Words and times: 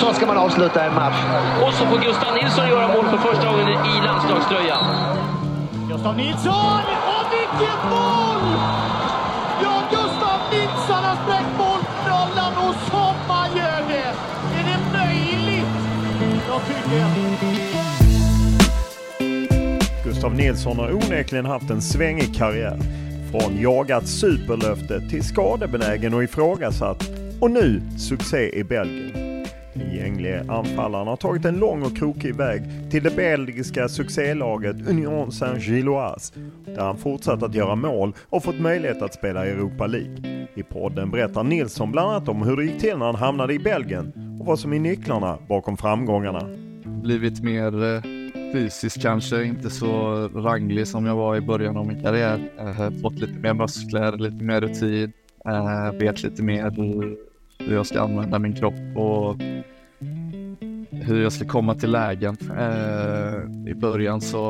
Så 0.00 0.12
ska 0.12 0.26
man 0.26 0.36
avsluta 0.36 0.84
en 0.84 0.94
match. 0.94 1.20
Och 1.64 1.72
så 1.74 1.86
får 1.86 1.98
Gustav 1.98 2.34
Nilsson 2.34 2.68
göra 2.68 2.88
mål 2.88 3.04
för 3.04 3.18
första 3.18 3.46
gången 3.50 3.68
i 3.68 4.06
landslagströjan. 4.06 4.84
Gustav 5.88 6.16
Nilsson! 6.16 6.82
Och 7.14 7.26
vilket 7.32 7.80
mål! 7.90 8.42
Ja, 9.62 9.82
Gustav 9.90 10.40
Nilsson 10.52 11.04
har 11.04 11.16
spräckt 11.24 11.52
målnollan 11.58 12.52
och 12.68 12.74
som 12.90 13.14
man 13.28 13.56
gör 13.56 13.82
det! 13.88 14.14
Är 14.58 14.64
det 14.70 14.80
möjligt? 14.98 15.66
Jag 16.48 16.60
tycker... 16.66 16.90
Gustav 20.04 20.34
Nilsson 20.34 20.78
har 20.78 20.92
onekligen 20.92 21.46
haft 21.46 21.70
en 21.70 21.82
svängig 21.82 22.34
karriär. 22.34 22.78
Från 23.30 23.60
jagat 23.60 24.06
superlöfte 24.06 25.00
till 25.00 25.24
skadebenägen 25.24 26.14
och 26.14 26.24
ifrågasatt. 26.24 27.10
Och 27.40 27.50
nu 27.50 27.82
succé 27.98 28.58
i 28.58 28.64
Belgien. 28.64 29.29
Den 30.22 30.50
anfallaren 30.50 31.06
har 31.06 31.16
tagit 31.16 31.44
en 31.44 31.58
lång 31.58 31.82
och 31.82 31.96
krokig 31.96 32.34
väg 32.34 32.62
till 32.90 33.02
det 33.02 33.16
belgiska 33.16 33.88
succélaget 33.88 34.88
Union 34.88 35.32
Saint-Gilloise 35.32 36.32
där 36.64 36.82
han 36.82 36.96
fortsatt 36.96 37.42
att 37.42 37.54
göra 37.54 37.74
mål 37.74 38.12
och 38.28 38.44
fått 38.44 38.60
möjlighet 38.60 39.02
att 39.02 39.14
spela 39.14 39.46
i 39.46 39.50
Europa 39.50 39.86
League. 39.86 40.46
I 40.54 40.62
podden 40.62 41.10
berättar 41.10 41.42
Nilsson 41.42 41.92
bland 41.92 42.10
annat 42.10 42.28
om 42.28 42.42
hur 42.42 42.56
det 42.56 42.64
gick 42.64 42.80
till 42.80 42.96
när 42.96 43.06
han 43.06 43.14
hamnade 43.14 43.54
i 43.54 43.58
Belgien 43.58 44.12
och 44.40 44.46
vad 44.46 44.58
som 44.58 44.72
är 44.72 44.78
nycklarna 44.78 45.38
bakom 45.48 45.76
framgångarna. 45.76 46.48
Blivit 46.84 47.42
mer 47.42 47.84
eh, 47.84 48.02
fysisk 48.52 49.02
kanske, 49.02 49.44
inte 49.44 49.70
så 49.70 49.88
ranglig 50.28 50.88
som 50.88 51.06
jag 51.06 51.16
var 51.16 51.36
i 51.36 51.40
början 51.40 51.76
av 51.76 51.86
min 51.86 52.02
karriär. 52.02 52.40
Eh, 52.58 53.00
fått 53.02 53.18
lite 53.18 53.38
mer 53.38 53.54
muskler, 53.54 54.12
lite 54.12 54.44
mer 54.44 54.60
rutin, 54.60 55.12
eh, 55.44 55.92
vet 55.92 56.22
lite 56.22 56.42
mer 56.42 56.70
hur 57.58 57.74
jag 57.74 57.86
ska 57.86 58.00
använda 58.00 58.38
min 58.38 58.54
kropp 58.54 58.96
och 58.96 59.36
hur 61.00 61.22
jag 61.22 61.32
ska 61.32 61.44
komma 61.44 61.74
till 61.74 61.90
lägen. 61.90 62.36
Eh, 62.58 63.70
I 63.70 63.74
början 63.74 64.20
så 64.20 64.40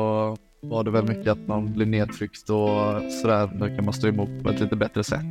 var 0.61 0.83
det 0.83 0.91
väl 0.91 1.07
mycket 1.07 1.27
att 1.27 1.47
man 1.47 1.73
blir 1.73 1.85
nedtryckt 1.85 2.49
och 2.49 3.11
sådär. 3.21 3.49
Nu 3.59 3.75
kan 3.75 3.85
man 3.85 3.93
stå 3.93 4.07
emot 4.07 4.43
på 4.43 4.49
ett 4.49 4.59
lite 4.59 4.75
bättre 4.75 5.03
sätt. 5.03 5.25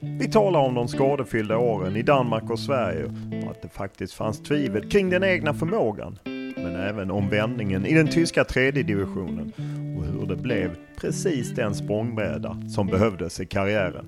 Vi 0.00 0.30
talar 0.30 0.60
om 0.60 0.74
de 0.74 0.88
skadefyllda 0.88 1.56
åren 1.56 1.96
i 1.96 2.02
Danmark 2.02 2.50
och 2.50 2.58
Sverige 2.58 3.04
och 3.44 3.50
att 3.50 3.62
det 3.62 3.68
faktiskt 3.68 4.14
fanns 4.14 4.42
tvivel 4.42 4.88
kring 4.88 5.10
den 5.10 5.24
egna 5.24 5.54
förmågan. 5.54 6.18
Men 6.56 6.76
även 6.76 7.10
om 7.10 7.28
vändningen 7.28 7.86
i 7.86 7.94
den 7.94 8.08
tyska 8.08 8.44
tredje 8.44 8.82
divisionen 8.82 9.52
och 9.98 10.04
hur 10.04 10.26
det 10.26 10.36
blev 10.36 10.70
precis 11.00 11.54
den 11.54 11.74
språngbräda 11.74 12.56
som 12.68 12.86
behövdes 12.86 13.40
i 13.40 13.46
karriären. 13.46 14.06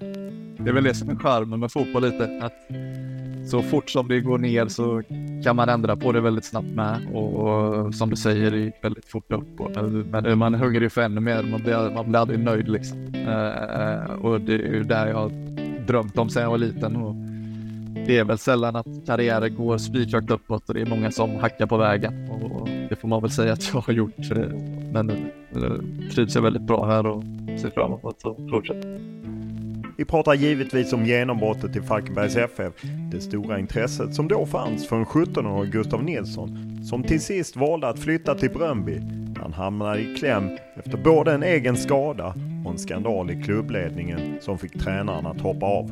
Det 0.58 0.70
är 0.70 0.72
väl 0.72 0.84
det 0.84 0.94
som 0.94 1.10
är 1.10 1.16
charmen 1.16 1.60
med 1.60 1.72
fotboll 1.72 2.02
lite. 2.02 2.40
Att 2.42 2.52
så 3.46 3.62
fort 3.62 3.90
som 3.90 4.08
det 4.08 4.20
går 4.20 4.38
ner 4.38 4.68
så 4.68 5.02
kan 5.44 5.56
man 5.56 5.68
ändra 5.68 5.96
på 5.96 6.12
det 6.12 6.20
väldigt 6.20 6.44
snabbt 6.44 6.68
med 6.68 7.00
och, 7.14 7.34
och 7.34 7.94
som 7.94 8.10
du 8.10 8.16
säger, 8.16 8.50
det 8.50 8.58
gick 8.58 8.74
väldigt 8.84 9.04
fort 9.04 9.32
upp. 9.32 9.60
Och, 9.60 9.70
men 9.92 10.38
man 10.38 10.54
är 10.54 10.58
hungrig 10.58 10.92
för 10.92 11.02
ännu 11.02 11.20
mer. 11.20 11.42
Man 11.42 11.62
blir, 11.62 11.94
man 11.94 12.10
blir 12.10 12.20
aldrig 12.20 12.38
nöjd 12.38 12.68
liksom. 12.68 12.98
Uh, 13.14 14.24
och 14.24 14.40
det 14.40 14.54
är 14.54 14.74
ju 14.74 14.82
där 14.82 15.06
jag 15.06 15.16
har 15.16 15.30
drömt 15.86 16.18
om 16.18 16.28
sedan 16.28 16.42
jag 16.42 16.50
var 16.50 16.58
liten. 16.58 16.96
Och 16.96 17.14
det 18.06 18.18
är 18.18 18.24
väl 18.24 18.38
sällan 18.38 18.76
att 18.76 18.86
karriärer 19.06 19.48
går 19.48 19.78
spikrakt 19.78 20.30
uppåt 20.30 20.68
och 20.68 20.74
det 20.74 20.80
är 20.80 20.86
många 20.86 21.10
som 21.10 21.36
hackar 21.36 21.66
på 21.66 21.76
vägen. 21.76 22.30
Och 22.30 22.68
det 22.88 22.96
får 23.00 23.08
man 23.08 23.22
väl 23.22 23.30
säga 23.30 23.52
att 23.52 23.70
jag 23.72 23.80
har 23.80 23.92
gjort. 23.92 24.30
Eh, 24.30 24.38
men 24.92 25.10
uh, 25.10 26.08
trivs 26.14 26.34
jag 26.34 26.42
väldigt 26.42 26.62
bra 26.62 26.86
här 26.86 27.06
och 27.06 27.22
ser 27.60 27.70
fram 27.70 27.92
emot 27.92 28.04
att 28.26 28.50
fortsätta. 28.50 28.88
Vi 29.96 30.04
pratar 30.04 30.34
givetvis 30.34 30.92
om 30.92 31.04
genombrottet 31.04 31.76
i 31.76 31.80
Falkenbergs 31.80 32.36
FF. 32.36 32.74
Det 33.12 33.20
stora 33.20 33.58
intresset 33.58 34.14
som 34.14 34.28
då 34.28 34.46
fanns 34.46 34.88
för 34.88 34.96
en 34.96 35.04
17-årig 35.04 35.72
Gustav 35.72 36.04
Nilsson 36.04 36.78
som 36.84 37.02
till 37.02 37.20
sist 37.20 37.56
valde 37.56 37.88
att 37.88 37.98
flytta 37.98 38.34
till 38.34 38.50
Bröndby 38.50 39.00
han 39.40 39.52
hamnade 39.52 40.00
i 40.00 40.14
kläm 40.14 40.50
efter 40.74 40.98
både 40.98 41.32
en 41.32 41.42
egen 41.42 41.76
skada 41.76 42.34
och 42.64 42.70
en 42.70 42.78
skandal 42.78 43.30
i 43.30 43.42
klubbledningen 43.42 44.38
som 44.40 44.58
fick 44.58 44.78
tränaren 44.78 45.26
att 45.26 45.40
hoppa 45.40 45.66
av. 45.66 45.90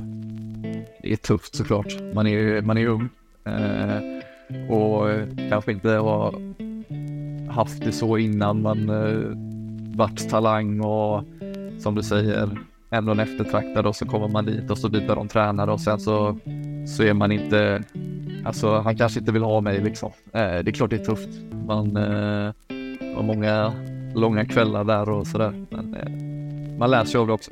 Det 1.03 1.13
är 1.13 1.17
tufft 1.17 1.55
såklart. 1.55 1.95
Man 2.15 2.27
är, 2.27 2.63
man 2.63 2.79
är 2.79 2.87
ung 2.87 3.09
eh, 3.45 4.71
och 4.71 5.11
eh, 5.11 5.29
kanske 5.51 5.73
inte 5.73 5.89
har 5.89 6.35
haft 7.53 7.85
det 7.85 7.93
så 7.93 8.19
innan 8.19 8.63
man 8.63 8.89
eh, 8.89 9.37
varit 9.97 10.31
talang 10.31 10.81
och 10.81 11.25
som 11.79 11.95
du 11.95 12.03
säger 12.03 12.59
ändå 12.95 13.13
en 13.13 13.21
eftertraktad 13.21 13.87
och 13.87 13.97
så 13.97 14.07
kommer 14.07 14.29
man 14.29 14.45
dit 14.45 14.71
och 14.71 14.79
så 14.79 14.89
byter 14.89 15.15
de 15.15 15.29
tränare 15.29 15.73
och 15.73 15.81
sen 15.81 16.01
så, 16.01 16.39
så 16.97 17.03
är 17.03 17.15
man 17.15 17.33
inte, 17.33 17.83
alltså 18.45 18.79
han 18.79 18.97
kanske 18.97 19.21
inte 19.21 19.33
vill 19.33 19.43
ha 19.43 19.61
mig 19.61 19.81
liksom. 19.81 20.13
Eh, 20.33 20.41
det 20.41 20.71
är 20.71 20.73
klart 20.73 20.91
det 20.91 20.97
är 20.97 21.05
tufft. 21.05 21.29
Man 21.67 21.97
eh, 21.97 22.53
har 23.17 23.23
många 23.23 23.73
långa 24.15 24.45
kvällar 24.45 24.85
där 24.85 25.09
och 25.09 25.27
sådär. 25.27 25.67
Men 25.71 25.95
eh, 25.95 26.79
man 26.79 26.91
lär 26.91 27.05
sig 27.05 27.21
av 27.21 27.27
det 27.27 27.33
också. 27.33 27.51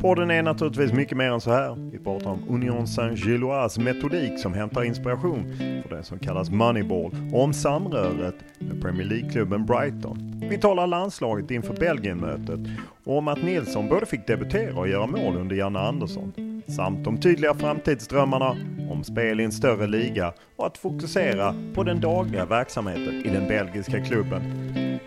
Podden 0.00 0.30
är 0.30 0.42
naturligtvis 0.42 0.92
mycket 0.92 1.16
mer 1.16 1.30
än 1.30 1.40
så 1.40 1.50
här. 1.50 1.90
Vi 1.92 1.98
pratar 1.98 2.30
om 2.30 2.44
Union 2.48 2.86
Saint-Gilloise 2.86 3.80
metodik 3.80 4.38
som 4.38 4.54
hämtar 4.54 4.84
inspiration 4.84 5.56
för 5.58 5.96
det 5.96 6.02
som 6.02 6.18
kallas 6.18 6.50
Moneyball 6.50 7.10
och 7.32 7.42
om 7.42 7.52
samröret 7.52 8.34
med 8.58 8.82
Premier 8.82 9.06
League-klubben 9.06 9.66
Brighton. 9.66 10.40
Vi 10.50 10.58
talar 10.58 10.86
landslaget 10.86 11.50
inför 11.50 11.74
Belgien-mötet 11.74 12.60
och 13.04 13.18
om 13.18 13.28
att 13.28 13.42
Nilsson 13.42 13.88
både 13.88 14.06
fick 14.06 14.26
debutera 14.26 14.78
och 14.78 14.88
göra 14.88 15.06
mål 15.06 15.36
under 15.36 15.56
Janne 15.56 15.78
Andersson. 15.78 16.32
Samt 16.76 17.04
de 17.04 17.20
tydliga 17.20 17.54
framtidsdrömmarna, 17.54 18.56
om 18.90 19.04
spel 19.04 19.40
i 19.40 19.44
en 19.44 19.52
större 19.52 19.86
liga 19.86 20.32
och 20.56 20.66
att 20.66 20.78
fokusera 20.78 21.54
på 21.74 21.82
den 21.82 22.00
dagliga 22.00 22.46
verksamheten 22.46 23.26
i 23.26 23.28
den 23.28 23.48
belgiska 23.48 24.04
klubben. 24.04 24.42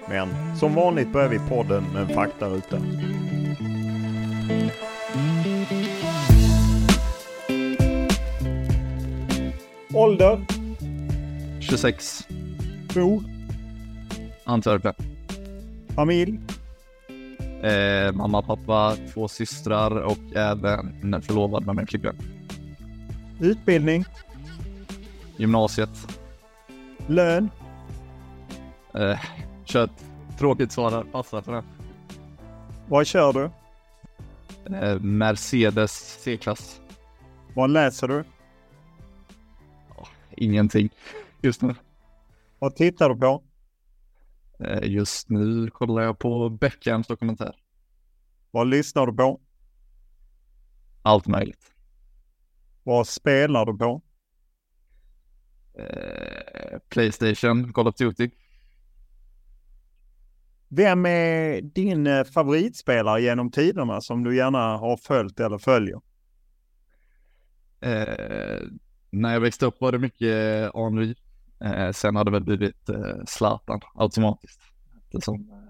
Men 0.09 0.55
som 0.59 0.75
vanligt 0.75 1.13
börjar 1.13 1.29
vi 1.29 1.39
podden 1.39 1.83
med 1.93 2.01
en 2.01 2.09
faktaruta. 2.09 2.77
Ålder? 9.94 10.45
26. 11.59 12.27
Bor? 12.95 13.24
Antwerpen. 14.44 14.94
Familj? 15.95 16.39
Eh, 17.63 18.12
mamma, 18.13 18.42
pappa, 18.42 18.95
två 19.13 19.27
systrar 19.27 19.92
och 19.92 20.36
även 20.36 21.21
förlovad 21.21 21.65
med 21.65 21.75
min 21.75 21.88
flickvän. 21.88 22.15
Utbildning? 23.39 24.06
Gymnasiet. 25.38 26.19
Lön? 27.07 27.50
Eh, 28.95 29.19
kör 29.65 29.83
ett 29.83 30.06
tråkigt 30.39 30.71
svar 30.71 30.92
där, 30.92 31.03
passar 31.03 31.42
för 31.42 31.51
det. 31.51 31.63
Vad 32.88 33.07
kör 33.07 33.33
du? 33.33 33.50
Eh, 34.65 34.99
Mercedes 34.99 35.91
C-klass. 36.23 36.81
Vad 37.55 37.69
läser 37.69 38.07
du? 38.07 38.23
Ingenting 40.37 40.89
just 41.41 41.61
nu. 41.61 41.75
Vad 42.59 42.75
tittar 42.75 43.09
du 43.09 43.15
på? 43.15 43.43
Eh, 44.59 44.83
just 44.83 45.29
nu 45.29 45.69
kollar 45.69 46.01
jag 46.01 46.19
på 46.19 46.49
Beckhams 46.49 47.07
dokumentär. 47.07 47.55
Vad 48.51 48.67
lyssnar 48.67 49.05
du 49.05 49.13
på? 49.13 49.39
Allt 51.01 51.27
möjligt. 51.27 51.73
Vad 52.83 53.07
spelar 53.07 53.65
du 53.65 53.77
på? 53.77 54.01
Eh, 55.73 56.79
Playstation, 56.89 57.73
Call 57.73 57.87
of 57.87 57.95
Duty. 57.95 58.29
Vem 60.73 61.06
är 61.06 61.62
din 61.62 62.07
eh, 62.07 62.23
favoritspelare 62.23 63.21
genom 63.21 63.51
tiderna 63.51 64.01
som 64.01 64.23
du 64.23 64.35
gärna 64.35 64.77
har 64.77 64.97
följt 64.97 65.39
eller 65.39 65.57
följer? 65.57 66.01
Eh, 67.81 68.62
när 69.09 69.33
jag 69.33 69.39
växte 69.39 69.65
upp 69.65 69.81
var 69.81 69.91
det 69.91 70.00
mycket 70.00 70.71
Henry. 70.75 71.15
Eh, 71.63 71.91
sen 71.91 72.15
har 72.15 72.25
det 72.25 72.31
väl 72.31 72.44
blivit 72.44 72.89
eh, 72.89 73.15
Zlatan 73.27 73.79
automatiskt. 73.95 74.62
Eh, 75.13 75.19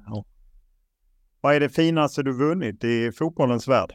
ja. 0.06 0.26
Vad 1.42 1.56
är 1.56 1.60
det 1.60 1.70
finaste 1.70 2.24
du 2.24 2.34
vunnit 2.34 2.84
i 2.84 3.12
fotbollens 3.12 3.68
värld? 3.68 3.94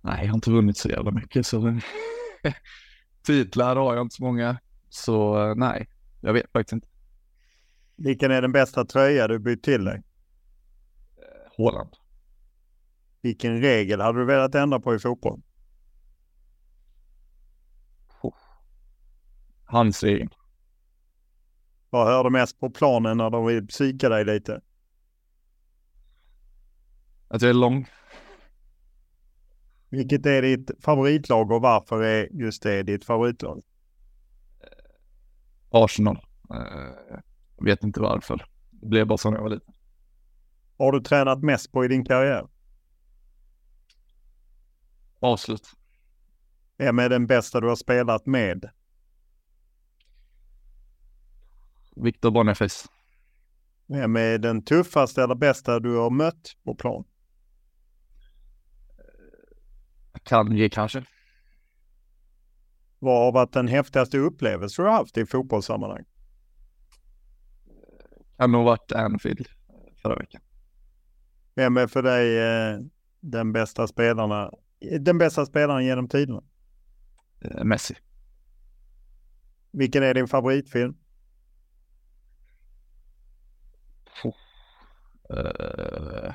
Nej, 0.00 0.18
jag 0.20 0.28
har 0.28 0.34
inte 0.34 0.50
vunnit 0.50 0.76
så 0.76 0.88
jävla 0.88 1.10
mycket 1.10 1.46
så 1.46 1.80
titlar 3.22 3.76
har 3.76 3.94
jag 3.94 4.04
inte 4.04 4.14
så 4.14 4.22
många. 4.22 4.58
Så 4.88 5.48
eh, 5.48 5.54
nej, 5.54 5.88
jag 6.20 6.32
vet 6.32 6.52
faktiskt 6.52 6.72
inte. 6.72 6.93
Vilken 7.96 8.30
är 8.30 8.42
den 8.42 8.52
bästa 8.52 8.84
tröja 8.84 9.28
du 9.28 9.38
bytt 9.38 9.62
till 9.62 9.84
dig? 9.84 10.02
Håland. 11.56 11.90
Vilken 13.20 13.60
regel 13.60 14.00
hade 14.00 14.18
du 14.18 14.24
velat 14.24 14.54
ändra 14.54 14.80
på 14.80 14.94
i 14.94 14.98
fotboll? 14.98 15.42
Handsregeln. 19.64 20.30
Vad 21.90 22.06
hör 22.06 22.24
du 22.24 22.30
mest 22.30 22.60
på 22.60 22.70
planen 22.70 23.16
när 23.16 23.30
de 23.30 23.46
vill 23.46 23.66
psyka 23.66 24.08
dig 24.08 24.24
lite? 24.24 24.60
Att 27.28 27.42
jag 27.42 27.48
är 27.48 27.54
lång. 27.54 27.86
Vilket 29.88 30.26
är 30.26 30.42
ditt 30.42 30.70
favoritlag 30.84 31.50
och 31.50 31.62
varför 31.62 32.02
är 32.02 32.28
just 32.32 32.62
det 32.62 32.82
ditt 32.82 33.04
favoritlag? 33.04 33.62
Arsenal. 35.70 36.26
Eh, 37.58 37.64
vet 37.64 37.84
inte 37.84 38.00
varför. 38.00 38.46
Det 38.70 38.86
blev 38.86 39.06
bara 39.06 39.18
så 39.18 39.30
när 39.30 39.36
jag 39.36 39.42
var 39.42 39.50
liten. 39.50 39.74
Har 40.78 40.92
du 40.92 41.00
tränat 41.00 41.42
mest 41.42 41.72
på 41.72 41.84
i 41.84 41.88
din 41.88 42.04
karriär? 42.04 42.48
Avslut. 45.20 45.68
Vem 46.76 46.98
är 46.98 47.08
den 47.08 47.26
bästa 47.26 47.60
du 47.60 47.68
har 47.68 47.76
spelat 47.76 48.26
med? 48.26 48.70
Viktor 51.96 52.30
Boniface. 52.30 52.88
Vem 53.86 54.16
är 54.16 54.38
den 54.38 54.64
tuffaste 54.64 55.22
eller 55.22 55.34
bästa 55.34 55.80
du 55.80 55.96
har 55.96 56.10
mött 56.10 56.56
på 56.64 56.74
plan? 56.74 57.04
Kanye 60.22 60.68
kanske. 60.68 61.04
Vad 62.98 63.24
har 63.24 63.32
varit 63.32 63.52
den 63.52 63.68
häftigaste 63.68 64.18
upplevelse 64.18 64.82
du 64.82 64.86
har 64.86 64.94
haft 64.94 65.16
i 65.16 65.26
fotbollssammanhang? 65.26 66.04
Kan 68.44 68.52
nog 68.52 68.64
varit 68.64 68.92
Anfield 68.92 69.48
förra 70.02 70.16
veckan. 70.16 70.42
Vem 71.54 71.76
är 71.76 71.86
för 71.86 72.02
dig 72.02 72.38
eh, 72.38 72.80
den 73.20 73.52
bästa 73.52 73.86
spelarna, 73.86 74.50
den 75.00 75.18
bästa 75.18 75.46
spelaren 75.46 75.84
genom 75.84 76.08
tiderna? 76.08 76.42
Eh, 77.40 77.64
Messi. 77.64 77.94
Vilken 79.72 80.02
är 80.02 80.14
din 80.14 80.28
favoritfilm? 80.28 80.96
Eh, 85.30 86.34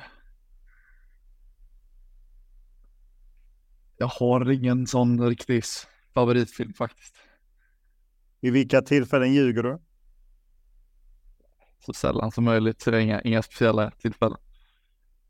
jag 3.96 4.06
har 4.06 4.50
ingen 4.50 4.86
sån 4.86 5.28
riktig 5.28 5.64
favoritfilm 6.14 6.72
faktiskt. 6.72 7.14
I 8.40 8.50
vilka 8.50 8.82
tillfällen 8.82 9.32
ljuger 9.32 9.62
du? 9.62 9.78
Så 11.80 11.92
sällan 11.92 12.30
som 12.30 12.44
möjligt, 12.44 12.80
så 12.80 12.90
det 12.90 12.96
är 12.96 13.00
inga, 13.00 13.20
inga 13.20 13.42
speciella 13.42 13.90
tillfällen. 13.90 14.38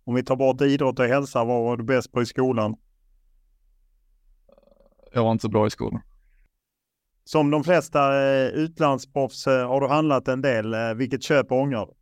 Om 0.04 0.14
vi 0.14 0.22
tar 0.22 0.36
bort 0.36 0.60
idrott 0.60 0.98
och 0.98 1.04
hälsa, 1.04 1.44
vad 1.44 1.62
var 1.62 1.76
du 1.76 1.84
bäst 1.84 2.12
på 2.12 2.22
i 2.22 2.26
skolan? 2.26 2.76
Jag 5.12 5.24
var 5.24 5.32
inte 5.32 5.42
så 5.42 5.48
bra 5.48 5.66
i 5.66 5.70
skolan. 5.70 6.00
Som 7.24 7.50
de 7.50 7.64
flesta 7.64 8.22
eh, 8.22 8.46
utlandsproffs 8.48 9.46
eh, 9.46 9.68
har 9.68 9.80
du 9.80 9.88
handlat 9.88 10.28
en 10.28 10.42
del. 10.42 10.74
Eh, 10.74 10.94
vilket 10.94 11.22
köp 11.22 11.52
ångrar 11.52 11.86
du? 11.86 11.92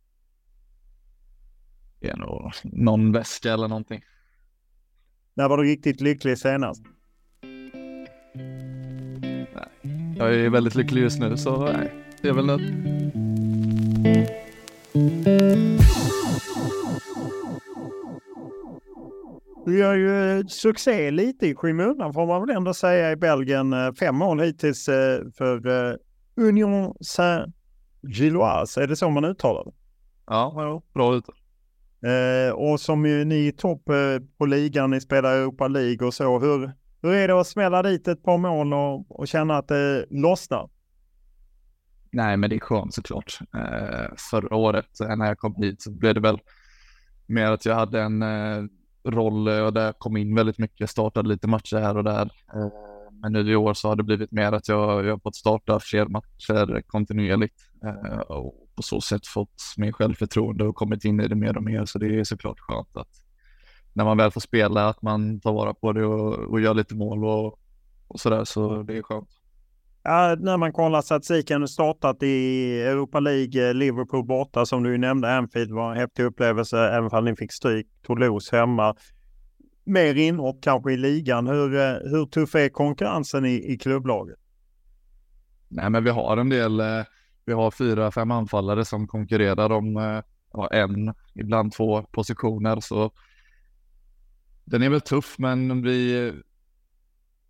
Det 1.99 2.09
är 2.09 2.17
nog 2.17 2.51
någon 2.63 3.11
väska 3.11 3.53
eller 3.53 3.67
någonting. 3.67 4.01
När 5.33 5.49
var 5.49 5.57
du 5.57 5.63
riktigt 5.63 6.01
lycklig 6.01 6.37
senast? 6.37 6.83
Jag 10.17 10.35
är 10.35 10.49
väldigt 10.49 10.75
lycklig 10.75 11.01
just 11.01 11.19
nu, 11.19 11.37
så 11.37 11.63
nej, 11.63 11.93
det 12.21 12.27
är 12.29 12.33
väl 12.33 12.45
nu. 12.45 12.55
Du 19.65 19.77
gör 19.77 19.93
ju 19.93 20.39
eh, 20.39 20.45
succé 20.45 21.11
lite 21.11 21.47
i 21.47 21.55
skymundan 21.55 22.13
får 22.13 22.25
man 22.25 22.47
väl 22.47 22.55
ändå 22.57 22.73
säga 22.73 23.11
i 23.11 23.15
Belgien. 23.15 23.73
Eh, 23.73 23.93
Fem 23.93 24.15
mål 24.15 24.39
hittills 24.39 24.89
eh, 24.89 25.21
för 25.37 25.67
Union 26.35 26.95
Saint-Gilloise. 27.01 28.81
Är 28.83 28.87
det 28.87 28.95
så 28.95 29.09
man 29.09 29.25
uttalar 29.25 29.65
det? 29.65 29.71
Ja, 30.27 30.53
ja 30.55 30.81
bra. 30.93 31.21
Eh, 32.11 32.53
och 32.53 32.79
som 32.79 33.05
ju 33.05 33.25
ni 33.25 33.47
är 33.47 33.51
topp 33.51 33.89
eh, 33.89 34.25
på 34.37 34.45
ligan, 34.45 34.89
ni 34.89 35.01
spelar 35.01 35.35
Europa 35.35 35.67
League 35.67 36.07
och 36.07 36.13
så. 36.13 36.39
Hur, 36.39 36.71
hur 37.01 37.13
är 37.13 37.27
det 37.27 37.39
att 37.39 37.47
smälla 37.47 37.83
dit 37.83 38.07
ett 38.07 38.23
par 38.23 38.37
mål 38.37 38.73
och, 38.73 39.19
och 39.19 39.27
känna 39.27 39.57
att 39.57 39.67
det 39.67 40.05
lossnar? 40.09 40.69
Nej, 42.11 42.37
men 42.37 42.49
det 42.49 42.55
är 42.55 42.59
skönt 42.59 42.93
såklart. 42.93 43.39
Eh, 43.53 44.15
förra 44.31 44.55
året 44.55 44.99
eh, 44.99 45.15
när 45.15 45.27
jag 45.27 45.37
kom 45.37 45.55
hit 45.55 45.81
så 45.81 45.91
blev 45.91 46.13
det 46.13 46.19
väl 46.19 46.39
mer 47.25 47.51
att 47.51 47.65
jag 47.65 47.75
hade 47.75 48.01
en 48.01 48.21
eh, 48.21 48.63
roll 49.05 49.47
eh, 49.47 49.59
och 49.59 49.73
där 49.73 49.85
jag 49.85 49.99
kom 49.99 50.17
in 50.17 50.35
väldigt 50.35 50.57
mycket, 50.57 50.89
startade 50.89 51.29
lite 51.29 51.47
matcher 51.47 51.77
här 51.77 51.97
och 51.97 52.03
där. 52.03 52.31
Eh, 52.53 52.69
men 53.21 53.33
nu 53.33 53.51
i 53.51 53.55
år 53.55 53.73
så 53.73 53.87
har 53.87 53.95
det 53.95 54.03
blivit 54.03 54.31
mer 54.31 54.51
att 54.51 54.67
jag, 54.67 55.05
jag 55.05 55.11
har 55.11 55.19
fått 55.19 55.35
starta 55.35 55.79
fler 55.79 56.05
matcher 56.05 56.81
kontinuerligt 56.87 57.59
eh, 57.83 58.19
och 58.19 58.67
på 58.75 58.83
så 58.83 59.01
sätt 59.01 59.27
fått 59.27 59.61
mer 59.77 59.91
självförtroende 59.91 60.63
och 60.63 60.75
kommit 60.75 61.05
in 61.05 61.19
i 61.19 61.27
det 61.27 61.35
mer 61.35 61.57
och 61.57 61.63
mer. 61.63 61.85
Så 61.85 61.99
det 61.99 62.19
är 62.19 62.23
såklart 62.23 62.59
skönt 62.59 62.97
att 62.97 63.23
när 63.93 64.05
man 64.05 64.17
väl 64.17 64.31
får 64.31 64.41
spela 64.41 64.89
att 64.89 65.01
man 65.01 65.39
tar 65.39 65.53
vara 65.53 65.73
på 65.73 65.93
det 65.93 66.05
och, 66.05 66.33
och 66.33 66.61
gör 66.61 66.73
lite 66.73 66.95
mål 66.95 67.25
och, 67.25 67.59
och 68.07 68.19
sådär. 68.19 68.43
Så 68.45 68.83
det 68.83 68.97
är 68.97 69.01
skönt. 69.01 69.29
Ja, 70.09 70.35
när 70.39 70.57
man 70.57 70.73
kollar 70.73 71.01
statistiken, 71.01 71.67
startat 71.67 72.23
i 72.23 72.81
Europa 72.81 73.19
League, 73.19 73.69
eh, 73.69 73.73
Liverpool 73.73 74.25
borta 74.25 74.65
som 74.65 74.83
du 74.83 74.97
nämnde, 74.97 75.35
Anfield 75.35 75.71
var 75.71 75.91
en 75.91 75.97
häftig 75.97 76.23
upplevelse 76.23 76.79
även 76.79 77.09
om 77.11 77.25
ni 77.25 77.35
fick 77.35 77.51
stryk. 77.51 77.87
Toulouse 78.07 78.55
hemma. 78.55 78.95
Mer 79.83 80.15
inhopp 80.15 80.57
kanske 80.61 80.91
i 80.91 80.97
ligan. 80.97 81.47
Hur, 81.47 81.75
eh, 81.75 82.11
hur 82.11 82.25
tuff 82.25 82.55
är 82.55 82.69
konkurrensen 82.69 83.45
i, 83.45 83.73
i 83.73 83.77
klubblaget? 83.77 84.35
Nej, 85.67 85.89
men 85.89 86.03
vi 86.03 86.09
har 86.09 86.37
en 86.37 86.49
del. 86.49 86.79
Eh, 86.79 87.03
vi 87.45 87.53
har 87.53 87.71
fyra, 87.71 88.11
fem 88.11 88.31
anfallare 88.31 88.85
som 88.85 89.07
konkurrerar 89.07 89.71
om 89.71 90.21
ja, 90.53 90.67
en, 90.71 91.13
ibland 91.35 91.71
två 91.71 92.03
positioner. 92.03 92.79
Så 92.79 93.11
den 94.65 94.83
är 94.83 94.89
väl 94.89 95.01
tuff, 95.01 95.35
men 95.39 95.81
vi, 95.81 96.33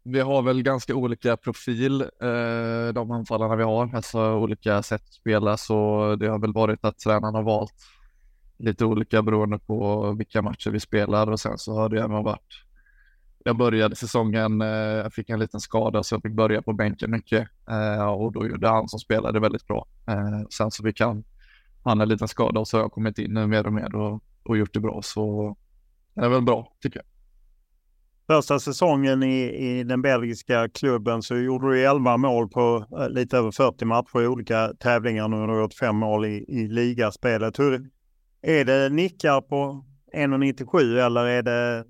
vi 0.04 0.20
har 0.20 0.42
väl 0.42 0.64
ganska 0.64 0.96
olika 0.96 1.38
profil, 1.38 2.02
eh, 2.02 2.94
de 2.94 3.12
anfallarna 3.12 3.56
vi 3.56 3.64
har, 3.64 3.96
alltså 3.96 4.34
olika 4.34 4.84
sätt 4.84 5.02
att 5.02 5.14
spela, 5.14 5.58
så 5.58 6.16
det 6.16 6.28
har 6.28 6.40
väl 6.40 6.54
varit 6.54 6.86
att 6.86 7.00
tränarna 7.00 7.38
har 7.38 7.44
valt 7.44 7.74
lite 8.58 8.86
olika 8.86 9.22
beroende 9.22 9.60
på 9.60 10.12
vilka 10.12 10.42
matcher 10.42 10.70
vi 10.70 10.80
spelar 10.80 11.32
och 11.32 11.40
sen 11.40 11.58
så 11.58 11.74
har 11.74 11.90
det 11.90 11.98
även 11.98 12.24
varit 12.24 12.64
jag 13.44 13.58
började 13.58 13.96
säsongen, 13.96 14.62
eh, 14.62 14.68
jag 14.68 15.14
fick 15.14 15.30
en 15.30 15.40
liten 15.40 15.60
skada 15.60 16.04
så 16.04 16.16
jag 16.16 16.22
fick 16.22 16.34
börja 16.34 16.62
på 16.62 16.74
bänken 16.74 17.12
mycket 17.12 17.48
eh, 17.70 18.10
och 18.10 18.32
då 18.32 18.48
gjorde 18.48 18.68
han 18.68 18.90
som 18.90 19.00
spelade 19.00 19.40
väldigt 19.40 19.68
bra. 19.68 19.88
Eh, 20.08 20.42
sen 20.50 20.72
så 20.72 20.84
fick 20.84 21.02
han, 21.02 21.24
han 21.84 22.02
en 22.02 22.10
liten 22.10 22.28
skada 22.28 22.60
och 22.60 22.68
så 22.68 22.78
har 22.78 22.84
jag 22.84 22.92
kommit 22.92 23.18
in 23.18 23.34
nu 23.34 23.48
mer 23.48 23.66
och 23.66 23.74
mer 23.74 23.96
och, 23.96 24.24
och 24.44 24.58
gjort 24.58 24.74
det 24.74 24.80
bra 24.80 25.02
så 25.04 25.56
det 26.14 26.22
är 26.22 26.30
väl 26.30 26.42
bra 26.42 26.74
tycker 26.82 27.00
jag. 27.00 27.06
Första 28.32 28.60
säsongen 28.60 29.24
i, 29.24 29.42
i 29.44 29.84
den 29.84 30.02
belgiska 30.02 30.70
klubben 30.70 31.22
så 31.22 31.38
gjorde 31.38 31.70
du 31.70 31.86
11 31.86 32.18
mål 32.18 32.50
på 32.50 32.86
eh, 33.00 33.10
lite 33.10 33.38
över 33.38 33.52
40 33.52 33.86
matcher 33.86 34.22
i 34.22 34.28
olika 34.28 34.74
tävlingar. 34.80 35.28
Nu 35.28 35.36
har 35.36 35.48
du 35.48 35.62
gjort 35.62 35.74
fem 35.74 35.96
mål 35.96 36.26
i, 36.26 36.46
i 36.48 36.68
ligaspelet. 36.68 37.60
Hur, 37.60 37.90
är 38.42 38.66
det 38.66 38.90
nickar 38.90 39.42
på 39.42 39.86
1,97 40.14 41.06
eller 41.06 41.26
är 41.26 41.42
det 41.42 41.86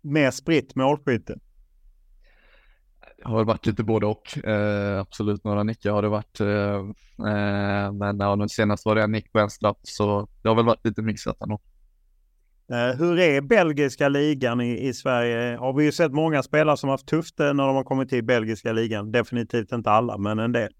mer 0.00 0.30
spritt 0.30 0.74
målskytte? 0.74 1.38
Det 3.16 3.28
har 3.28 3.44
varit 3.44 3.66
lite 3.66 3.82
både 3.82 4.06
och. 4.06 4.44
Eh, 4.44 5.00
absolut 5.00 5.44
några 5.44 5.62
nickar 5.62 5.92
har 5.92 6.02
det 6.02 6.08
varit. 6.08 6.40
Eh, 6.40 6.48
eh 7.32 7.92
men 7.92 8.18
ja, 8.18 8.48
senast 8.48 8.86
var 8.86 8.94
det 8.94 9.02
en 9.02 9.12
nick 9.12 9.32
på 9.32 9.38
en 9.38 9.50
straff 9.50 9.76
så 9.82 10.28
det 10.42 10.48
har 10.48 10.56
väl 10.56 10.64
varit 10.64 10.86
lite 10.86 11.02
mixat 11.02 11.36
ändå. 11.40 11.60
Eh, 12.70 12.96
hur 12.98 13.18
är 13.18 13.40
belgiska 13.40 14.08
ligan 14.08 14.60
i, 14.60 14.88
i, 14.88 14.94
Sverige? 14.94 15.56
Har 15.56 15.72
vi 15.72 15.84
ju 15.84 15.92
sett 15.92 16.12
många 16.12 16.42
spelare 16.42 16.76
som 16.76 16.90
haft 16.90 17.06
tufft 17.06 17.40
eh, 17.40 17.54
när 17.54 17.66
de 17.66 17.76
har 17.76 17.84
kommit 17.84 18.08
till 18.08 18.24
belgiska 18.24 18.72
ligan. 18.72 19.12
Definitivt 19.12 19.72
inte 19.72 19.90
alla, 19.90 20.18
men 20.18 20.38
en 20.38 20.52
del. 20.52 20.72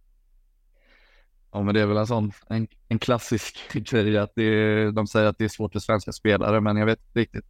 Ja, 1.52 1.62
men 1.62 1.74
det 1.74 1.80
är 1.80 1.86
väl 1.86 1.96
en 1.96 2.06
sån 2.06 2.32
en, 2.48 2.68
en 2.88 2.98
klassisk 2.98 3.56
grej 3.72 4.18
att 4.18 4.32
det 4.34 4.42
är, 4.42 4.92
de 4.92 5.06
säger 5.06 5.26
att 5.26 5.38
det 5.38 5.44
är 5.44 5.48
svårt 5.48 5.72
för 5.72 5.80
svenska 5.80 6.12
spelare, 6.12 6.60
men 6.60 6.76
jag 6.76 6.86
vet 6.86 6.98
inte 6.98 7.18
riktigt 7.18 7.44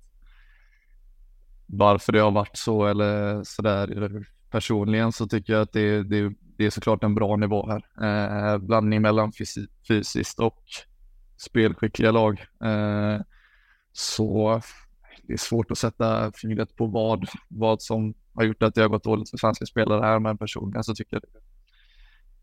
varför 1.67 2.13
det 2.13 2.21
har 2.21 2.31
varit 2.31 2.57
så 2.57 2.87
eller 2.87 3.45
sådär. 3.45 4.25
Personligen 4.51 5.13
så 5.13 5.27
tycker 5.27 5.53
jag 5.53 5.63
att 5.63 5.73
det, 5.73 6.03
det, 6.03 6.33
det 6.57 6.67
är 6.67 6.71
såklart 6.71 7.05
en 7.05 7.15
bra 7.15 7.37
nivå 7.37 7.69
här. 7.71 7.85
Eh, 8.53 8.59
blandning 8.59 9.03
mellan 9.03 9.33
fysi, 9.33 9.67
fysiskt 9.89 10.41
och 10.41 10.63
spelskickliga 11.37 12.11
lag. 12.11 12.41
Eh, 12.65 13.21
så 13.93 14.61
det 15.23 15.33
är 15.33 15.39
svårt 15.39 15.71
att 15.71 15.79
sätta 15.79 16.33
fingret 16.33 16.77
på 16.77 16.87
vad, 16.87 17.29
vad 17.49 17.83
som 17.83 18.15
har 18.35 18.45
gjort 18.45 18.63
att 18.63 18.75
det 18.75 18.81
har 18.81 18.89
gått 18.89 19.05
dåligt 19.05 19.31
för 19.31 19.37
svenska 19.37 19.67
spelare 19.67 20.03
här, 20.03 20.19
men 20.19 20.39
personligen 20.39 20.85
så 20.85 20.95
tycker 20.95 21.17
jag 21.17 21.23
det, 21.23 21.41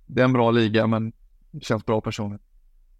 det 0.06 0.22
är 0.22 0.26
en 0.26 0.34
bra 0.34 0.52
liga, 0.52 0.88
men 0.88 1.14
det 1.52 1.64
känns 1.64 1.86
bra 1.86 2.02
personligen. 2.02 2.42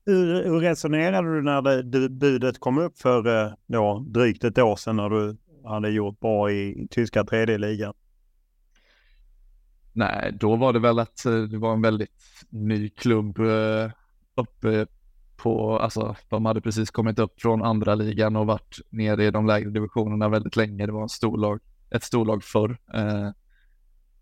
Hur, 0.06 0.44
hur 0.44 0.60
resonerade 0.60 1.36
du 1.36 1.42
när 1.42 1.62
det, 1.62 2.10
budet 2.10 2.60
kom 2.60 2.78
upp 2.78 3.00
för 3.00 3.46
eh, 3.46 3.54
då, 3.68 4.06
drygt 4.08 4.44
ett 4.44 4.58
år 4.58 4.76
sedan 4.76 4.96
när 4.96 5.10
du 5.10 5.38
hade 5.66 5.90
gjort 5.90 6.20
bra 6.20 6.52
i, 6.52 6.84
i 6.84 6.88
tyska 6.88 7.24
tredje 7.24 7.58
ligan? 7.58 7.94
Nej, 9.94 10.38
då 10.40 10.56
var 10.56 10.74
det 10.74 10.80
väl 10.80 11.00
att 11.00 11.26
eh, 11.26 11.42
det 11.42 11.58
var 11.58 11.74
en 11.74 11.82
väldigt 11.82 12.46
ny 12.50 12.90
klubb 12.90 13.40
eh, 13.40 13.92
uppe 14.36 14.88
på, 15.38 15.80
alltså 15.80 16.16
de 16.30 16.46
hade 16.46 16.62
precis 16.62 16.92
kommit 16.92 17.20
upp 17.20 17.42
från 17.42 17.64
andra 17.64 17.96
ligan 17.96 18.36
och 18.36 18.48
varit 18.48 18.78
nere 18.90 19.26
i 19.26 19.32
de 19.32 19.46
lägre 19.46 19.70
divisionerna 19.70 20.30
väldigt 20.30 20.56
länge. 20.56 20.86
Det 20.86 20.92
var 20.92 21.02
en 21.02 21.10
storlag, 21.10 21.60
ett 21.90 22.04
storlag 22.04 22.44
förr. 22.44 22.78
Eh, 22.94 23.30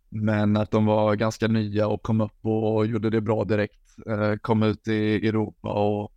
men 0.09 0.57
att 0.57 0.71
de 0.71 0.85
var 0.85 1.15
ganska 1.15 1.47
nya 1.47 1.87
och 1.87 2.03
kom 2.03 2.21
upp 2.21 2.45
och 2.45 2.85
gjorde 2.85 3.09
det 3.09 3.21
bra 3.21 3.43
direkt. 3.43 3.79
Eh, 4.07 4.35
kom 4.41 4.63
ut 4.63 4.87
i 4.87 5.27
Europa 5.27 5.69
och 5.69 6.11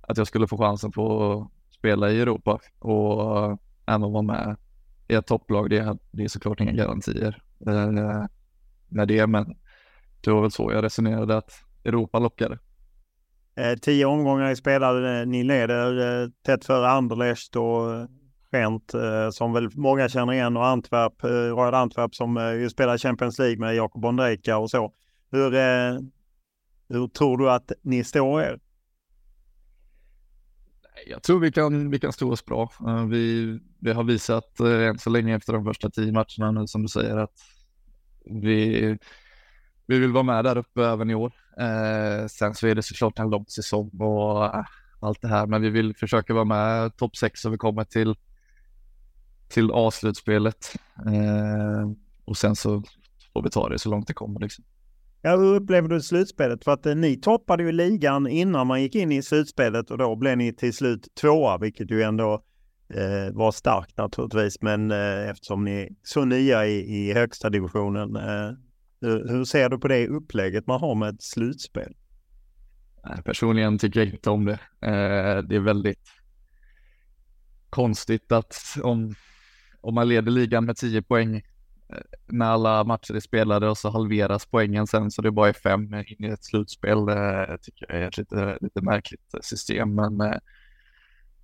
att 0.00 0.18
jag 0.18 0.26
skulle 0.26 0.46
få 0.46 0.58
chansen 0.58 0.92
på 0.92 1.32
att 1.32 1.74
spela 1.74 2.10
i 2.10 2.20
Europa 2.20 2.58
och 2.78 3.44
eh, 3.44 3.56
även 3.86 4.12
vara 4.12 4.22
med 4.22 4.56
i 5.08 5.14
ett 5.14 5.26
topplag. 5.26 5.70
Det, 5.70 5.98
det 6.10 6.24
är 6.24 6.28
såklart 6.28 6.60
inga 6.60 6.72
garantier 6.72 7.42
eh, 7.66 8.26
med 8.88 9.08
det, 9.08 9.26
men 9.26 9.56
det 10.20 10.30
var 10.30 10.42
väl 10.42 10.50
så 10.50 10.72
jag 10.72 10.84
resonerade 10.84 11.36
att 11.36 11.52
Europa 11.84 12.18
lockade. 12.18 12.58
Eh, 13.56 13.76
tio 13.78 14.04
omgångar 14.06 14.50
i 14.50 14.56
spelade. 14.56 15.20
Eh, 15.20 15.26
ni 15.26 15.44
leder 15.44 16.22
eh, 16.22 16.28
tätt 16.46 16.64
före 16.64 16.88
Anderlecht 16.88 17.56
och 17.56 17.94
eh, 17.94 18.06
Gent 18.52 18.94
eh, 18.94 19.30
som 19.30 19.52
väl 19.52 19.68
många 19.74 20.08
känner 20.08 20.32
igen 20.32 20.56
och 20.56 20.66
Antwerp, 20.66 21.24
eh, 21.24 21.28
Royal 21.28 21.74
Antwerp 21.74 22.14
som 22.14 22.36
eh, 22.36 22.52
ju 22.52 22.70
spelar 22.70 22.98
Champions 22.98 23.38
League 23.38 23.58
med 23.58 23.74
Jakob 23.74 24.04
Ondrejka 24.04 24.58
och 24.58 24.70
så. 24.70 24.92
Hur, 25.30 25.54
eh, 25.54 25.98
hur 26.88 27.08
tror 27.08 27.38
du 27.38 27.50
att 27.50 27.72
ni 27.82 28.04
står 28.04 28.42
er? 28.42 28.58
Jag 31.06 31.22
tror 31.22 31.40
vi 31.40 31.52
kan, 31.52 31.90
vi 31.90 31.98
kan 32.00 32.12
stå 32.12 32.32
oss 32.32 32.44
bra. 32.44 32.72
Eh, 32.86 33.06
vi, 33.06 33.58
vi 33.78 33.92
har 33.92 34.04
visat 34.04 34.60
än 34.60 34.98
så 34.98 35.10
länge 35.10 35.36
efter 35.36 35.52
de 35.52 35.64
första 35.64 35.90
tio 35.90 36.12
matcherna 36.12 36.50
nu 36.50 36.66
som 36.66 36.82
du 36.82 36.88
säger 36.88 37.16
att 37.16 37.40
vi, 38.24 38.98
vi 39.86 39.98
vill 39.98 40.12
vara 40.12 40.22
med 40.22 40.44
där 40.44 40.58
uppe 40.58 40.84
även 40.84 41.10
i 41.10 41.14
år. 41.14 41.32
Eh, 41.58 42.26
sen 42.26 42.54
så 42.54 42.66
är 42.66 42.74
det 42.74 42.82
såklart 42.82 43.18
en 43.18 43.30
lång 43.30 43.46
säsong 43.46 43.90
och 44.00 44.44
eh, 44.44 44.64
allt 45.00 45.22
det 45.22 45.28
här, 45.28 45.46
men 45.46 45.62
vi 45.62 45.70
vill 45.70 45.96
försöka 45.96 46.34
vara 46.34 46.44
med 46.44 46.96
topp 46.96 47.16
sex 47.16 47.40
så 47.40 47.50
vi 47.50 47.58
kommer 47.58 47.84
till 47.84 48.16
till 49.48 49.70
avslutspelet. 49.70 50.74
Eh, 51.06 51.90
och 52.24 52.36
sen 52.36 52.56
så 52.56 52.82
får 53.32 53.42
vi 53.42 53.50
ta 53.50 53.68
det 53.68 53.78
så 53.78 53.90
långt 53.90 54.06
det 54.06 54.14
kommer. 54.14 54.40
Liksom. 54.40 54.64
Ja, 55.22 55.36
hur 55.36 55.54
upplever 55.54 55.88
du 55.88 56.00
slutspelet? 56.00 56.64
För 56.64 56.72
att 56.72 56.86
eh, 56.86 56.94
ni 56.94 57.16
toppade 57.16 57.62
ju 57.62 57.72
ligan 57.72 58.26
innan 58.26 58.66
man 58.66 58.82
gick 58.82 58.94
in 58.94 59.12
i 59.12 59.22
slutspelet 59.22 59.90
och 59.90 59.98
då 59.98 60.16
blev 60.16 60.38
ni 60.38 60.52
till 60.52 60.72
slut 60.72 61.08
tvåa, 61.20 61.58
vilket 61.58 61.90
ju 61.90 62.02
ändå 62.02 62.42
eh, 62.94 63.34
var 63.34 63.52
starkt 63.52 63.96
naturligtvis. 63.96 64.62
Men 64.62 64.90
eh, 64.90 65.30
eftersom 65.30 65.64
ni 65.64 65.72
är 65.72 65.88
så 66.02 66.24
nya 66.24 66.66
i, 66.66 66.78
i 66.78 67.12
högsta 67.12 67.50
divisionen 67.50 68.16
eh, 68.16 68.52
hur, 69.02 69.28
hur 69.28 69.44
ser 69.44 69.68
du 69.68 69.78
på 69.78 69.88
det 69.88 70.08
upplägget 70.08 70.66
man 70.66 70.80
har 70.80 70.94
med 70.94 71.14
ett 71.14 71.22
slutspel? 71.22 71.94
Personligen 73.24 73.78
tycker 73.78 74.00
jag 74.00 74.08
inte 74.08 74.30
om 74.30 74.44
det. 74.44 74.58
Eh, 74.80 75.42
det 75.42 75.56
är 75.56 75.60
väldigt 75.60 76.08
konstigt 77.70 78.32
att 78.32 78.56
om, 78.82 79.14
om 79.80 79.94
man 79.94 80.08
leder 80.08 80.32
ligan 80.32 80.64
med 80.64 80.76
10 80.76 81.02
poäng 81.02 81.36
eh, 81.36 82.02
när 82.26 82.46
alla 82.46 82.84
matcher 82.84 83.14
är 83.14 83.20
spelade 83.20 83.68
och 83.68 83.78
så 83.78 83.90
halveras 83.90 84.46
poängen 84.46 84.86
sen 84.86 85.10
så 85.10 85.22
det 85.22 85.30
bara 85.30 85.48
är 85.48 85.52
fem 85.52 85.94
in 85.94 86.24
i 86.24 86.28
ett 86.28 86.44
slutspel. 86.44 87.06
Det 87.06 87.58
tycker 87.62 87.86
jag 87.88 88.02
är 88.02 88.08
ett 88.08 88.18
lite, 88.18 88.58
lite 88.60 88.80
märkligt 88.80 89.34
system, 89.40 89.94
men 89.94 90.20
eh, 90.20 90.38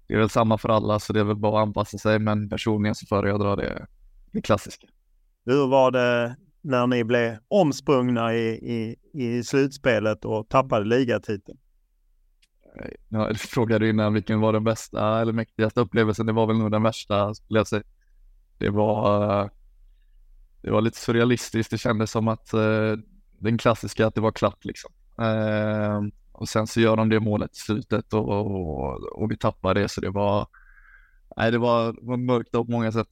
det 0.06 0.14
är 0.14 0.18
väl 0.18 0.30
samma 0.30 0.58
för 0.58 0.68
alla 0.68 0.98
så 0.98 1.12
det 1.12 1.20
är 1.20 1.24
väl 1.24 1.36
bara 1.36 1.62
att 1.62 1.66
anpassa 1.66 1.98
sig. 1.98 2.18
Men 2.18 2.48
personligen 2.48 2.94
så 2.94 3.06
föredrar 3.06 3.48
jag 3.48 3.58
det, 3.58 3.86
det 4.32 4.42
klassiska. 4.42 4.86
Hur 5.44 5.66
var 5.66 5.90
det 5.90 6.36
när 6.68 6.86
ni 6.86 7.04
blev 7.04 7.36
omsprungna 7.48 8.34
i, 8.34 8.48
i, 8.48 8.96
i 9.12 9.44
slutspelet 9.44 10.24
och 10.24 10.48
tappade 10.48 10.84
ligatiteln? 10.84 11.58
Ja, 13.08 13.28
du 13.28 13.34
frågade 13.34 13.88
innan 13.88 14.14
vilken 14.14 14.40
var 14.40 14.52
den 14.52 14.64
bästa 14.64 15.20
eller 15.20 15.32
mäktigaste 15.32 15.80
upplevelsen. 15.80 16.26
Det 16.26 16.32
var 16.32 16.46
väl 16.46 16.58
nog 16.58 16.70
den 16.70 16.82
värsta 16.82 17.34
skulle 17.34 17.58
jag 17.58 17.66
säga. 17.66 17.82
Det 18.58 18.70
var, 18.70 19.42
eh, 19.42 19.50
det 20.62 20.70
var 20.70 20.80
lite 20.80 20.98
surrealistiskt. 20.98 21.70
Det 21.70 21.78
kändes 21.78 22.10
som 22.10 22.28
att 22.28 22.52
eh, 22.52 22.92
den 23.38 23.58
klassiska 23.58 24.06
att 24.06 24.14
det 24.14 24.20
var 24.20 24.32
klart 24.32 24.64
liksom. 24.64 24.92
Eh, 25.18 26.02
och 26.32 26.48
sen 26.48 26.66
så 26.66 26.80
gör 26.80 26.96
de 26.96 27.08
det 27.08 27.20
målet 27.20 27.56
i 27.56 27.58
slutet 27.58 28.14
och, 28.14 28.28
och, 28.28 29.22
och 29.22 29.30
vi 29.30 29.36
tappar 29.36 29.74
det 29.74 29.88
så 29.88 30.00
det 30.00 30.10
var, 30.10 30.46
nej, 31.36 31.50
det 31.50 31.58
var, 31.58 31.96
var 32.02 32.16
mörkt 32.16 32.50
på 32.50 32.64
många 32.64 32.92
sätt 32.92 33.08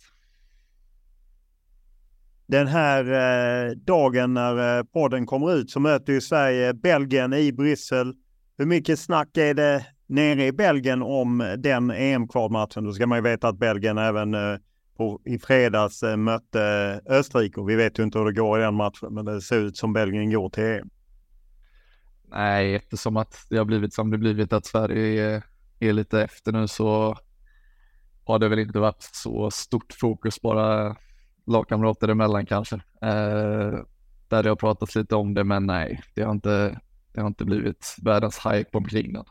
den 2.46 2.66
här 2.66 3.04
eh, 3.04 3.70
dagen 3.70 4.34
när 4.34 4.78
eh, 4.78 4.84
podden 4.84 5.26
kommer 5.26 5.54
ut 5.54 5.70
så 5.70 5.80
möter 5.80 6.12
ju 6.12 6.20
Sverige 6.20 6.74
Belgien 6.74 7.32
i 7.32 7.52
Bryssel. 7.52 8.14
Hur 8.58 8.66
mycket 8.66 8.98
snack 8.98 9.36
är 9.36 9.54
det 9.54 9.86
nere 10.06 10.46
i 10.46 10.52
Belgien 10.52 11.02
om 11.02 11.54
den 11.58 11.90
EM-kvalmatchen? 11.90 12.84
Då 12.84 12.92
ska 12.92 13.06
man 13.06 13.18
ju 13.18 13.22
veta 13.22 13.48
att 13.48 13.58
Belgien 13.58 13.98
även 13.98 14.34
eh, 14.34 14.56
på, 14.96 15.20
i 15.24 15.38
fredags 15.38 16.02
mötte 16.16 17.00
Österrike 17.06 17.60
och 17.60 17.68
vi 17.68 17.76
vet 17.76 17.98
ju 17.98 18.02
inte 18.02 18.18
hur 18.18 18.26
det 18.26 18.32
går 18.32 18.58
i 18.58 18.62
den 18.62 18.74
matchen, 18.74 19.14
men 19.14 19.24
det 19.24 19.40
ser 19.40 19.58
ut 19.58 19.76
som 19.76 19.92
Belgien 19.92 20.30
går 20.30 20.48
till 20.48 20.64
EM. 20.64 20.90
Nej, 22.28 22.74
eftersom 22.74 23.16
att 23.16 23.46
det 23.50 23.56
har 23.56 23.64
blivit 23.64 23.94
som 23.94 24.10
det 24.10 24.18
blivit 24.18 24.52
att 24.52 24.66
Sverige 24.66 25.34
är, 25.34 25.42
är 25.80 25.92
lite 25.92 26.22
efter 26.22 26.52
nu 26.52 26.68
så 26.68 27.16
har 28.24 28.38
det 28.38 28.48
väl 28.48 28.58
inte 28.58 28.78
varit 28.78 29.02
så 29.02 29.50
stort 29.50 29.92
fokus 30.00 30.42
bara 30.42 30.96
lagkamrater 31.46 32.08
emellan 32.08 32.46
kanske. 32.46 32.76
Eh, 33.02 33.78
där 34.28 34.42
det 34.42 34.48
har 34.48 34.56
pratats 34.56 34.96
lite 34.96 35.16
om 35.16 35.34
det, 35.34 35.44
men 35.44 35.66
nej, 35.66 36.00
det 36.14 36.22
har 36.22 36.32
inte, 36.32 36.80
det 37.12 37.20
har 37.20 37.28
inte 37.28 37.44
blivit 37.44 37.96
världens 38.02 38.46
hype 38.46 38.78
omkring 38.78 39.12
den. 39.12 39.24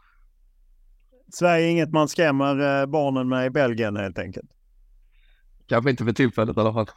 Sverige 1.33 1.65
är 1.65 1.71
inget 1.71 1.91
man 1.91 2.07
skrämmer 2.07 2.81
eh, 2.81 2.85
barnen 2.85 3.27
med 3.27 3.45
i 3.45 3.49
Belgien 3.49 3.95
helt 3.95 4.19
enkelt. 4.19 4.49
Kanske 5.67 5.89
inte 5.89 6.05
för 6.05 6.13
tillfället 6.13 6.57
i 6.57 6.59
alla 6.59 6.73
fall. 6.73 6.89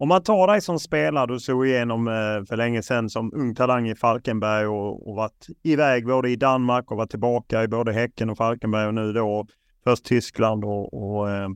Om 0.00 0.08
man 0.08 0.22
tar 0.22 0.46
dig 0.46 0.60
som 0.60 0.78
spelare, 0.78 1.26
du 1.26 1.40
såg 1.40 1.66
igenom 1.66 2.08
eh, 2.08 2.44
för 2.48 2.56
länge 2.56 2.82
sedan 2.82 3.10
som 3.10 3.32
ung 3.34 3.54
talang 3.54 3.88
i 3.88 3.94
Falkenberg 3.94 4.66
och, 4.66 5.08
och 5.08 5.16
varit 5.16 5.46
iväg 5.62 6.06
både 6.06 6.30
i 6.30 6.36
Danmark 6.36 6.90
och 6.90 6.96
varit 6.96 7.10
tillbaka 7.10 7.62
i 7.62 7.68
både 7.68 7.92
Häcken 7.92 8.30
och 8.30 8.36
Falkenberg 8.36 8.86
och 8.86 8.94
nu 8.94 9.12
då 9.12 9.46
först 9.84 10.04
Tyskland 10.04 10.64
och, 10.64 10.94
och 10.94 11.30
eh, 11.30 11.48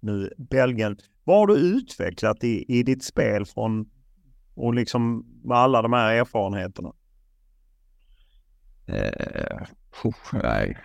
nu 0.00 0.32
Belgien. 0.38 0.96
Vad 1.24 1.38
har 1.38 1.46
du 1.46 1.54
utvecklat 1.54 2.44
i, 2.44 2.64
i 2.78 2.82
ditt 2.82 3.04
spel 3.04 3.46
från 3.46 3.90
och 4.54 4.74
liksom 4.74 5.26
med 5.44 5.58
alla 5.58 5.82
de 5.82 5.92
här 5.92 6.14
erfarenheterna? 6.14 6.92
Eh, 8.86 9.66
oh, 10.04 10.42
nej, 10.42 10.78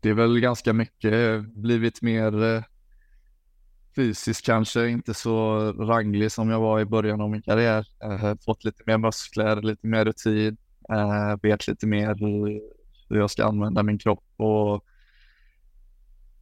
det 0.00 0.08
är 0.08 0.14
väl 0.14 0.40
ganska 0.40 0.72
mycket 0.72 1.44
blivit 1.54 2.02
mer 2.02 2.44
eh, 2.44 2.62
fysiskt 3.96 4.46
kanske, 4.46 4.88
inte 4.88 5.14
så 5.14 5.58
ranglig 5.72 6.32
som 6.32 6.50
jag 6.50 6.60
var 6.60 6.80
i 6.80 6.84
början 6.84 7.20
av 7.20 7.30
min 7.30 7.42
karriär. 7.42 7.86
Eh, 8.02 8.34
fått 8.44 8.64
lite 8.64 8.82
mer 8.86 8.98
muskler, 8.98 9.62
lite 9.62 9.86
mer 9.86 10.04
rutin, 10.04 10.56
eh, 10.90 11.36
vet 11.42 11.68
lite 11.68 11.86
mer 11.86 12.14
hur, 12.14 12.60
hur 13.08 13.18
jag 13.18 13.30
ska 13.30 13.44
använda 13.44 13.82
min 13.82 13.98
kropp 13.98 14.24
och 14.36 14.84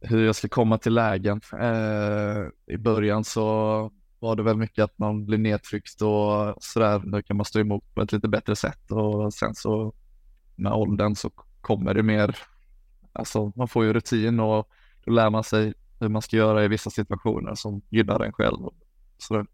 hur 0.07 0.25
jag 0.25 0.35
ska 0.35 0.47
komma 0.47 0.77
till 0.77 0.93
lägen. 0.93 1.41
Eh, 1.59 2.73
I 2.75 2.77
början 2.77 3.23
så 3.23 3.41
var 4.19 4.35
det 4.35 4.43
väl 4.43 4.57
mycket 4.57 4.83
att 4.83 4.97
man 4.97 5.25
blir 5.25 5.37
nedtryckt 5.37 6.01
och 6.01 6.55
sådär. 6.59 7.01
Nu 7.05 7.21
kan 7.21 7.37
man 7.37 7.45
stå 7.45 7.59
emot 7.59 7.95
på 7.95 8.01
ett 8.01 8.11
lite 8.11 8.27
bättre 8.27 8.55
sätt 8.55 8.91
och 8.91 9.33
sen 9.33 9.55
så 9.55 9.93
med 10.55 10.73
åldern 10.73 11.15
så 11.15 11.31
kommer 11.61 11.93
det 11.93 12.03
mer, 12.03 12.37
alltså 13.13 13.51
man 13.55 13.67
får 13.67 13.85
ju 13.85 13.93
rutin 13.93 14.39
och 14.39 14.69
då 15.05 15.11
lär 15.11 15.29
man 15.29 15.43
sig 15.43 15.73
hur 15.99 16.09
man 16.09 16.21
ska 16.21 16.37
göra 16.37 16.63
i 16.63 16.67
vissa 16.67 16.89
situationer 16.89 17.55
som 17.55 17.81
gynnar 17.89 18.19
en 18.19 18.33
själv. 18.33 18.59
Så. 19.17 19.45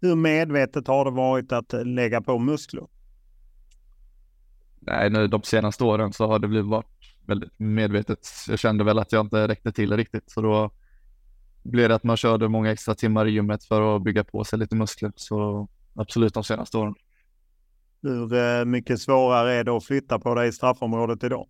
Hur 0.00 0.14
medvetet 0.16 0.86
har 0.86 1.04
det 1.04 1.10
varit 1.10 1.52
att 1.52 1.86
lägga 1.86 2.20
på 2.20 2.38
muskler? 2.38 2.86
Nej, 4.80 5.10
nu 5.10 5.26
de 5.26 5.42
senaste 5.42 5.84
åren 5.84 6.12
så 6.12 6.26
har 6.26 6.38
det 6.38 6.48
blivit 6.48 6.70
varit 6.70 7.16
väldigt 7.28 7.58
medvetet. 7.58 8.28
Jag 8.48 8.58
kände 8.58 8.84
väl 8.84 8.98
att 8.98 9.12
jag 9.12 9.26
inte 9.26 9.48
räckte 9.48 9.72
till 9.72 9.96
riktigt, 9.96 10.30
så 10.30 10.40
då 10.40 10.70
blev 11.62 11.88
det 11.88 11.94
att 11.94 12.04
man 12.04 12.16
körde 12.16 12.48
många 12.48 12.72
extra 12.72 12.94
timmar 12.94 13.26
i 13.26 13.30
gymmet 13.30 13.64
för 13.64 13.96
att 13.96 14.02
bygga 14.02 14.24
på 14.24 14.44
sig 14.44 14.58
lite 14.58 14.76
muskler. 14.76 15.12
Så 15.16 15.68
absolut 15.94 16.34
de 16.34 16.44
senaste 16.44 16.78
åren. 16.78 16.94
Hur 18.02 18.34
eh, 18.34 18.64
mycket 18.64 19.00
svårare 19.00 19.54
är 19.54 19.64
det 19.64 19.76
att 19.76 19.84
flytta 19.84 20.18
på 20.18 20.34
dig 20.34 20.48
i 20.48 20.52
straffområdet 20.52 21.24
idag? 21.24 21.48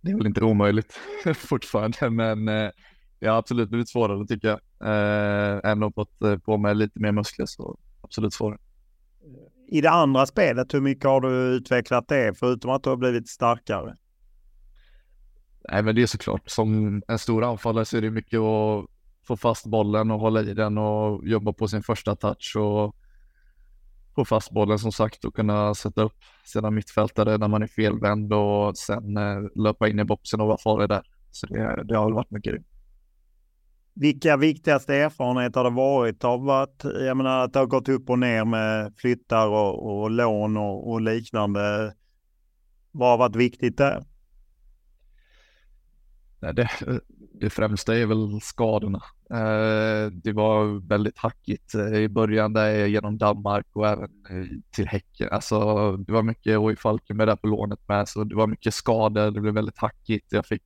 Det 0.00 0.10
är 0.10 0.16
väl 0.16 0.26
inte 0.26 0.44
omöjligt 0.44 0.98
fortfarande, 1.36 2.10
men 2.10 2.48
eh, 2.48 2.70
det 3.18 3.26
har 3.26 3.38
absolut 3.38 3.68
blivit 3.68 3.88
svårare 3.88 4.26
tycker 4.26 4.48
jag. 4.48 4.60
Även 5.64 5.82
om 5.82 5.92
fått 5.92 6.22
eh, 6.22 6.38
på 6.38 6.56
mig 6.56 6.74
lite 6.74 7.00
mer 7.00 7.12
muskler 7.12 7.46
så 7.46 7.78
absolut 8.00 8.34
svårare. 8.34 8.58
I 9.72 9.80
det 9.80 9.90
andra 9.90 10.26
spelet, 10.26 10.74
hur 10.74 10.80
mycket 10.80 11.04
har 11.04 11.20
du 11.20 11.28
utvecklat 11.28 12.08
det 12.08 12.38
förutom 12.38 12.70
att 12.70 12.82
du 12.82 12.90
har 12.90 12.96
blivit 12.96 13.28
starkare? 13.28 13.96
Nej, 15.70 15.82
men 15.82 15.94
det 15.94 16.02
är 16.02 16.06
såklart 16.06 16.50
som 16.50 17.02
en 17.08 17.18
stor 17.18 17.44
anfallare 17.44 17.84
så 17.84 17.96
är 17.96 18.00
det 18.00 18.10
mycket 18.10 18.40
att 18.40 18.86
få 19.26 19.36
fast 19.36 19.66
bollen 19.66 20.10
och 20.10 20.20
hålla 20.20 20.40
i 20.40 20.54
den 20.54 20.78
och 20.78 21.28
jobba 21.28 21.52
på 21.52 21.68
sin 21.68 21.82
första 21.82 22.16
touch 22.16 22.56
och 22.56 22.96
få 24.14 24.24
fast 24.24 24.50
bollen 24.50 24.78
som 24.78 24.92
sagt 24.92 25.24
och 25.24 25.34
kunna 25.34 25.74
sätta 25.74 26.02
upp 26.02 26.18
sina 26.44 26.70
mittfältare 26.70 27.38
när 27.38 27.48
man 27.48 27.62
är 27.62 27.66
felvänd 27.66 28.32
och 28.32 28.76
sen 28.76 29.16
eh, 29.16 29.40
löpa 29.54 29.88
in 29.88 29.98
i 29.98 30.04
boxen 30.04 30.40
och 30.40 30.46
vara 30.46 30.58
farlig 30.58 30.88
där. 30.88 31.02
Så 31.30 31.46
det, 31.46 31.84
det 31.84 31.96
har 31.96 32.04
väl 32.04 32.14
varit 32.14 32.30
mycket. 32.30 32.54
Vilka 33.94 34.36
viktigaste 34.36 34.94
erfarenheter 34.94 35.60
har 35.60 35.70
det 35.70 35.76
varit 35.76 36.24
av 36.24 36.50
att, 36.50 36.84
jag 36.84 37.16
menar 37.16 37.44
att 37.44 37.52
det 37.52 37.58
har 37.58 37.66
gått 37.66 37.88
upp 37.88 38.10
och 38.10 38.18
ner 38.18 38.44
med 38.44 38.92
flyttar 38.96 39.48
och, 39.48 40.02
och 40.02 40.10
lån 40.10 40.56
och, 40.56 40.90
och 40.90 41.00
liknande? 41.00 41.94
Vad 42.90 43.10
har 43.10 43.18
varit 43.18 43.36
viktigt 43.36 43.78
där? 43.78 44.04
det, 46.40 46.68
det 47.40 47.50
främsta 47.50 47.96
är 47.98 48.06
väl 48.06 48.40
skadorna. 48.40 49.02
Eh, 49.30 50.10
det 50.12 50.32
var 50.32 50.88
väldigt 50.88 51.18
hackigt 51.18 51.74
eh, 51.74 51.94
i 51.94 52.08
början 52.08 52.52
där 52.52 52.86
genom 52.86 53.18
Danmark 53.18 53.66
och 53.72 53.88
även 53.88 54.10
eh, 54.30 54.46
till 54.70 54.88
Häcken. 54.88 55.28
Alltså, 55.30 55.56
det 55.96 56.12
var 56.12 56.22
mycket 56.22 56.58
och 56.58 56.72
i 56.72 56.76
Falkenberg 56.76 57.26
där 57.26 57.36
på 57.36 57.46
lånet 57.46 57.88
med, 57.88 58.08
så 58.08 58.24
det 58.24 58.34
var 58.34 58.46
mycket 58.46 58.74
skador. 58.74 59.30
Det 59.30 59.40
blev 59.40 59.54
väldigt 59.54 59.78
hackigt. 59.78 60.32
Jag 60.32 60.46
fick 60.46 60.62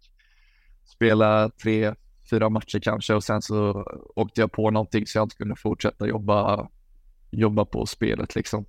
spela 0.84 1.50
tre, 1.62 1.94
fyra 2.30 2.48
matcher 2.48 2.78
kanske 2.78 3.14
och 3.14 3.24
sen 3.24 3.42
så 3.42 3.84
åkte 4.16 4.40
jag 4.40 4.52
på 4.52 4.70
någonting 4.70 5.06
så 5.06 5.18
jag 5.18 5.24
inte 5.24 5.36
kunde 5.36 5.56
fortsätta 5.56 6.06
jobba, 6.06 6.68
jobba 7.30 7.64
på 7.64 7.86
spelet 7.86 8.34
liksom. 8.34 8.64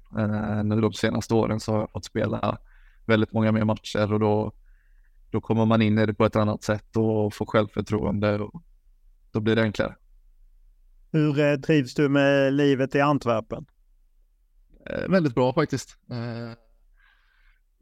Nu 0.64 0.82
de 0.82 0.94
senaste 0.94 1.34
åren 1.34 1.60
så 1.60 1.72
har 1.72 1.80
jag 1.80 1.92
fått 1.92 2.06
spela 2.06 2.58
väldigt 3.06 3.34
många 3.34 3.52
mer 3.52 3.64
matcher 3.64 4.14
och 4.14 4.20
då 4.20 4.54
då 5.32 5.42
kommer 5.42 5.66
man 5.66 5.82
in 5.82 5.98
i 5.98 6.06
det 6.06 6.14
på 6.14 6.26
ett 6.26 6.36
annat 6.36 6.64
sätt 6.64 6.98
och 6.98 7.34
får 7.34 7.46
självförtroende 7.46 8.40
och 8.40 8.64
då 9.32 9.40
blir 9.40 9.56
det 9.56 9.62
enklare. 9.62 9.96
Hur 11.12 11.40
eh, 11.40 11.56
trivs 11.56 11.94
du 11.94 12.10
med 12.10 12.54
livet 12.54 12.96
i 12.96 13.02
Antwerpen? 13.02 13.66
Eh, 14.86 15.10
väldigt 15.10 15.36
bra 15.36 15.54
faktiskt. 15.54 15.98
Eh, 16.12 16.52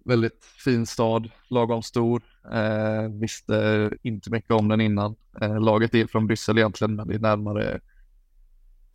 väldigt 0.06 0.46
fin 0.46 0.86
stad, 0.86 1.30
lagom 1.50 1.84
stor. 1.84 2.22
Eh, 2.54 3.10
visste 3.10 3.92
inte 4.02 4.32
mycket 4.32 4.52
om 4.52 4.68
den 4.68 4.82
innan. 4.82 5.16
Eh, 5.42 5.60
laget 5.60 5.96
är 5.96 6.08
från 6.08 6.28
Bryssel 6.28 6.58
egentligen, 6.58 6.96
men 6.96 7.08
det 7.08 7.16
är 7.16 7.20
närmare 7.20 7.80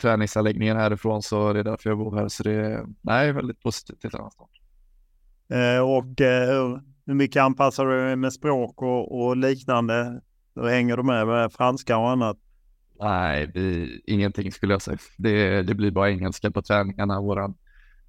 träningsanläggningen 0.00 0.76
härifrån 0.76 1.22
så 1.22 1.52
det 1.52 1.58
är 1.58 1.64
därför 1.64 1.90
jag 1.90 1.98
bor 1.98 2.16
här. 2.16 2.28
Så 2.28 2.42
det 2.42 2.52
är 2.52 2.86
nej, 3.00 3.32
väldigt 3.32 3.62
positivt 3.62 4.00
till 4.00 4.10
denna 4.10 4.30
stad. 4.30 4.48
Eh, 5.48 5.80
och 5.80 6.04
hur 7.06 7.14
mycket 7.14 7.42
anpassar 7.42 7.86
du 7.86 8.06
dig 8.06 8.16
med 8.16 8.32
språk 8.32 8.82
och, 8.82 9.20
och 9.20 9.36
liknande? 9.36 10.20
Hur 10.54 10.68
hänger 10.68 10.96
du 10.96 11.02
med 11.02 11.26
med 11.26 11.52
franska 11.52 11.98
och 11.98 12.10
annat? 12.10 12.36
Nej, 13.00 13.50
det, 13.54 13.88
ingenting 14.06 14.52
skulle 14.52 14.74
jag 14.74 14.82
säga. 14.82 14.98
Det, 15.18 15.62
det 15.62 15.74
blir 15.74 15.90
bara 15.90 16.10
engelska 16.10 16.50
på 16.50 16.62
träningarna. 16.62 17.20
Vår 17.20 17.54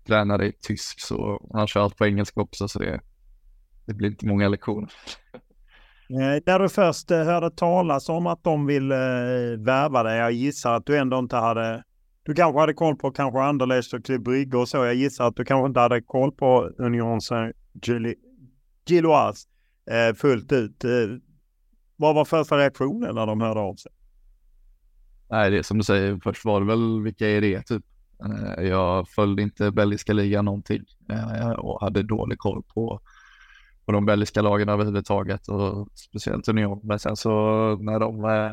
tränare 0.05 0.47
är 0.47 0.51
tysk 0.61 0.99
så 0.99 1.49
han 1.53 1.67
kör 1.67 1.81
allt 1.81 1.97
på 1.97 2.05
engelska 2.05 2.41
också 2.41 2.67
så 2.67 2.79
det, 2.79 3.01
det 3.85 3.93
blir 3.93 4.09
inte 4.09 4.27
många 4.27 4.47
lektioner. 4.47 4.91
Eh, 6.09 6.41
när 6.45 6.59
du 6.59 6.69
först 6.69 7.11
eh, 7.11 7.23
hörde 7.23 7.51
talas 7.51 8.09
om 8.09 8.27
att 8.27 8.43
de 8.43 8.65
vill 8.65 8.91
eh, 8.91 8.97
värva 9.57 10.03
dig, 10.03 10.17
jag 10.17 10.31
gissar 10.31 10.73
att 10.73 10.85
du 10.85 10.97
ändå 10.97 11.19
inte 11.19 11.35
hade 11.35 11.83
du 12.23 12.33
kanske 12.33 12.59
hade 12.59 12.73
koll 12.73 12.95
på 12.95 13.11
kanske 13.11 13.39
Anderlecht 13.39 13.93
och 13.93 14.05
Club 14.05 14.23
Brygge 14.23 14.57
och 14.57 14.69
så. 14.69 14.77
Jag 14.77 14.95
gissar 14.95 15.27
att 15.27 15.35
du 15.35 15.45
kanske 15.45 15.67
inte 15.67 15.79
hade 15.79 16.01
koll 16.01 16.31
på 16.31 16.69
Union 16.77 17.21
Saint-Gilloise 17.21 18.15
Gilloise 18.85 19.47
eh, 19.91 20.15
fullt 20.15 20.51
ut. 20.51 20.83
Eh, 20.83 20.91
vad 21.95 22.15
var 22.15 22.25
första 22.25 22.57
reaktionen 22.57 23.15
när 23.15 23.25
de 23.25 23.41
hörde 23.41 23.59
av 23.59 23.75
sig? 23.75 23.91
Nej, 25.29 25.51
det 25.51 25.57
är 25.57 25.63
som 25.63 25.77
du 25.77 25.83
säger, 25.83 26.19
först 26.23 26.45
var 26.45 26.59
det 26.59 26.65
väl 26.65 27.01
vilka 27.01 27.29
är 27.29 27.41
det 27.41 27.61
typ. 27.61 27.85
Eh, 28.25 28.63
jag 28.63 29.09
följde 29.09 29.41
inte 29.41 29.71
belgiska 29.71 30.13
ligan 30.13 30.45
någonting 30.45 30.83
eh, 31.09 31.49
och 31.51 31.81
hade 31.81 32.03
dålig 32.03 32.39
koll 32.39 32.63
på, 32.63 33.01
på 33.85 33.91
de 33.91 34.05
belgiska 34.05 34.41
lagen 34.41 34.69
överhuvudtaget 34.69 35.47
och 35.47 35.89
speciellt 35.95 36.47
Union. 36.47 36.79
Men 36.83 36.99
sen 36.99 37.15
så 37.15 37.31
när 37.75 37.99
de 37.99 38.25
eh, 38.25 38.51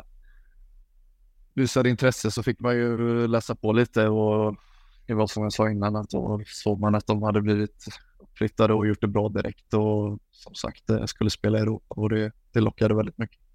visade 1.54 1.90
intresse 1.90 2.30
så 2.30 2.42
fick 2.42 2.60
man 2.60 2.74
ju 2.74 3.26
läsa 3.26 3.54
på 3.54 3.72
lite 3.72 4.08
och 4.08 4.56
det 5.06 5.14
var 5.14 5.26
som 5.26 5.42
jag 5.42 5.52
sa 5.52 5.70
innan 5.70 5.96
att 5.96 6.10
då 6.10 6.40
såg 6.46 6.80
man 6.80 6.94
att 6.94 7.06
de 7.06 7.22
hade 7.22 7.40
blivit 7.40 7.84
flyttade 8.34 8.74
och 8.74 8.86
gjort 8.86 9.00
det 9.00 9.06
bra 9.06 9.28
direkt 9.28 9.74
och 9.74 10.18
som 10.30 10.54
sagt 10.54 10.84
skulle 11.06 11.30
spela 11.30 11.58
i 11.58 11.60
Europa 11.60 11.94
och 11.94 12.10
det, 12.10 12.32
det 12.52 12.60
lockade 12.60 12.94
väldigt 12.94 13.18
mycket. 13.18 13.47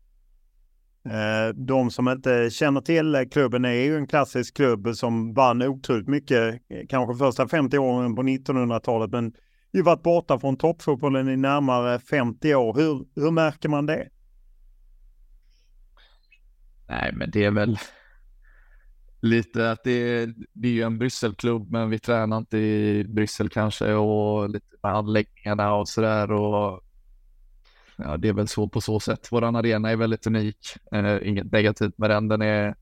Eh, 1.09 1.55
de 1.55 1.91
som 1.91 2.07
inte 2.07 2.49
känner 2.49 2.81
till 2.81 3.27
klubben 3.31 3.65
är 3.65 3.73
ju 3.73 3.97
en 3.97 4.07
klassisk 4.07 4.55
klubb 4.55 4.87
som 4.95 5.33
vann 5.33 5.61
otroligt 5.61 6.07
mycket, 6.07 6.53
eh, 6.53 6.87
kanske 6.89 7.25
första 7.25 7.47
50 7.47 7.77
åren 7.77 8.15
på 8.15 8.23
1900-talet, 8.23 9.11
men 9.11 9.33
ju 9.73 9.81
varit 9.81 10.03
borta 10.03 10.39
från 10.39 10.57
toppfotbollen 10.57 11.29
i 11.29 11.37
närmare 11.37 11.99
50 11.99 12.55
år. 12.55 12.73
Hur, 12.73 13.05
hur 13.15 13.31
märker 13.31 13.69
man 13.69 13.85
det? 13.85 14.09
Nej, 16.87 17.11
men 17.13 17.31
det 17.31 17.45
är 17.45 17.51
väl 17.51 17.77
lite 19.21 19.71
att 19.71 19.83
det 19.83 19.91
är, 19.91 20.33
det 20.53 20.67
är 20.67 20.71
ju 20.71 20.81
en 20.83 20.97
Brysselklubb, 20.97 21.71
men 21.71 21.89
vi 21.89 21.99
tränar 21.99 22.37
inte 22.37 22.57
i 22.57 23.05
Bryssel 23.07 23.49
kanske 23.49 23.93
och 23.93 24.49
lite 24.49 24.75
med 24.83 24.91
anläggningarna 24.95 25.73
och 25.75 25.89
sådär 25.89 26.31
och 26.31 26.81
ja, 27.97 28.17
det 28.17 28.27
är 28.27 28.33
väl 28.33 28.47
så 28.47 28.69
på 28.69 28.81
så 28.81 28.99
sätt. 28.99 29.27
Vår 29.31 29.43
arena 29.43 29.91
är 29.91 29.95
väldigt 29.95 30.27
unik. 30.27 30.57
Eh, 30.91 31.27
inget 31.27 31.51
negativt 31.51 31.97
med 31.97 32.09
den. 32.09 32.27
Den 32.27 32.41
är 32.41 32.75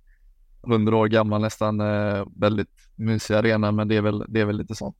hundra 0.63 0.95
år 0.95 1.07
gammal 1.07 1.41
nästan. 1.41 1.79
Eh, 1.79 2.25
väldigt 2.35 2.89
mysig 2.95 3.33
arena, 3.33 3.71
men 3.71 3.87
det 3.87 3.95
är 3.95 4.01
väl, 4.01 4.25
det 4.27 4.39
är 4.39 4.45
väl 4.45 4.57
lite 4.57 4.75
sånt. 4.75 4.97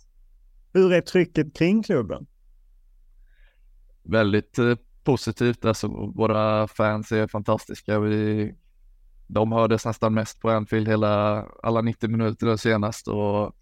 Hur 0.73 0.93
är 0.93 1.01
trycket 1.01 1.55
kring 1.55 1.83
klubben? 1.83 2.27
Väldigt 4.03 4.59
eh, 4.59 4.75
positivt. 5.03 5.65
Alltså, 5.65 5.87
våra 6.15 6.67
fans 6.67 7.11
är 7.11 7.27
fantastiska. 7.27 7.99
Vi 7.99 8.53
de 9.33 9.51
hördes 9.51 9.85
nästan 9.85 10.13
mest 10.13 10.39
på 10.39 10.49
Anfield 10.49 10.87
hela, 10.87 11.45
alla 11.63 11.81
90 11.81 12.09
minuter 12.09 12.57
senast 12.57 13.07
och 13.07 13.55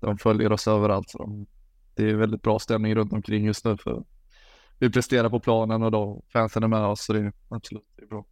de 0.00 0.18
följer 0.18 0.52
oss 0.52 0.68
överallt. 0.68 1.10
Så 1.10 1.18
de, 1.18 1.46
det 1.94 2.10
är 2.10 2.14
väldigt 2.14 2.42
bra 2.42 2.58
stämning 2.58 2.94
runt 2.94 3.12
omkring 3.12 3.44
just 3.44 3.64
nu 3.64 3.76
för 3.76 4.04
vi 4.84 4.90
presterar 4.90 5.30
på 5.30 5.40
planen 5.40 5.82
och 5.82 5.90
då 5.90 6.22
fansen 6.32 6.62
är 6.62 6.68
med 6.68 6.80
oss 6.80 7.04
så 7.04 7.12
det 7.12 7.18
är 7.18 7.32
absolut 7.48 7.84
det 7.96 8.02
är 8.02 8.06
bra. 8.06 8.24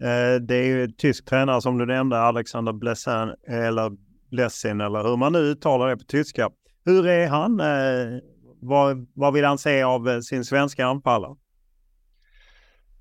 Eh, 0.00 0.40
det 0.40 0.54
är 0.56 0.64
ju 0.64 0.88
tysk 0.88 1.24
tränare 1.24 1.62
som 1.62 1.78
du 1.78 1.86
nämnde, 1.86 2.20
Alexander 2.20 2.72
Blessin 2.72 3.34
eller 3.48 3.96
Blessin 4.30 4.80
eller 4.80 5.02
hur 5.02 5.16
man 5.16 5.32
nu 5.32 5.38
uttalar 5.38 5.88
det 5.88 5.96
på 5.96 6.04
tyska. 6.04 6.50
Hur 6.84 7.06
är 7.06 7.28
han? 7.28 7.60
Eh, 7.60 8.20
vad, 8.60 9.06
vad 9.14 9.34
vill 9.34 9.44
han 9.44 9.58
se 9.58 9.82
av 9.82 10.08
eh, 10.08 10.20
sin 10.20 10.44
svenska 10.44 10.86
anfallare? 10.86 11.36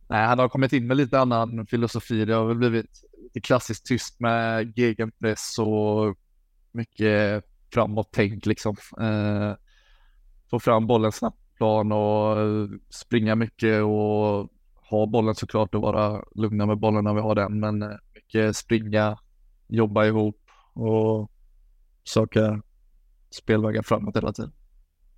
Nej, 0.09 0.25
han 0.25 0.39
har 0.39 0.49
kommit 0.49 0.73
in 0.73 0.87
med 0.87 0.97
lite 0.97 1.19
annan 1.19 1.67
filosofi. 1.67 2.25
Det 2.25 2.33
har 2.33 2.45
väl 2.45 2.57
blivit 2.57 3.01
lite 3.23 3.41
klassiskt 3.41 3.85
tyst 3.85 4.19
med 4.19 4.77
gegenpress 4.77 5.59
och 5.59 6.17
mycket 6.71 7.43
framåt-tänk 7.73 8.45
liksom. 8.45 8.75
Eh, 8.99 9.53
få 10.49 10.59
fram 10.59 10.87
bollen 10.87 11.11
snabbt 11.11 11.46
plan 11.57 11.91
och 11.91 12.39
eh, 12.39 12.67
springa 12.89 13.35
mycket 13.35 13.83
och 13.83 14.49
ha 14.89 15.05
bollen 15.05 15.35
såklart 15.35 15.75
och 15.75 15.81
vara 15.81 16.23
lugna 16.35 16.65
med 16.65 16.77
bollen 16.77 17.03
när 17.03 17.13
vi 17.13 17.21
har 17.21 17.35
den. 17.35 17.59
Men 17.59 17.81
eh, 17.81 17.89
mycket 18.15 18.55
springa, 18.55 19.17
jobba 19.67 20.05
ihop 20.05 20.41
och 20.73 21.31
söka 22.03 22.61
spelvägar 23.31 23.81
framåt 23.81 24.15
hela 24.17 24.33
tiden. 24.33 24.51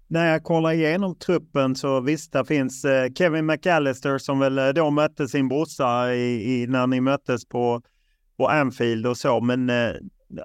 När 0.07 0.31
jag 0.31 0.43
kollar 0.43 0.71
igenom 0.71 1.15
truppen 1.15 1.75
så 1.75 2.01
visst, 2.01 2.33
det 2.33 2.45
finns 2.45 2.85
eh, 2.85 3.13
Kevin 3.13 3.45
McAllister 3.45 4.17
som 4.17 4.39
väl 4.39 4.73
då 4.75 4.89
mötte 4.89 5.27
sin 5.27 5.47
brorsa 5.47 6.13
i, 6.13 6.61
i, 6.61 6.67
när 6.67 6.87
ni 6.87 7.01
möttes 7.01 7.45
på, 7.45 7.81
på 8.37 8.47
Anfield 8.47 9.07
och 9.07 9.17
så. 9.17 9.41
Men 9.41 9.69
eh, 9.69 9.91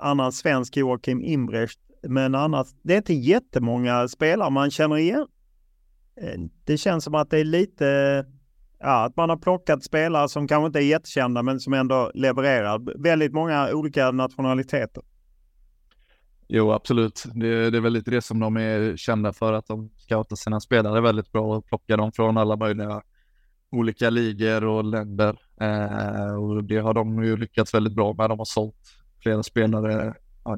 annan 0.01 0.33
svensk 0.33 0.77
Joakim 0.77 1.23
Imbrecht. 1.23 1.79
Men 2.09 2.35
annars, 2.35 2.67
det 2.83 2.93
är 2.93 2.97
inte 2.97 3.15
jättemånga 3.15 4.09
spelare 4.09 4.51
man 4.51 4.71
känner 4.71 4.97
igen. 4.97 5.27
Eh, 6.21 6.41
det 6.65 6.79
känns 6.79 7.05
som 7.05 7.15
att 7.15 7.31
det 7.31 7.39
är 7.39 7.45
lite, 7.45 8.25
ja, 8.79 9.05
att 9.05 9.17
man 9.17 9.31
har 9.31 9.37
plockat 9.37 9.85
spelare 9.85 10.29
som 10.29 10.49
kanske 10.49 10.67
inte 10.67 10.79
är 10.79 10.87
jättekända 10.87 11.43
men 11.43 11.61
som 11.61 11.75
ändå 11.75 12.11
levererar. 12.15 13.03
Väldigt 13.03 13.33
många 13.33 13.71
olika 13.73 14.11
nationaliteter. 14.11 15.03
Jo, 16.49 16.73
absolut. 16.73 17.25
Det, 17.35 17.71
det, 17.71 17.79
är 17.79 17.81
väl 17.81 17.93
lite 17.93 18.11
det 18.11 18.23
som 18.23 18.41
de 18.41 18.57
är 18.57 18.97
kända 18.97 19.33
för, 19.33 19.53
att 19.53 19.67
de 19.67 19.91
scoutar 19.97 20.37
sina 20.37 20.61
spelare 20.61 21.01
väldigt 21.01 21.33
bra 21.33 21.57
och 21.57 21.67
plockar 21.67 21.97
dem 21.97 22.13
från 22.13 22.37
alla 22.37 22.57
möjliga 22.57 23.03
olika 23.71 24.11
ligor 24.11 24.65
och 24.65 24.85
länder. 24.85 25.39
Eh, 25.61 26.35
och 26.35 26.65
det 26.65 26.79
har 26.79 26.95
de 26.95 27.25
ju 27.25 27.37
lyckats 27.37 27.75
väldigt 27.75 27.95
bra 27.95 28.13
med. 28.13 28.31
De 28.31 28.39
har 28.39 28.45
sålt 28.45 28.97
flera 29.23 29.43
spelare. 29.43 30.15
Ja, 30.45 30.57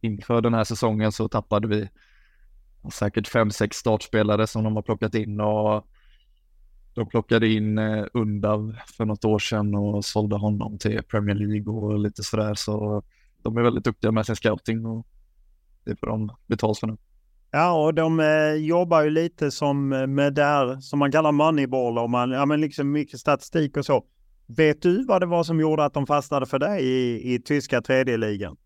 inför 0.00 0.40
den 0.40 0.54
här 0.54 0.64
säsongen 0.64 1.12
så 1.12 1.28
tappade 1.28 1.68
vi 1.68 1.88
säkert 2.90 3.28
fem, 3.28 3.50
sex 3.50 3.76
startspelare 3.76 4.46
som 4.46 4.64
de 4.64 4.76
har 4.76 4.82
plockat 4.82 5.14
in 5.14 5.40
och 5.40 5.86
de 6.94 7.08
plockade 7.08 7.48
in 7.48 7.78
eh, 7.78 8.04
Undav 8.12 8.76
för 8.96 9.04
något 9.04 9.24
år 9.24 9.38
sedan 9.38 9.74
och 9.74 10.04
sålde 10.04 10.36
honom 10.36 10.78
till 10.78 11.02
Premier 11.02 11.34
League 11.34 11.72
och 11.74 11.98
lite 11.98 12.22
sådär. 12.22 12.54
Så 12.54 13.02
de 13.42 13.56
är 13.56 13.62
väldigt 13.62 13.84
duktiga 13.84 14.12
med 14.12 14.26
sin 14.26 14.36
scouting 14.36 14.86
och 14.86 15.06
det 15.84 15.96
får 15.96 16.06
de 16.06 16.30
betalt 16.46 16.78
för 16.78 16.86
nu. 16.86 16.96
Ja, 17.50 17.84
och 17.84 17.94
de 17.94 18.20
eh, 18.20 18.52
jobbar 18.52 19.02
ju 19.02 19.10
lite 19.10 19.50
som 19.50 19.92
eh, 19.92 20.06
med 20.06 20.34
det 20.34 20.44
här 20.44 20.80
som 20.80 20.98
man 20.98 21.12
kallar 21.12 21.32
moneyball 21.32 21.98
och 21.98 22.10
man, 22.10 22.30
ja 22.30 22.46
men 22.46 22.60
liksom 22.60 22.92
mycket 22.92 23.20
statistik 23.20 23.76
och 23.76 23.86
så. 23.86 24.04
Vet 24.46 24.82
du 24.82 25.04
vad 25.06 25.22
det 25.22 25.26
var 25.26 25.44
som 25.44 25.60
gjorde 25.60 25.84
att 25.84 25.94
de 25.94 26.06
fastnade 26.06 26.46
för 26.46 26.58
dig 26.58 26.84
i, 26.84 27.34
i 27.34 27.38
tyska 27.38 27.80
tredje 27.80 28.16
ligan? 28.16 28.56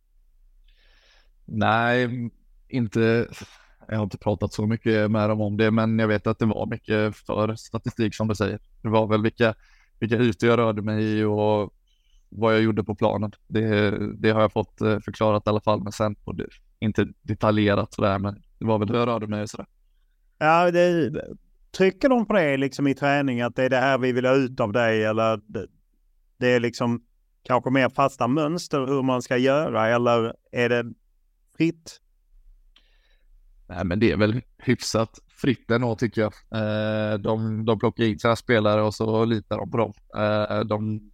Nej, 1.44 2.30
inte. 2.68 3.28
Jag 3.88 3.96
har 3.96 4.04
inte 4.04 4.18
pratat 4.18 4.52
så 4.52 4.66
mycket 4.66 5.10
med 5.10 5.28
dem 5.28 5.40
om 5.40 5.56
det, 5.56 5.70
men 5.70 5.98
jag 5.98 6.08
vet 6.08 6.26
att 6.26 6.38
det 6.38 6.46
var 6.46 6.66
mycket 6.66 7.16
för 7.16 7.54
statistik 7.54 8.14
som 8.14 8.28
du 8.28 8.34
säger. 8.34 8.58
Det 8.82 8.88
var 8.88 9.06
väl 9.06 9.22
vilka, 9.22 9.54
vilka 9.98 10.16
ytor 10.16 10.48
jag 10.48 10.58
rörde 10.58 10.82
mig 10.82 11.04
i 11.04 11.24
och 11.24 11.74
vad 12.28 12.54
jag 12.54 12.62
gjorde 12.62 12.84
på 12.84 12.94
planen. 12.94 13.32
Det, 13.46 13.90
det 14.14 14.30
har 14.30 14.40
jag 14.40 14.52
fått 14.52 14.80
eh, 14.80 14.98
förklarat 14.98 15.46
i 15.46 15.50
alla 15.50 15.60
fall, 15.60 15.82
men 15.82 15.92
sen 15.92 16.14
på 16.14 16.32
det, 16.32 16.46
inte 16.78 17.08
detaljerat 17.22 17.94
sådär, 17.94 18.18
men 18.18 18.42
det 18.58 18.66
var 18.66 18.78
väl 18.78 18.88
hur 18.88 18.96
jag 18.96 19.08
rörde 19.08 19.26
mig 19.26 19.42
och 19.42 19.50
sådär. 19.50 19.66
Ja, 20.38 20.70
det, 20.70 21.12
trycker 21.76 22.08
de 22.08 22.26
på 22.26 22.32
det 22.32 22.56
liksom 22.56 22.86
i 22.86 22.94
träning 22.94 23.40
att 23.40 23.56
det 23.56 23.64
är 23.64 23.70
det 23.70 23.76
här 23.76 23.98
vi 23.98 24.12
vill 24.12 24.26
ha 24.26 24.34
ut 24.34 24.60
av 24.60 24.72
dig 24.72 25.04
eller 25.04 25.40
det, 25.46 25.66
det 26.36 26.48
är 26.48 26.60
liksom 26.60 27.02
kanske 27.42 27.70
mer 27.70 27.88
fasta 27.88 28.28
mönster 28.28 28.86
hur 28.86 29.02
man 29.02 29.22
ska 29.22 29.36
göra 29.36 29.88
eller 29.88 30.34
är 30.52 30.68
det 30.68 30.84
fritt? 31.56 32.00
Nej, 33.68 33.84
men 33.84 33.98
det 33.98 34.12
är 34.12 34.16
väl 34.16 34.42
hyfsat 34.58 35.18
fritt 35.28 35.70
ändå 35.70 35.94
tycker 35.94 36.20
jag. 36.20 36.32
Eh, 36.50 37.18
de, 37.18 37.64
de 37.64 37.78
plockar 37.78 38.04
in 38.04 38.18
sina 38.18 38.36
spelare 38.36 38.82
och 38.82 38.94
så 38.94 39.24
litar 39.24 39.56
de 39.56 39.70
på 39.70 39.76
dem. 39.76 39.92
Eh, 40.16 40.60
de 40.60 41.10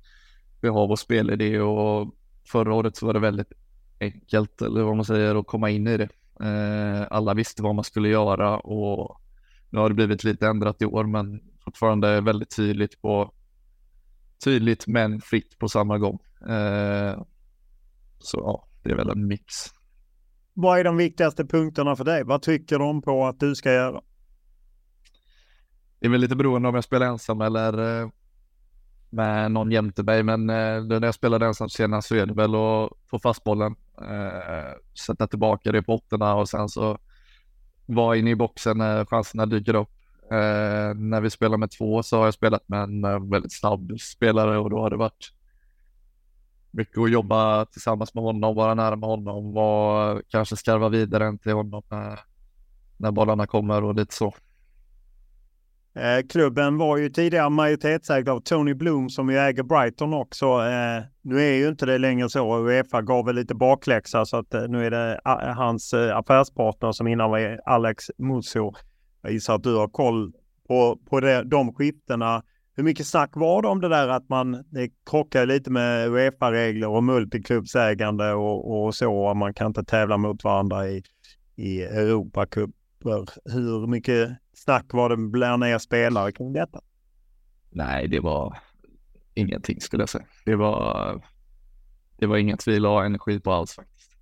vi 0.61 0.69
har 0.69 0.89
vår 0.89 0.97
spelidé 0.97 1.61
och 1.61 2.15
förra 2.49 2.75
året 2.75 2.97
så 2.97 3.07
var 3.07 3.13
det 3.13 3.21
väldigt 3.21 3.53
enkelt, 4.01 4.63
eller 4.63 4.83
vad 4.83 4.97
man 4.97 5.05
säger, 5.05 5.35
att 5.35 5.47
komma 5.47 5.71
in 5.71 5.87
i 5.87 5.97
det. 5.97 6.09
Eh, 6.41 7.07
alla 7.11 7.35
visste 7.35 7.63
vad 7.63 7.75
man 7.75 7.85
skulle 7.85 8.09
göra 8.09 8.59
och 8.59 9.21
nu 9.71 9.79
har 9.79 9.89
det 9.89 9.95
blivit 9.95 10.25
lite 10.25 10.47
ändrat 10.47 10.83
i 10.83 10.85
år, 10.85 11.05
men 11.05 11.41
fortfarande 11.65 12.21
väldigt 12.21 12.57
tydligt 12.57 13.03
på 13.03 13.33
tydligt 14.45 14.87
men 14.87 15.21
fritt 15.21 15.59
på 15.59 15.69
samma 15.69 15.99
gång. 15.99 16.19
Eh, 16.49 17.23
så 18.19 18.39
ja, 18.39 18.69
det 18.83 18.91
är 18.91 18.97
väl 18.97 19.11
en 19.11 19.27
mix. 19.27 19.55
Vad 20.55 20.79
är 20.79 20.85
de 20.85 20.97
viktigaste 20.97 21.45
punkterna 21.45 21.97
för 21.97 22.05
dig? 22.05 22.25
Vad 22.25 22.43
tycker 22.43 22.79
de 22.79 23.03
på 23.03 23.27
att 23.27 23.41
du 23.41 23.55
ska 23.55 23.73
göra? 23.73 24.01
Det 25.99 26.07
är 26.07 26.11
väl 26.11 26.21
lite 26.21 26.37
beroende 26.37 26.69
om 26.69 26.75
jag 26.75 26.85
spelar 26.85 27.07
ensam 27.07 27.41
eller 27.41 28.01
eh, 28.03 28.09
med 29.11 29.53
någon 29.53 29.71
jämte 29.71 30.03
mig. 30.03 30.23
Men 30.23 30.51
eh, 30.51 30.85
nu 30.85 31.01
när 31.01 31.07
jag 31.07 31.15
spelade 31.15 31.47
ensam 31.47 31.69
senast 31.69 32.09
så 32.09 32.15
är 32.15 32.27
det 32.27 32.35
väl 32.35 32.55
att 32.55 32.91
få 33.11 33.19
fast 33.23 33.45
bollen, 33.45 33.75
eh, 34.01 34.79
sätta 35.07 35.27
tillbaka 35.27 35.73
det 35.73 35.83
på 35.83 35.95
åttorna 35.95 36.35
och 36.35 36.49
sen 36.49 36.69
så 36.69 36.99
vara 37.87 38.17
inne 38.17 38.31
i 38.31 38.37
boxen 38.37 38.79
när 38.79 39.05
chanserna 39.05 39.47
dyker 39.47 39.75
upp. 39.75 39.89
När 40.97 41.21
vi 41.21 41.31
spelar 41.31 41.57
med 41.59 41.71
två 41.71 42.03
så 42.03 42.19
har 42.19 42.25
jag 42.25 42.35
spelat 42.35 42.69
med 42.69 42.83
en 42.83 43.31
väldigt 43.31 43.53
snabb 43.53 44.01
spelare 44.01 44.59
och 44.59 44.71
då 44.71 44.81
har 44.81 44.91
det 44.91 44.97
varit 44.97 45.33
mycket 46.73 46.99
att 46.99 47.11
jobba 47.11 47.65
tillsammans 47.65 48.15
med 48.15 48.25
honom, 48.25 48.55
vara 48.55 48.75
nära 48.75 48.97
med 48.97 49.09
honom 49.09 49.57
och 49.57 50.23
kanske 50.29 50.57
skarva 50.57 50.89
vidare 50.89 51.39
till 51.39 51.53
honom 51.53 51.83
när, 51.91 52.21
när 52.97 53.11
bollarna 53.11 53.47
kommer 53.47 53.85
och 53.85 53.95
lite 53.95 54.15
så. 54.15 54.35
Eh, 55.95 56.27
klubben 56.29 56.79
var 56.79 56.97
ju 56.97 57.09
tidigare 57.09 57.51
majoritetsägd 57.51 58.29
av 58.29 58.41
Tony 58.41 58.75
Bloom 58.75 59.11
som 59.11 59.31
ju 59.31 59.39
äger 59.39 59.63
Brighton 59.63 60.15
också. 60.15 60.47
Eh, 60.47 61.03
nu 61.23 61.41
är 61.41 61.55
ju 61.55 61.69
inte 61.69 61.87
det 61.87 61.99
längre 61.99 62.29
så. 62.29 62.67
Uefa 62.67 63.03
gav 63.03 63.27
väl 63.27 63.35
lite 63.35 63.55
bakläxa 63.55 64.25
så 64.25 64.37
att 64.37 64.55
eh, 64.55 64.69
nu 64.69 64.87
är 64.87 64.91
det 64.91 65.21
hans 65.57 65.95
affärspartner 65.95 66.93
som 66.93 67.09
innan 67.09 67.31
var 67.31 67.61
Alex 67.65 68.05
Musso. 68.19 68.73
Jag 69.23 69.33
gissar 69.33 69.55
att 69.55 69.63
du 69.63 69.77
har 69.77 69.89
koll 69.89 70.33
på, 70.69 70.99
på 71.11 71.21
det, 71.21 71.43
de 71.45 71.75
skiftena. 71.75 72.43
Hur 72.75 72.83
mycket 72.83 73.07
snack 73.07 73.31
var 73.35 73.63
det 73.63 73.69
om 73.69 73.81
det 73.81 73.89
där 73.89 74.09
att 74.09 74.29
man 74.29 74.65
det 74.71 74.91
krockar 75.11 75.47
lite 75.47 75.71
med 75.71 76.09
Uefa-regler 76.09 76.89
och 76.89 77.05
multiklubbsägande 77.05 78.33
och, 78.33 78.85
och 78.85 78.95
så. 78.95 79.15
Och 79.15 79.37
man 79.37 79.55
kan 79.55 79.67
inte 79.67 79.85
tävla 79.85 80.17
mot 80.17 80.45
varandra 80.45 80.89
i, 80.89 81.03
i 81.57 81.83
Europacup 81.83 82.71
hur 83.45 83.87
mycket 83.87 84.31
snack 84.53 84.87
var 84.93 85.09
det 85.09 85.17
bland 85.17 85.65
er 85.65 85.79
spelare 85.79 86.33
kring 86.33 86.53
detta? 86.53 86.81
Nej, 87.71 88.09
det 88.09 88.21
var 88.21 88.59
ingenting 89.35 89.81
skulle 89.81 90.03
jag 90.03 90.09
säga. 90.09 90.25
Det 90.45 90.57
var, 90.57 91.25
det 92.19 92.27
var 92.27 92.37
inga 92.37 92.57
tvivel 92.57 92.87
och 92.87 93.05
energi 93.05 93.41
på 93.41 93.53
alls 93.53 93.75
faktiskt. 93.75 94.13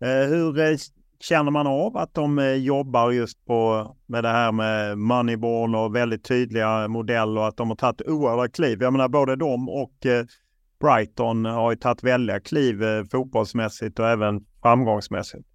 Eh, 0.00 0.28
hur 0.28 0.58
eh, 0.58 0.76
känner 1.20 1.50
man 1.50 1.66
av 1.66 1.96
att 1.96 2.14
de 2.14 2.38
eh, 2.38 2.54
jobbar 2.54 3.10
just 3.10 3.44
på 3.46 3.96
med 4.06 4.24
det 4.24 4.28
här 4.28 4.52
med 4.52 4.98
Moneyball 4.98 5.76
och 5.76 5.96
väldigt 5.96 6.24
tydliga 6.24 6.88
modeller 6.88 7.40
och 7.40 7.46
att 7.46 7.56
de 7.56 7.68
har 7.68 7.76
tagit 7.76 8.02
oerhörda 8.02 8.48
kliv? 8.48 8.82
Jag 8.82 8.92
menar 8.92 9.08
både 9.08 9.36
de 9.36 9.68
och 9.68 10.06
eh, 10.06 10.24
Brighton 10.80 11.44
har 11.44 11.70
ju 11.70 11.76
tagit 11.76 12.04
väldiga 12.04 12.40
kliv 12.40 12.82
eh, 12.82 13.04
fotbollsmässigt 13.04 13.98
och 13.98 14.08
även 14.08 14.44
framgångsmässigt. 14.62 15.48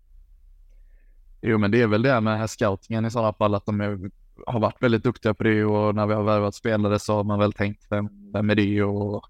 Jo, 1.42 1.58
men 1.58 1.72
det 1.72 1.82
är 1.82 1.88
väl 1.88 2.02
det 2.02 2.22
med 2.22 2.40
här 2.40 2.48
scoutingen 2.48 3.06
i 3.06 3.12
sådana 3.12 3.34
fall, 3.34 3.56
att 3.56 3.66
de 3.66 3.82
är, 3.82 4.00
har 4.46 4.60
varit 4.60 4.84
väldigt 4.84 5.04
duktiga 5.04 5.34
på 5.34 5.44
det 5.44 5.66
och 5.66 5.96
när 5.96 6.08
vi 6.08 6.14
har 6.14 6.24
värvat 6.24 6.56
spelare 6.56 7.00
så 7.00 7.16
har 7.16 7.24
man 7.24 7.40
väl 7.40 7.54
tänkt 7.54 7.88
vem, 7.90 8.10
vem 8.34 8.50
är 8.50 8.56
det 8.56 8.84
och 8.84 9.26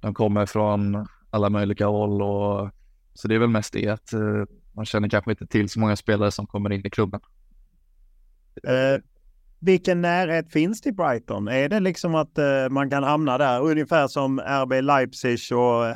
de 0.00 0.14
kommer 0.14 0.46
från 0.46 1.06
alla 1.30 1.50
möjliga 1.50 1.86
håll 1.86 2.22
och 2.22 2.70
så 3.14 3.28
det 3.28 3.34
är 3.34 3.38
väl 3.38 3.48
mest 3.48 3.72
det 3.72 3.88
att 3.88 4.12
man 4.74 4.84
känner 4.84 5.08
kanske 5.08 5.30
inte 5.30 5.46
till 5.46 5.68
så 5.68 5.80
många 5.80 5.96
spelare 5.96 6.30
som 6.30 6.46
kommer 6.46 6.72
in 6.72 6.86
i 6.86 6.90
klubben. 6.90 7.20
Eh, 8.64 9.02
Vilken 9.60 10.00
närhet 10.00 10.52
finns 10.52 10.80
till 10.80 10.94
Brighton? 10.94 11.48
Är 11.48 11.68
det 11.68 11.80
liksom 11.80 12.14
att 12.14 12.38
uh, 12.38 12.68
man 12.70 12.90
kan 12.90 13.02
hamna 13.02 13.38
där 13.38 13.60
ungefär 13.60 14.08
som 14.08 14.38
RB 14.38 14.72
Leipzig 14.72 15.38
och 15.52 15.82
uh, 15.82 15.94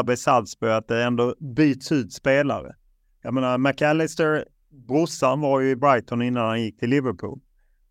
RB 0.00 0.18
Salzburg, 0.18 0.70
att 0.72 0.88
det 0.88 1.04
ändå 1.04 1.34
byts 1.40 1.92
ut 1.92 2.12
spelare? 2.12 2.74
Jag 3.22 3.34
menar, 3.34 3.58
McAllister, 3.58 4.44
brorsan 4.70 5.40
var 5.40 5.60
ju 5.60 5.70
i 5.70 5.76
Brighton 5.76 6.22
innan 6.22 6.46
han 6.46 6.62
gick 6.62 6.78
till 6.78 6.90
Liverpool. 6.90 7.40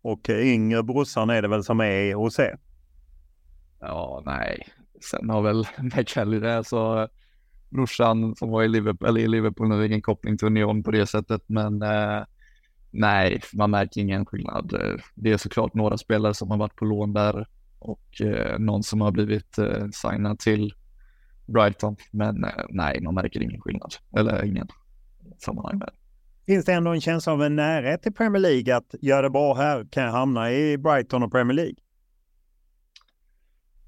Och 0.02 0.28
uh, 0.28 0.46
yngre 0.46 0.82
brorsan 0.82 1.30
är 1.30 1.42
det 1.42 1.48
väl 1.48 1.64
som 1.64 1.80
är 1.80 2.14
hos 2.14 2.38
er? 2.38 2.58
Ja, 3.80 4.22
nej. 4.26 4.68
Sen 5.10 5.30
har 5.30 5.42
väl 5.42 5.66
McAllister, 5.78 6.62
så 6.62 7.08
brorsan 7.70 8.36
som 8.36 8.50
var 8.50 8.62
i 8.62 8.68
Liverpool, 8.68 9.08
eller 9.08 9.20
i 9.20 9.28
Liverpool 9.28 9.68
nu, 9.68 9.86
ingen 9.86 10.02
koppling 10.02 10.38
till 10.38 10.46
Union 10.46 10.82
på 10.82 10.90
det 10.90 11.06
sättet, 11.06 11.42
men 11.46 11.82
eh, 11.82 12.22
nej, 12.90 13.40
man 13.52 13.70
märker 13.70 14.00
ingen 14.00 14.26
skillnad. 14.26 14.74
Det 15.14 15.32
är 15.32 15.36
såklart 15.36 15.74
några 15.74 15.98
spelare 15.98 16.34
som 16.34 16.50
har 16.50 16.58
varit 16.58 16.76
på 16.76 16.84
lån 16.84 17.12
där 17.12 17.46
och 17.78 18.20
eh, 18.20 18.58
någon 18.58 18.82
som 18.82 19.00
har 19.00 19.10
blivit 19.10 19.58
eh, 19.58 19.88
signad 19.92 20.38
till 20.38 20.74
Brighton, 21.46 21.96
men 22.10 22.44
eh, 22.44 22.50
nej, 22.68 23.00
man 23.00 23.14
märker 23.14 23.42
ingen 23.42 23.60
skillnad 23.60 23.94
eller 24.16 24.44
ingen 24.44 24.68
sammanhang 25.38 25.78
med. 25.78 25.90
Finns 26.46 26.64
det 26.64 26.72
ändå 26.72 26.90
en 26.90 27.00
känsla 27.00 27.32
av 27.32 27.42
en 27.42 27.56
närhet 27.56 28.02
till 28.02 28.12
Premier 28.12 28.40
League 28.40 28.76
att 28.76 28.94
göra 29.00 29.22
det 29.22 29.30
bra 29.30 29.54
här 29.54 29.86
kan 29.90 30.02
jag 30.02 30.12
hamna 30.12 30.52
i 30.52 30.78
Brighton 30.78 31.22
och 31.22 31.32
Premier 31.32 31.54
League? 31.54 31.74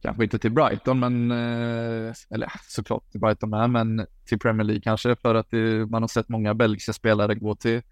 Kanske 0.02 0.24
inte 0.24 0.38
till 0.38 0.52
Brighton, 0.52 1.00
men 1.00 1.30
eh, 1.30 2.12
eller 2.30 2.52
såklart 2.68 3.10
till 3.10 3.20
Brighton 3.20 3.50
med, 3.50 3.70
men 3.70 4.06
till 4.26 4.38
Premier 4.38 4.64
League 4.64 4.82
kanske 4.82 5.16
för 5.16 5.34
att 5.34 5.50
det, 5.50 5.86
man 5.90 6.02
har 6.02 6.08
sett 6.08 6.28
många 6.28 6.54
belgiska 6.54 6.92
spelare 6.92 7.34
gå 7.34 7.54
till 7.54 7.82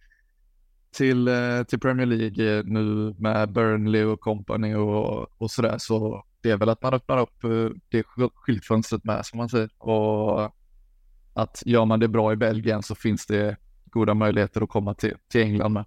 till, 0.90 1.28
eh, 1.28 1.62
till 1.68 1.80
Premier 1.80 2.06
League 2.06 2.58
eh, 2.58 2.64
nu 2.64 3.14
med 3.18 3.52
Burnley 3.52 4.04
och 4.04 4.20
company 4.20 4.74
och, 4.74 5.42
och 5.42 5.50
sådär. 5.50 5.76
Så 5.78 6.24
det 6.40 6.50
är 6.50 6.56
väl 6.56 6.68
att 6.68 6.82
man 6.82 6.94
öppnar 6.94 7.18
upp 7.18 7.42
det 7.88 8.04
skyltfönstret 8.34 9.04
med 9.04 9.26
som 9.26 9.38
man 9.38 9.48
säger. 9.48 9.70
Och 9.78 10.54
att 11.34 11.62
gör 11.66 11.84
man 11.84 12.00
det 12.00 12.08
bra 12.08 12.32
i 12.32 12.36
Belgien 12.36 12.82
så 12.82 12.94
finns 12.94 13.26
det 13.26 13.56
goda 13.84 14.14
möjligheter 14.14 14.60
att 14.60 14.68
komma 14.68 14.94
till, 14.94 15.14
till 15.28 15.40
England 15.40 15.72
med. 15.72 15.84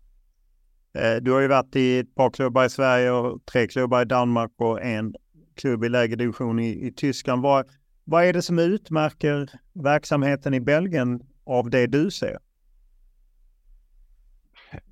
Du 1.22 1.32
har 1.32 1.40
ju 1.40 1.48
varit 1.48 1.76
i 1.76 2.00
ett 2.00 2.16
par 2.16 2.30
klubbar 2.30 2.66
i 2.66 2.70
Sverige 2.70 3.12
och 3.12 3.46
tre 3.46 3.68
klubbar 3.68 4.02
i 4.02 4.06
Danmark 4.06 4.52
och 4.58 4.82
en 4.82 5.16
klubb 5.56 5.84
i 5.84 5.90
lägre 5.90 6.16
division 6.16 6.60
i, 6.60 6.88
i 6.88 6.92
Tyskland. 6.92 7.42
Vad, 7.42 7.66
vad 8.04 8.26
är 8.26 8.34
det 8.34 8.42
som 8.42 8.60
utmärker 8.60 9.50
verksamheten 9.74 10.54
i 10.54 10.60
Belgien 10.60 11.22
av 11.44 11.70
det 11.70 11.88
du 11.88 12.12
ser? 12.12 12.38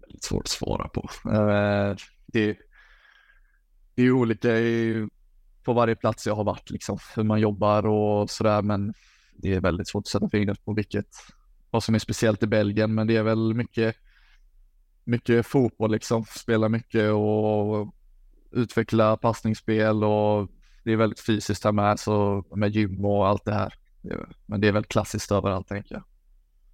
Väldigt 0.01 0.23
svårt 0.23 0.43
att 0.43 0.49
svara 0.49 0.87
på. 0.87 1.09
Uh, 1.29 1.95
det, 2.25 2.57
det 3.95 4.03
är 4.03 4.11
olika 4.11 4.57
i, 4.57 5.07
på 5.63 5.73
varje 5.73 5.95
plats 5.95 6.27
jag 6.27 6.35
har 6.35 6.43
varit, 6.43 6.69
liksom, 6.69 6.97
hur 7.15 7.23
man 7.23 7.39
jobbar 7.39 7.85
och 7.85 8.29
sådär, 8.29 8.61
men 8.61 8.93
det 9.35 9.53
är 9.53 9.61
väldigt 9.61 9.87
svårt 9.87 10.01
att 10.01 10.07
sätta 10.07 10.29
fingret 10.29 10.65
på 10.65 10.73
vilket, 10.73 11.07
vad 11.69 11.83
som 11.83 11.95
är 11.95 11.99
speciellt 11.99 12.43
i 12.43 12.47
Belgien, 12.47 12.93
men 12.93 13.07
det 13.07 13.15
är 13.15 13.23
väl 13.23 13.53
mycket, 13.53 13.95
mycket 15.03 15.45
fotboll 15.45 15.91
liksom, 15.91 16.25
spela 16.25 16.69
mycket 16.69 17.11
och 17.11 17.95
utveckla 18.51 19.17
passningsspel 19.17 20.03
och 20.03 20.47
det 20.83 20.91
är 20.91 20.97
väldigt 20.97 21.19
fysiskt 21.19 21.63
här 21.63 21.71
med, 21.71 21.99
så 21.99 22.45
med 22.55 22.71
gym 22.71 23.05
och 23.05 23.27
allt 23.27 23.45
det 23.45 23.53
här. 23.53 23.73
Men 24.45 24.61
det 24.61 24.67
är 24.67 24.71
väl 24.71 24.83
klassiskt 24.83 25.31
överallt 25.31 25.67
tänker 25.67 25.95
jag. 25.95 26.03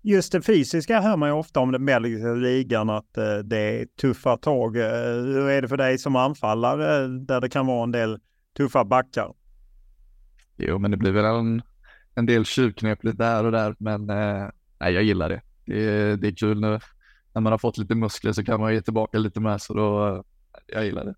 Just 0.01 0.31
det 0.31 0.41
fysiska 0.41 1.01
hör 1.01 1.17
man 1.17 1.29
ju 1.29 1.35
ofta 1.35 1.59
om 1.59 1.71
den 1.71 1.85
belgiska 1.85 2.33
ligan 2.33 2.89
att 2.89 3.17
eh, 3.17 3.37
det 3.37 3.57
är 3.57 3.85
tuffa 4.01 4.37
tag. 4.37 4.77
Eh, 4.77 5.13
hur 5.13 5.49
är 5.49 5.61
det 5.61 5.67
för 5.67 5.77
dig 5.77 5.97
som 5.97 6.15
anfallare 6.15 7.07
där 7.07 7.41
det 7.41 7.49
kan 7.49 7.67
vara 7.67 7.83
en 7.83 7.91
del 7.91 8.19
tuffa 8.57 8.85
backar? 8.85 9.33
Jo, 10.57 10.79
men 10.79 10.91
det 10.91 10.97
blir 10.97 11.11
väl 11.11 11.25
en, 11.25 11.61
en 12.15 12.25
del 12.25 12.45
tjuvknep 12.45 13.03
lite 13.03 13.17
där 13.17 13.43
och 13.43 13.51
där, 13.51 13.75
men 13.79 14.09
eh, 14.09 14.49
nej, 14.79 14.93
jag 14.93 15.03
gillar 15.03 15.29
det. 15.29 15.41
Det 15.65 15.85
är, 15.85 16.17
det 16.17 16.27
är 16.27 16.35
kul 16.35 16.61
nu. 16.61 16.79
När 17.33 17.41
man 17.41 17.53
har 17.53 17.57
fått 17.57 17.77
lite 17.77 17.95
muskler 17.95 18.31
så 18.31 18.43
kan 18.43 18.59
man 18.59 18.73
ge 18.73 18.81
tillbaka 18.81 19.17
lite 19.17 19.39
med, 19.39 19.61
så 19.61 19.73
då, 19.73 20.23
jag 20.67 20.85
gillar 20.85 21.05
det. 21.05 21.15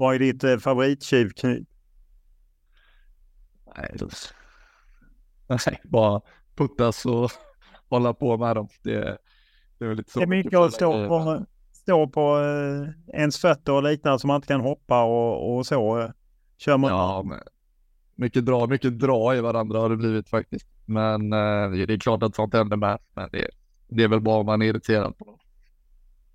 Vad 0.00 0.14
är 0.14 0.18
ditt 0.18 0.44
eh, 0.44 0.56
favorittjuvknep? 0.56 1.68
Nej. 3.76 3.96
Nej, 5.48 5.80
bara 5.84 6.20
puttas 6.56 7.06
och 7.06 7.30
hålla 7.88 8.14
på 8.14 8.36
med 8.36 8.56
dem. 8.56 8.68
Det, 8.82 9.18
det 9.78 9.84
är 9.84 9.94
lite 9.94 10.10
så. 10.10 10.18
Det 10.18 10.24
är 10.24 10.26
mycket 10.26 10.58
att 10.58 10.72
stå 10.72 11.08
på, 11.08 11.46
stå 11.72 12.08
på 12.08 12.38
eh, 12.38 13.18
ens 13.20 13.38
fötter 13.38 13.72
och 13.72 13.82
liknande 13.82 14.18
som 14.18 14.28
man 14.28 14.36
inte 14.36 14.48
kan 14.48 14.60
hoppa 14.60 15.04
och, 15.04 15.56
och 15.56 15.66
så. 15.66 16.12
Kör 16.58 16.78
man... 16.78 16.90
Ja, 16.90 17.22
men 17.22 17.40
mycket 18.14 18.46
dra, 18.46 18.66
mycket 18.66 18.98
dra 18.98 19.36
i 19.36 19.40
varandra 19.40 19.78
har 19.78 19.88
det 19.88 19.96
blivit 19.96 20.28
faktiskt. 20.28 20.66
Men 20.84 21.32
eh, 21.32 21.70
det 21.70 21.94
är 21.94 21.98
klart 21.98 22.22
att 22.22 22.34
sånt 22.34 22.54
händer 22.54 22.76
med. 22.76 22.98
Men 23.14 23.28
det, 23.32 23.50
det 23.88 24.02
är 24.02 24.08
väl 24.08 24.20
bara 24.20 24.40
om 24.40 24.46
man 24.46 24.62
är 24.62 24.66
irriterad 24.66 25.18
på 25.18 25.24
dem. 25.24 25.38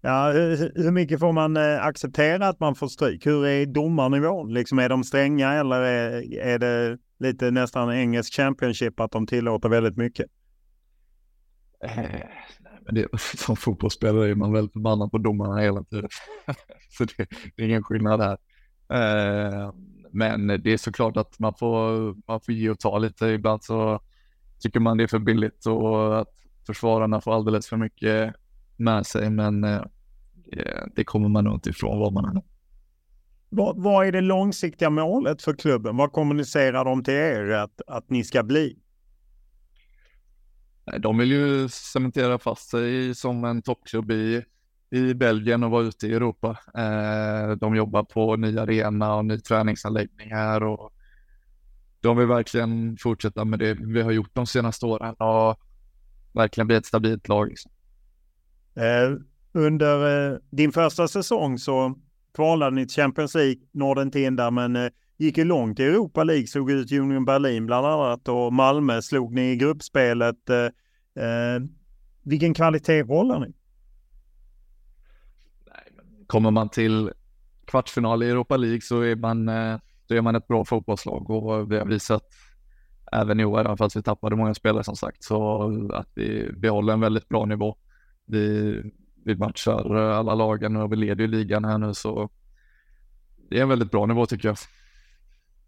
Ja, 0.05 0.31
hur 0.75 0.91
mycket 0.91 1.19
får 1.19 1.31
man 1.31 1.57
eh, 1.57 1.85
acceptera 1.85 2.47
att 2.47 2.59
man 2.59 2.75
får 2.75 2.87
stryk? 2.87 3.25
Hur 3.25 3.45
är 3.45 3.65
domarnivån? 3.65 4.53
Liksom, 4.53 4.79
är 4.79 4.89
de 4.89 5.03
stränga 5.03 5.53
eller 5.53 5.81
är, 5.81 6.33
är 6.39 6.59
det 6.59 6.97
lite 7.19 7.51
nästan 7.51 7.93
engelsk 7.93 8.33
Championship 8.33 8.99
att 8.99 9.11
de 9.11 9.27
tillåter 9.27 9.69
väldigt 9.69 9.97
mycket? 9.97 10.25
Eh, 11.83 12.21
men 12.85 12.95
det, 12.95 13.07
som 13.19 13.55
fotbollsspelare 13.55 14.29
är 14.29 14.35
man 14.35 14.53
väldigt 14.53 14.73
förbannad 14.73 15.11
på 15.11 15.17
domarna 15.17 15.61
hela 15.61 15.83
tiden. 15.83 16.09
Så 16.89 17.03
det, 17.03 17.27
det, 17.55 17.63
är 17.63 17.67
ingen 17.67 17.83
skillnad 17.83 18.19
där. 18.19 18.37
Eh, 18.89 19.73
men 20.11 20.47
det 20.47 20.73
är 20.73 20.77
såklart 20.77 21.17
att 21.17 21.39
man 21.39 21.53
får, 21.53 22.15
man 22.27 22.41
får 22.41 22.53
ge 22.53 22.69
och 22.69 22.79
ta 22.79 22.97
lite. 22.97 23.25
Ibland 23.25 23.63
så 23.63 23.99
tycker 24.59 24.79
man 24.79 24.97
det 24.97 25.03
är 25.03 25.07
för 25.07 25.19
billigt 25.19 25.65
och 25.65 26.21
att 26.21 26.33
försvararna 26.67 27.21
får 27.21 27.35
alldeles 27.35 27.67
för 27.67 27.77
mycket 27.77 28.33
med 28.77 29.05
sig. 29.05 29.29
Men 29.29 29.63
eh, 29.63 29.81
det 30.95 31.03
kommer 31.03 31.29
man 31.29 31.43
nog 31.43 31.53
inte 31.53 31.69
ifrån 31.69 31.99
vad 31.99 32.13
man 32.13 32.38
är. 32.38 32.43
Vad, 33.49 33.84
vad 33.84 34.08
är 34.08 34.12
det 34.12 34.21
långsiktiga 34.21 34.89
målet 34.89 35.41
för 35.41 35.53
klubben? 35.53 35.97
Vad 35.97 36.12
kommunicerar 36.12 36.86
de 36.86 37.03
till 37.03 37.13
er 37.13 37.49
att, 37.49 37.81
att 37.88 38.10
ni 38.10 38.23
ska 38.23 38.43
bli? 38.43 38.77
De 40.99 41.17
vill 41.17 41.31
ju 41.31 41.69
cementera 41.69 42.39
fast 42.39 42.69
sig 42.69 43.15
som 43.15 43.43
en 43.43 43.62
toppklubb 43.62 44.12
i, 44.12 44.43
i 44.91 45.13
Belgien 45.13 45.63
och 45.63 45.71
vara 45.71 45.84
ute 45.84 46.08
i 46.08 46.13
Europa. 46.13 46.58
Eh, 46.77 47.51
de 47.51 47.75
jobbar 47.75 48.03
på 48.03 48.36
ny 48.36 48.58
arena 48.58 49.15
och 49.15 49.25
ny 49.25 49.39
träningsanläggning 49.39 50.31
här 50.31 50.63
och 50.63 50.93
de 52.01 52.17
vill 52.17 52.27
verkligen 52.27 52.97
fortsätta 52.99 53.45
med 53.45 53.60
det 53.60 53.73
vi 53.73 54.01
har 54.01 54.12
gjort 54.12 54.36
de 54.36 54.47
senaste 54.47 54.86
åren 54.86 55.13
och 55.13 55.60
verkligen 56.34 56.67
bli 56.67 56.75
ett 56.75 56.86
stabilt 56.86 57.27
lag. 57.27 57.47
Liksom. 57.47 57.71
Eh, 58.75 59.17
under 59.55 60.31
eh, 60.33 60.37
din 60.49 60.71
första 60.71 61.07
säsong 61.07 61.57
så 61.57 61.95
kvalade 62.33 62.75
ni 62.75 62.87
till 62.87 62.95
Champions 62.95 63.35
League, 63.35 63.57
nådde 63.71 64.01
inte 64.01 64.19
in 64.19 64.35
där, 64.35 64.51
men 64.51 64.75
eh, 64.75 64.89
gick 65.17 65.37
ju 65.37 65.43
långt 65.43 65.79
i 65.79 65.83
Europa 65.83 66.23
League, 66.23 66.47
slog 66.47 66.71
ut 66.71 66.91
Union 66.91 67.25
Berlin 67.25 67.65
bland 67.65 67.85
annat 67.85 68.27
och 68.27 68.53
Malmö 68.53 69.01
slog 69.01 69.33
ni 69.33 69.51
i 69.51 69.55
gruppspelet. 69.55 70.49
Eh, 70.49 71.23
eh 71.23 71.61
vilken 72.23 72.53
kvalitet 72.53 73.01
håller 73.01 73.39
ni? 73.39 73.53
Kommer 76.27 76.51
man 76.51 76.69
till 76.69 77.11
kvartsfinal 77.65 78.23
i 78.23 78.29
Europa 78.29 78.57
League 78.57 78.81
så 78.81 79.01
är 79.01 79.15
man, 79.15 79.49
eh, 79.49 79.77
då 80.07 80.15
är 80.15 80.21
man 80.21 80.35
ett 80.35 80.47
bra 80.47 80.65
fotbollslag 80.65 81.29
och 81.29 81.71
vi 81.71 81.77
har 81.77 81.85
visat 81.85 82.23
även 83.11 83.39
i 83.39 83.45
år, 83.45 83.59
även 83.59 83.77
fast 83.77 83.95
vi 83.95 84.03
tappade 84.03 84.35
många 84.35 84.53
spelare 84.53 84.83
som 84.83 84.95
sagt, 84.95 85.23
så 85.23 85.61
att 85.93 86.09
vi, 86.13 86.51
behåller 86.57 86.93
en 86.93 86.99
väldigt 86.99 87.29
bra 87.29 87.45
nivå. 87.45 87.77
Vi, 88.25 88.81
vi 89.25 89.35
matchar 89.35 89.95
eh, 89.95 90.17
alla 90.17 90.35
lagen 90.35 90.75
och 90.75 90.91
vi 90.91 90.95
leder 90.95 91.21
ju 91.21 91.27
ligan 91.27 91.65
här 91.65 91.77
nu 91.77 91.93
så 91.93 92.29
det 93.49 93.57
är 93.57 93.61
en 93.61 93.69
väldigt 93.69 93.91
bra 93.91 94.05
nivå 94.05 94.25
tycker 94.25 94.47
jag. 94.47 94.57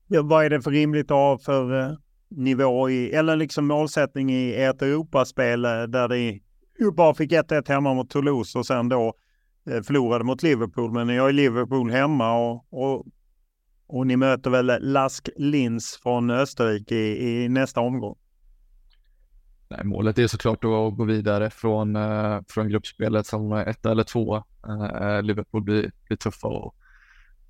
Ja, 0.08 0.22
vad 0.22 0.46
är 0.46 0.50
det 0.50 0.62
för 0.62 0.72
rimligt 0.72 1.12
att 1.12 1.18
ha 1.18 1.38
för 1.38 1.80
eh, 1.80 1.98
nivå 2.30 2.90
i, 2.90 3.12
eller 3.12 3.36
liksom 3.36 3.68
målsättning 3.68 4.32
i 4.32 4.54
ett 4.54 4.82
Europaspel 4.82 5.66
eh, 5.66 5.84
där 5.84 6.10
ni 6.10 6.44
bara 6.94 7.14
fick 7.14 7.32
1-1 7.32 7.70
hemma 7.70 7.94
mot 7.94 8.10
Toulouse 8.10 8.60
och 8.60 8.66
sen 8.66 8.90
då 8.90 9.14
förlorade 9.66 10.24
mot 10.24 10.44
Liverpool. 10.44 10.92
Men 10.92 11.08
ni 11.08 11.18
har 11.18 11.28
ju 11.28 11.34
Liverpool 11.34 11.92
hemma 11.92 12.38
och, 12.38 12.66
och, 12.70 13.06
och 13.88 14.08
ni 14.08 14.18
möter 14.18 14.50
väl 14.50 14.78
Lask 14.82 15.30
Linz 15.36 16.00
från 16.04 16.30
Österrike 16.30 16.96
i, 16.96 17.44
i 17.44 17.50
nästa 17.50 17.82
omgång. 17.82 18.18
Nej, 19.70 19.84
målet 19.84 20.20
är 20.20 20.28
såklart 20.28 20.64
att 20.64 20.98
gå 20.98 21.04
vidare 21.04 21.50
från, 21.50 21.96
uh, 21.96 22.42
från 22.50 22.70
gruppspelet 22.70 23.26
som 23.26 23.52
ett 23.52 23.86
eller 23.86 24.04
två. 24.04 24.36
Uh, 24.68 25.22
Liverpool 25.22 25.64
blir, 25.64 25.92
blir 26.08 26.18
tuffa 26.18 26.48
att, 26.48 26.74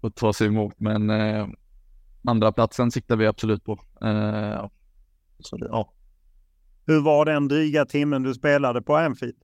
att 0.02 0.16
ta 0.16 0.34
sig 0.34 0.48
emot, 0.48 0.74
men 0.78 1.10
uh, 1.10 1.48
andra 2.24 2.52
platsen 2.52 2.92
siktar 2.92 3.16
vi 3.16 3.28
absolut 3.28 3.64
på. 3.64 3.74
Uh, 4.04 4.68
så 5.40 5.58
det, 5.58 5.66
ja. 5.66 5.94
Hur 6.86 7.02
var 7.02 7.26
den 7.26 7.48
dryga 7.48 7.86
timmen 7.86 8.24
du 8.24 8.34
spelade 8.34 8.82
på 8.82 8.98
Anfield? 8.98 9.36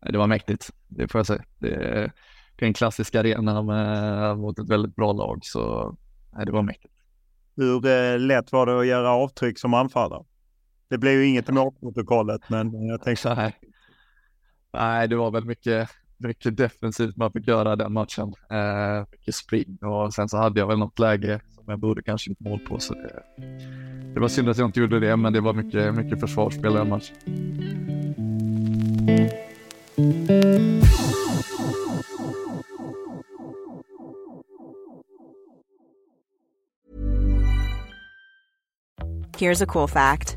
Det 0.00 0.18
var 0.18 0.26
mäktigt, 0.26 0.70
det 0.88 1.08
får 1.08 1.18
jag 1.18 1.26
säga. 1.26 1.44
Det, 1.58 1.74
är 2.58 2.66
en 2.66 2.74
klassisk 2.74 3.14
arena 3.14 3.62
med, 3.62 4.38
mot 4.38 4.58
ett 4.58 4.68
väldigt 4.68 4.96
bra 4.96 5.12
lag. 5.12 5.38
Så 5.42 5.94
nej, 6.32 6.46
det 6.46 6.52
var 6.52 6.62
mäktigt. 6.62 6.94
Hur 7.56 7.86
eh, 7.86 8.18
lätt 8.18 8.52
var 8.52 8.66
det 8.66 8.80
att 8.80 8.86
göra 8.86 9.10
avtryck 9.10 9.58
som 9.58 9.74
anfallare? 9.74 10.24
Det 10.88 10.98
blev 10.98 11.12
ju 11.12 11.26
inget 11.26 11.48
i 11.48 11.52
målprotokollet, 11.52 12.40
men 12.48 12.86
jag 12.86 13.02
tänkte... 13.02 13.34
Nej. 13.34 13.56
nej, 14.72 15.08
det 15.08 15.16
var 15.16 15.30
väl 15.30 15.44
mycket, 15.44 15.88
mycket 16.16 16.56
defensivt 16.56 17.16
man 17.16 17.32
fick 17.32 17.48
göra 17.48 17.76
den 17.76 17.92
matchen. 17.92 18.34
Eh, 18.50 19.06
mycket 19.10 19.34
spring 19.34 19.78
och 19.82 20.14
sen 20.14 20.28
så 20.28 20.36
hade 20.36 20.60
jag 20.60 20.66
väl 20.66 20.78
något 20.78 20.98
läge 20.98 21.40
som 21.54 21.64
jag 21.66 21.78
borde 21.78 22.02
kanske 22.02 22.30
gjort 22.30 22.40
mål 22.40 22.58
på. 22.58 22.78
Så 22.78 22.94
det, 22.94 23.22
det 24.14 24.20
var 24.20 24.28
synd 24.28 24.48
att 24.48 24.58
jag 24.58 24.68
inte 24.68 24.80
gjorde 24.80 25.00
det, 25.00 25.16
men 25.16 25.32
det 25.32 25.40
var 25.40 25.52
mycket, 25.52 25.94
mycket 25.94 26.20
försvarsspel 26.20 26.72
i 26.72 26.76
den 26.76 26.88
matchen. 26.88 27.16
Here's 39.38 39.62
a 39.62 39.66
cool 39.66 39.86
fact 39.86 40.36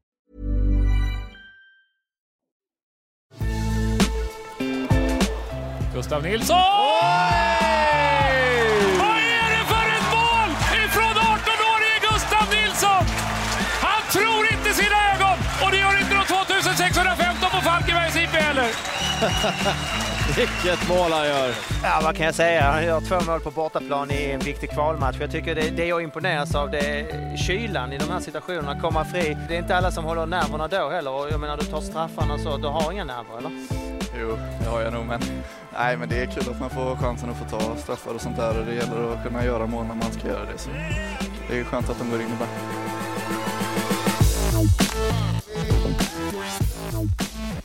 Gustav 6.01 6.23
Nilsson! 6.23 6.57
Vad 8.99 9.17
är 9.17 9.49
det 9.55 9.65
för 9.73 9.87
ett 9.97 10.07
mål 10.11 10.49
ifrån 10.85 11.13
18-årige 11.13 11.97
Gustav 12.11 12.47
Nilsson? 12.49 13.05
Han 13.81 14.01
tror 14.11 14.51
inte 14.51 14.73
sina 14.73 14.95
ögon 15.13 15.37
och 15.63 15.71
det 15.71 15.77
gör 15.77 15.99
inte 15.99 16.15
de 16.15 16.25
2615 16.25 17.49
på 17.51 17.61
Falkenbergs 17.61 18.15
IP 18.15 18.29
heller. 18.29 18.67
Vilket 20.35 20.89
mål 20.89 21.11
han 21.11 21.27
gör! 21.27 21.55
Ja, 21.83 21.99
vad 22.03 22.15
kan 22.15 22.25
jag 22.25 22.35
säga? 22.35 22.71
Han 22.71 22.85
gör 22.85 23.01
två 23.01 23.31
mål 23.31 23.39
på 23.39 23.51
bortaplan 23.51 24.11
i 24.11 24.31
en 24.31 24.39
viktig 24.39 24.69
kvalmatch. 24.69 25.17
Jag 25.19 25.31
tycker 25.31 25.55
det, 25.55 25.69
det 25.69 25.85
jag 25.85 26.03
imponeras 26.03 26.55
av 26.55 26.71
det 26.71 26.79
är 26.79 27.37
kylan 27.37 27.93
i 27.93 27.97
de 27.97 28.09
här 28.09 28.19
situationerna, 28.19 28.79
komma 28.81 29.05
fri. 29.05 29.37
Det 29.47 29.55
är 29.55 29.59
inte 29.59 29.77
alla 29.77 29.91
som 29.91 30.03
håller 30.03 30.25
nerverna 30.25 30.67
då 30.67 30.89
heller 30.89 31.11
och 31.11 31.27
jag 31.31 31.39
menar 31.39 31.57
du 31.57 31.65
tar 31.65 31.81
straffarna 31.81 32.37
så, 32.37 32.57
du 32.57 32.67
har 32.67 32.91
inga 32.91 33.03
nerver 33.03 33.37
eller? 33.37 33.51
Jo, 34.19 34.37
det 34.59 34.69
har 34.69 34.81
jag 34.81 34.93
nog, 34.93 35.05
men, 35.05 35.21
nej, 35.73 35.97
men 35.97 36.09
det 36.09 36.21
är 36.21 36.25
kul 36.25 36.43
att 36.51 36.59
man 36.59 36.69
får 36.69 36.95
chansen 36.95 37.29
att 37.29 37.37
få 37.37 37.57
ta 37.57 37.75
straffar 37.75 38.13
och 38.13 38.21
sånt 38.21 38.37
där 38.37 38.59
och 38.59 38.65
det 38.65 38.73
gäller 38.73 39.13
att 39.13 39.23
kunna 39.23 39.45
göra 39.45 39.67
mål 39.67 39.85
när 39.85 39.95
man 39.95 40.11
ska 40.11 40.27
göra 40.27 40.45
det. 40.45 40.57
Så 40.57 40.69
det 41.49 41.59
är 41.59 41.63
skönt 41.63 41.89
att 41.89 41.99
de 41.99 42.09
går 42.09 42.21
in 42.21 42.27
ibland. 42.33 42.51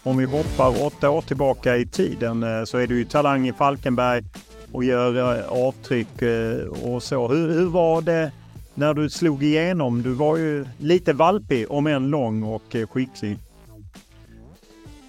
Om 0.07 0.17
vi 0.17 0.25
hoppar 0.25 0.87
åtta 0.87 1.11
år 1.11 1.21
tillbaka 1.21 1.77
i 1.77 1.87
tiden 1.87 2.43
eh, 2.43 2.65
så 2.65 2.79
är 2.79 2.87
du 2.87 2.99
ju 2.99 3.05
talang 3.05 3.49
i 3.49 3.53
Falkenberg 3.53 4.25
och 4.73 4.85
gör 4.85 5.39
eh, 5.39 5.49
avtryck 5.49 6.23
eh, 6.23 6.67
och 6.67 7.03
så. 7.03 7.29
Hur, 7.29 7.53
hur 7.53 7.67
var 7.67 8.03
det 8.03 8.33
när 8.75 8.95
du 8.95 9.11
slog 9.11 9.43
igenom? 9.43 10.03
Du 10.03 10.13
var 10.13 10.37
ju 10.37 10.67
lite 10.79 11.13
valpig 11.13 11.71
om 11.71 11.87
än 11.87 12.11
lång 12.11 12.43
och 12.43 12.77
skicklig. 12.91 13.39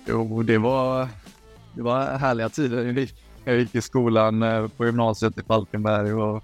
Jo, 0.06 0.44
det 0.44 0.58
var, 0.58 1.08
det 1.74 1.82
var 1.82 2.18
härliga 2.18 2.50
tider. 2.50 3.08
Jag 3.46 3.58
gick, 3.58 3.76
i 3.76 3.82
skolan 3.82 4.44
på 4.78 4.86
gymnasiet 4.86 5.38
i 5.38 5.44
Falkenberg 5.44 6.14
och 6.14 6.44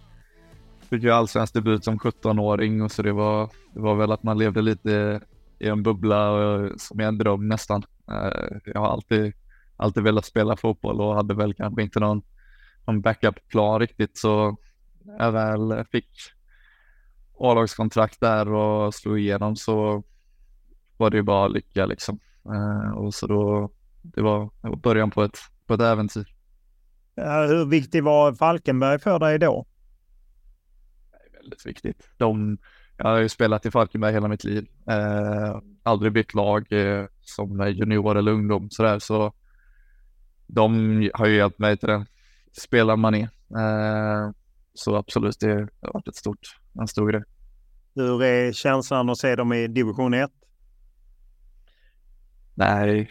fick 0.90 1.04
ju 1.04 1.12
allsvensk 1.12 1.54
debut 1.54 1.84
som 1.84 2.00
17-åring 2.00 2.82
och 2.82 2.92
så 2.92 3.02
det 3.02 3.12
var, 3.12 3.50
det 3.74 3.80
var 3.80 3.96
väl 3.96 4.12
att 4.12 4.24
man 4.24 4.38
levde 4.38 4.62
lite 4.62 5.22
i 5.60 5.68
en 5.68 5.84
bubbla 5.84 6.32
som 6.78 7.02
i 7.02 7.04
en 7.04 7.18
dröm 7.18 7.48
nästan. 7.48 7.84
Eh, 8.10 8.58
jag 8.66 8.80
har 8.80 8.88
alltid, 8.88 9.34
alltid 9.78 10.04
velat 10.04 10.26
spela 10.26 10.56
fotboll 10.56 11.02
och 11.02 11.16
hade 11.16 11.34
väl 11.34 11.54
kanske 11.54 11.84
inte 11.84 12.00
någon, 12.00 12.22
någon 12.86 13.02
backup-plan 13.02 13.80
riktigt 13.80 14.18
så 14.18 14.58
jag 15.20 15.32
väl 15.32 15.86
fick 15.92 16.10
A-lagskontrakt 17.40 18.20
där 18.20 18.54
och 18.54 18.94
slog 18.94 19.20
igenom 19.20 19.56
så 19.56 20.04
var 20.98 21.10
det 21.10 21.18
ju 21.18 21.24
bara 21.24 21.48
lycka 21.48 21.86
liksom. 21.86 22.20
Eh, 22.46 22.98
och 22.98 23.14
så 23.14 23.28
då, 23.28 23.72
det 24.02 24.22
var, 24.22 24.50
det 24.62 24.70
var 24.70 24.76
början 24.76 25.12
på 25.12 25.24
ett, 25.24 25.38
på 25.66 25.74
ett 25.74 25.82
äventyr. 25.82 26.36
Hur 27.16 27.66
viktig 27.66 28.04
var 28.04 28.34
Falkenberg 28.34 29.00
för 29.00 29.20
dig 29.20 29.40
då? 29.40 29.66
Väldigt 31.34 31.66
viktigt. 31.66 32.10
De, 32.18 32.58
jag 32.98 33.06
har 33.06 33.20
ju 33.20 33.30
spelat 33.30 33.66
i 33.66 33.72
Falkenberg 33.72 34.14
hela 34.14 34.28
mitt 34.28 34.44
liv. 34.44 34.68
Eh, 34.90 35.62
aldrig 35.84 36.12
bytt 36.14 36.34
lag 36.34 36.72
eh, 36.72 37.06
som 37.22 37.70
junior 37.70 38.18
eller 38.18 38.32
ungdom 38.32 38.70
sådär. 38.70 39.00
Så 39.00 39.34
de 40.48 40.72
har 41.14 41.26
ju 41.26 41.36
hjälpt 41.36 41.60
mig 41.60 41.78
till 41.78 41.90
den 41.90 42.06
spelare 42.52 42.98
man 42.98 43.16
är. 43.16 43.30
Eh, 43.58 44.32
så 44.74 44.96
absolut, 44.96 45.40
det 45.40 45.54
har 45.82 45.94
varit 45.94 46.08
ett 46.08 46.16
stort, 46.16 46.60
en 46.80 46.88
stor 46.88 47.12
grej. 47.12 47.24
Hur 47.96 48.24
är 48.24 48.52
känslan 48.52 49.10
att 49.10 49.18
se 49.18 49.36
dem 49.36 49.54
i 49.54 49.68
division 49.68 50.14
1? 50.14 50.32
Nej, 52.56 53.10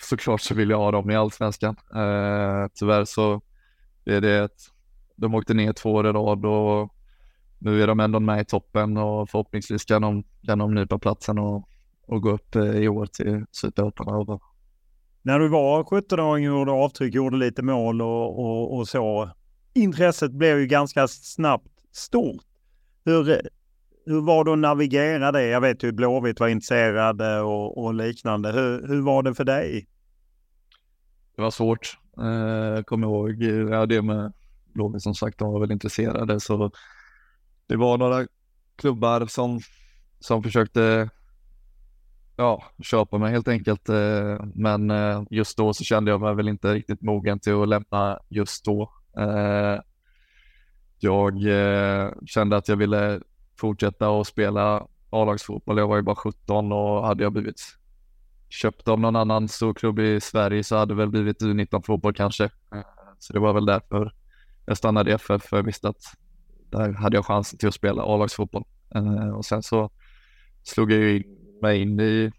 såklart 0.00 0.40
så 0.40 0.54
vill 0.54 0.70
jag 0.70 0.78
ha 0.78 0.90
dem 0.90 1.10
i 1.10 1.16
allsvenskan. 1.16 1.76
Eh, 1.94 2.68
tyvärr 2.74 3.04
så 3.04 3.42
är 4.04 4.20
det 4.20 4.44
att 4.44 4.70
de 5.16 5.34
åkte 5.34 5.54
ner 5.54 5.72
två 5.72 5.92
år 5.92 6.06
i 6.06 6.12
rad 6.12 6.46
och 6.46 6.93
nu 7.64 7.82
är 7.82 7.86
de 7.86 8.00
ändå 8.00 8.20
med 8.20 8.40
i 8.40 8.44
toppen 8.44 8.96
och 8.96 9.30
förhoppningsvis 9.30 9.84
kan 9.84 10.02
de, 10.02 10.24
kan 10.46 10.58
de 10.58 10.74
nypa 10.74 10.98
platsen 10.98 11.38
och, 11.38 11.68
och 12.06 12.22
gå 12.22 12.30
upp 12.30 12.56
eh, 12.56 12.62
i 12.62 12.88
år 12.88 13.06
till 13.06 13.44
Superettan. 13.52 14.38
När 15.22 15.38
du 15.38 15.48
var 15.48 15.82
17-åring 15.82 16.50
och 16.50 16.58
gjorde 16.58 16.72
avtryck, 16.72 17.14
gjorde 17.14 17.36
lite 17.36 17.62
mål 17.62 18.02
och, 18.02 18.38
och, 18.38 18.76
och, 18.76 18.88
så. 18.88 19.30
Intresset 19.74 20.32
blev 20.32 20.58
ju 20.58 20.66
ganska 20.66 21.08
snabbt 21.08 21.68
stort. 21.92 22.44
Hur, 23.04 23.40
hur 24.06 24.20
var 24.20 24.44
det 24.44 24.52
att 24.52 24.58
navigera 24.58 25.32
det? 25.32 25.46
Jag 25.46 25.60
vet 25.60 25.82
ju 25.82 25.92
Blåvitt 25.92 26.40
var 26.40 26.48
intresserade 26.48 27.40
och, 27.40 27.84
och 27.84 27.94
liknande. 27.94 28.52
Hur, 28.52 28.88
hur 28.88 29.00
var 29.00 29.22
det 29.22 29.34
för 29.34 29.44
dig? 29.44 29.86
Det 31.36 31.42
var 31.42 31.50
svårt. 31.50 31.98
Jag 32.16 32.76
eh, 32.76 32.82
kommer 32.82 33.06
ihåg 33.06 33.42
ja, 33.70 33.86
det 33.86 34.02
med 34.02 34.32
Blåvitt 34.74 35.02
som 35.02 35.14
sagt, 35.14 35.38
de 35.38 35.52
var 35.52 35.60
väl 35.60 35.72
intresserade 35.72 36.40
så 36.40 36.70
det 37.66 37.76
var 37.76 37.98
några 37.98 38.26
klubbar 38.76 39.26
som, 39.26 39.60
som 40.20 40.42
försökte 40.42 41.10
ja, 42.36 42.64
köpa 42.82 43.18
mig 43.18 43.32
helt 43.32 43.48
enkelt. 43.48 43.88
Eh, 43.88 44.44
men 44.54 44.90
eh, 44.90 45.22
just 45.30 45.56
då 45.56 45.74
så 45.74 45.84
kände 45.84 46.10
jag 46.10 46.20
mig 46.20 46.34
väl 46.34 46.48
inte 46.48 46.74
riktigt 46.74 47.02
mogen 47.02 47.40
till 47.40 47.62
att 47.62 47.68
lämna 47.68 48.20
just 48.28 48.64
då. 48.64 48.92
Eh, 49.18 49.80
jag 50.98 51.34
kände 52.26 52.56
att 52.56 52.68
jag 52.68 52.76
ville 52.76 53.20
fortsätta 53.60 54.20
att 54.20 54.26
spela 54.26 54.86
A-lagsfotboll. 55.10 55.78
Jag 55.78 55.88
var 55.88 55.96
ju 55.96 56.02
bara 56.02 56.16
17 56.16 56.72
och 56.72 57.06
hade 57.06 57.22
jag 57.22 57.32
blivit 57.32 57.60
köpt 58.48 58.88
av 58.88 59.00
någon 59.00 59.16
annan 59.16 59.48
stor 59.48 59.74
klubb 59.74 59.98
i 59.98 60.20
Sverige 60.20 60.64
så 60.64 60.76
hade 60.76 60.94
det 60.94 60.98
väl 60.98 61.08
blivit 61.08 61.42
U19-fotboll 61.42 62.14
kanske. 62.14 62.50
Så 63.18 63.32
det 63.32 63.38
var 63.38 63.52
väl 63.52 63.66
därför 63.66 64.14
jag 64.66 64.76
stannade 64.76 65.10
i 65.10 65.14
FF 65.14 65.42
för 65.42 65.56
jag 65.56 65.64
visste 65.64 65.88
att 65.88 66.02
där 66.74 66.92
hade 66.92 67.16
jag 67.16 67.26
chansen 67.26 67.58
till 67.58 67.68
att 67.68 67.74
spela 67.74 68.02
A-lagsfotboll. 68.02 68.64
Och 69.36 69.44
sen 69.44 69.62
så 69.62 69.90
slog 70.62 70.92
jag 70.92 71.00
ju 71.00 71.22
mig 71.62 71.82
in 71.82 72.00
i, 72.00 72.32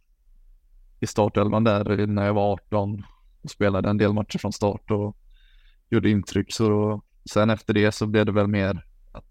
i 1.00 1.08
startelvan 1.08 1.64
där 1.64 2.08
när 2.08 2.26
jag 2.26 2.34
var 2.34 2.54
18 2.54 3.04
och 3.42 3.52
spelade 3.52 3.90
en 3.90 3.98
del 3.98 4.14
matcher 4.14 4.38
från 4.38 4.54
start 4.54 4.92
och 4.92 5.18
gjorde 5.90 6.10
intryck. 6.10 6.54
Så 6.54 6.70
då, 6.70 7.02
sen 7.32 7.50
efter 7.50 7.74
det 7.74 7.92
så 7.92 8.08
blev 8.08 8.26
det 8.26 8.32
väl 8.32 8.48
mer 8.48 8.86
att 9.12 9.26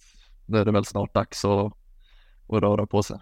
nu 0.46 0.59
är 0.59 0.64
det 0.64 0.72
väl 0.72 0.84
snart 0.84 1.14
dags 1.14 1.44
att, 1.44 1.72
att 2.48 2.62
röra 2.62 2.86
på 2.86 3.02
sig. 3.02 3.18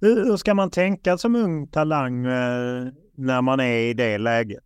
Hur 0.00 0.36
ska 0.36 0.54
man 0.54 0.70
tänka 0.70 1.18
som 1.18 1.36
ung 1.36 1.68
talang 1.68 2.26
eh, 2.26 2.86
när 3.14 3.42
man 3.42 3.60
är 3.60 3.78
i 3.78 3.94
det 3.94 4.18
läget? 4.18 4.64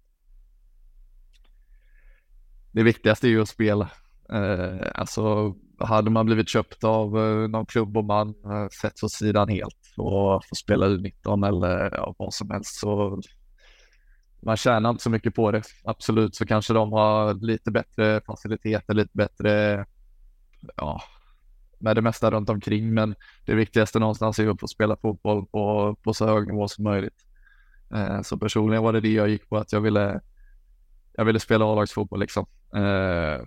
Det 2.72 2.82
viktigaste 2.82 3.26
är 3.26 3.30
ju 3.30 3.42
att 3.42 3.48
spela. 3.48 3.90
Eh, 4.30 4.90
alltså 4.94 5.54
hade 5.78 6.10
man 6.10 6.26
blivit 6.26 6.48
köpt 6.48 6.84
av 6.84 7.18
eh, 7.18 7.48
någon 7.48 7.66
klubb 7.66 7.96
och 7.96 8.04
man 8.04 8.28
eh, 8.28 8.68
sätts 8.68 9.02
åt 9.02 9.12
sidan 9.12 9.48
helt 9.48 9.94
och 9.96 10.44
får 10.44 10.56
spela 10.56 10.86
U19 10.86 11.48
eller 11.48 11.90
ja, 11.94 12.14
vad 12.18 12.34
som 12.34 12.50
helst 12.50 12.80
så 12.80 13.20
man 14.44 14.56
tjänar 14.56 14.90
inte 14.90 15.02
så 15.02 15.10
mycket 15.10 15.34
på 15.34 15.50
det. 15.50 15.62
Absolut 15.84 16.34
så 16.34 16.46
kanske 16.46 16.72
de 16.72 16.92
har 16.92 17.34
lite 17.34 17.70
bättre 17.70 18.20
faciliteter, 18.26 18.94
lite 18.94 19.10
bättre, 19.12 19.84
ja, 20.76 21.00
med 21.78 21.96
det 21.96 22.02
mesta 22.02 22.30
runt 22.30 22.50
omkring. 22.50 22.94
Men 22.94 23.14
det 23.46 23.54
viktigaste 23.54 23.98
någonstans 23.98 24.38
är 24.38 24.48
att 24.48 24.60
få 24.60 24.68
spela 24.68 24.96
fotboll 24.96 25.46
på, 25.46 25.96
på 26.02 26.14
så 26.14 26.26
hög 26.26 26.46
nivå 26.46 26.68
som 26.68 26.84
möjligt. 26.84 27.26
Eh, 27.94 28.22
så 28.22 28.38
personligen 28.38 28.82
var 28.82 28.92
det 28.92 29.00
det 29.00 29.12
jag 29.12 29.28
gick 29.28 29.48
på, 29.48 29.56
att 29.56 29.72
jag 29.72 29.80
ville, 29.80 30.20
jag 31.12 31.24
ville 31.24 31.40
spela 31.40 31.64
A-lagsfotboll 31.64 32.20
liksom. 32.20 32.46
Eh, 32.74 33.44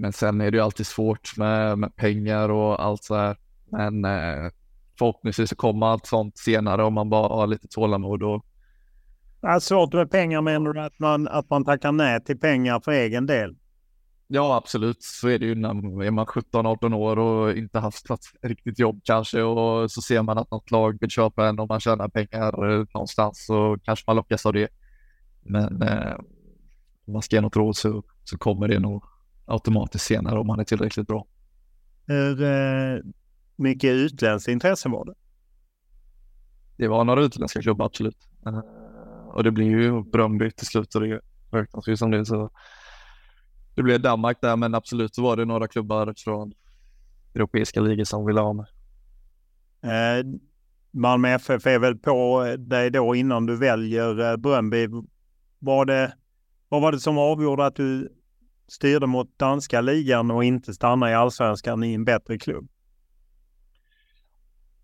men 0.00 0.12
sen 0.12 0.40
är 0.40 0.50
det 0.50 0.56
ju 0.56 0.62
alltid 0.62 0.86
svårt 0.86 1.36
med, 1.36 1.78
med 1.78 1.96
pengar 1.96 2.48
och 2.48 2.84
allt 2.84 3.04
så 3.04 3.14
här. 3.14 3.36
Men 3.70 4.04
eh, 4.04 4.50
förhoppningsvis 4.98 5.50
så 5.50 5.56
kommer 5.56 5.86
allt 5.86 6.06
sånt 6.06 6.38
senare 6.38 6.84
om 6.84 6.94
man 6.94 7.10
bara 7.10 7.28
har 7.28 7.46
lite 7.46 7.68
tålamod 7.68 8.22
och 8.22 8.44
är 9.42 9.58
svårt 9.58 9.92
med 9.92 10.10
pengar 10.10 10.40
menar 10.40 10.72
du 10.72 10.80
att 10.80 10.98
man, 10.98 11.28
att 11.28 11.50
man 11.50 11.64
tackar 11.64 11.92
nej 11.92 12.24
till 12.24 12.38
pengar 12.38 12.80
för 12.80 12.92
egen 12.92 13.26
del? 13.26 13.56
Ja, 14.28 14.56
absolut. 14.56 15.02
Så 15.02 15.28
är 15.28 15.38
det 15.38 15.46
ju 15.46 15.54
när 15.54 16.02
är 16.02 16.10
man 16.10 16.26
17-18 16.26 16.94
år 16.94 17.18
och 17.18 17.56
inte 17.56 17.78
haft 17.78 18.10
ett 18.10 18.20
riktigt 18.42 18.78
jobb 18.78 19.00
kanske 19.04 19.42
och 19.42 19.90
så 19.90 20.02
ser 20.02 20.22
man 20.22 20.38
att 20.38 20.50
något 20.50 20.70
lag 20.70 20.98
vill 21.00 21.10
köpa 21.10 21.48
en 21.48 21.58
och 21.58 21.68
man 21.68 21.80
tjänar 21.80 22.08
pengar 22.08 22.70
eh, 22.70 22.86
någonstans 22.94 23.46
så 23.46 23.78
kanske 23.84 24.04
man 24.06 24.16
lockas 24.16 24.46
av 24.46 24.52
det. 24.52 24.68
Men 25.42 25.82
eh, 25.82 26.14
om 27.06 27.12
man 27.12 27.22
ska 27.22 27.36
ge 27.36 27.42
något 27.42 27.56
råd 27.56 27.76
så, 27.76 28.02
så 28.24 28.38
kommer 28.38 28.68
det 28.68 28.78
nog 28.78 29.04
automatiskt 29.50 30.04
senare 30.04 30.38
om 30.38 30.46
man 30.46 30.60
är 30.60 30.64
tillräckligt 30.64 31.06
bra. 31.06 31.26
Hur 32.06 32.42
eh, 32.42 32.98
mycket 33.56 33.90
utländskt 33.90 34.48
intresse 34.48 34.88
var 34.88 35.04
det? 35.04 35.14
Det 36.76 36.88
var 36.88 37.04
några 37.04 37.22
utländska 37.22 37.62
klubbar, 37.62 37.86
absolut. 37.86 38.28
Eh, 38.46 38.58
och 39.34 39.44
det 39.44 39.50
blir 39.50 39.66
ju 39.66 40.02
Bröndby 40.02 40.50
till 40.50 40.66
slut 40.66 40.94
och 40.94 41.00
det 41.00 41.20
räknas 41.50 41.88
ju 41.88 41.96
som 41.96 42.10
det. 42.10 42.26
Så 42.26 42.50
det 43.74 43.82
blev 43.82 44.00
Danmark 44.00 44.38
där, 44.40 44.56
men 44.56 44.74
absolut 44.74 45.14
så 45.14 45.22
var 45.22 45.36
det 45.36 45.44
några 45.44 45.68
klubbar 45.68 46.14
från 46.16 46.52
europeiska 47.34 47.80
ligor 47.80 48.04
som 48.04 48.26
ville 48.26 48.40
ha 48.40 48.52
mig. 48.52 48.66
Eh, 49.82 50.26
Malmö 50.90 51.28
FF 51.28 51.66
är 51.66 51.78
väl 51.78 51.98
på 51.98 52.44
dig 52.58 52.90
då 52.90 53.14
innan 53.14 53.46
du 53.46 53.56
väljer 53.56 54.30
eh, 54.30 54.36
Bröndby. 54.36 54.88
Var 55.58 55.84
det, 55.84 56.14
vad 56.68 56.82
var 56.82 56.92
det 56.92 57.00
som 57.00 57.18
avgjorde 57.18 57.66
att 57.66 57.76
du 57.76 58.19
styrde 58.70 59.06
mot 59.06 59.38
danska 59.38 59.80
ligan 59.80 60.30
och 60.30 60.44
inte 60.44 60.74
stanna 60.74 61.10
i 61.10 61.14
allsvenskan 61.14 61.84
i 61.84 61.94
en 61.94 62.04
bättre 62.04 62.38
klubb? 62.38 62.68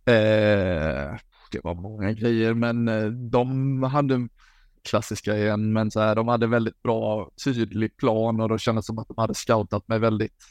Eh, 0.05 1.17
det 1.51 1.65
var 1.65 1.75
många 1.75 2.13
grejer, 2.13 2.55
men 2.55 2.89
eh, 2.89 3.07
de 3.07 3.83
hade 3.83 4.29
klassiska 4.89 5.37
igen, 5.37 5.73
men 5.73 5.91
så 5.91 6.01
här, 6.01 6.15
de 6.15 6.29
hade 6.29 6.47
väldigt 6.47 6.83
bra 6.83 7.31
tydlig 7.45 7.97
plan 7.97 8.41
och 8.41 8.49
det 8.49 8.59
kändes 8.59 8.87
som 8.87 8.99
att 8.99 9.09
de 9.09 9.15
hade 9.17 9.35
scoutat 9.35 9.89
mig 9.89 9.99
väldigt, 9.99 10.45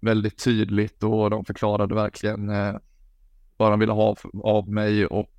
väldigt 0.00 0.44
tydligt 0.44 1.02
och 1.02 1.30
de 1.30 1.44
förklarade 1.44 1.94
verkligen 1.94 2.50
eh, 2.50 2.74
vad 3.56 3.72
de 3.72 3.80
ville 3.80 3.92
ha 3.92 4.16
av 4.42 4.68
mig 4.68 5.06
och 5.06 5.30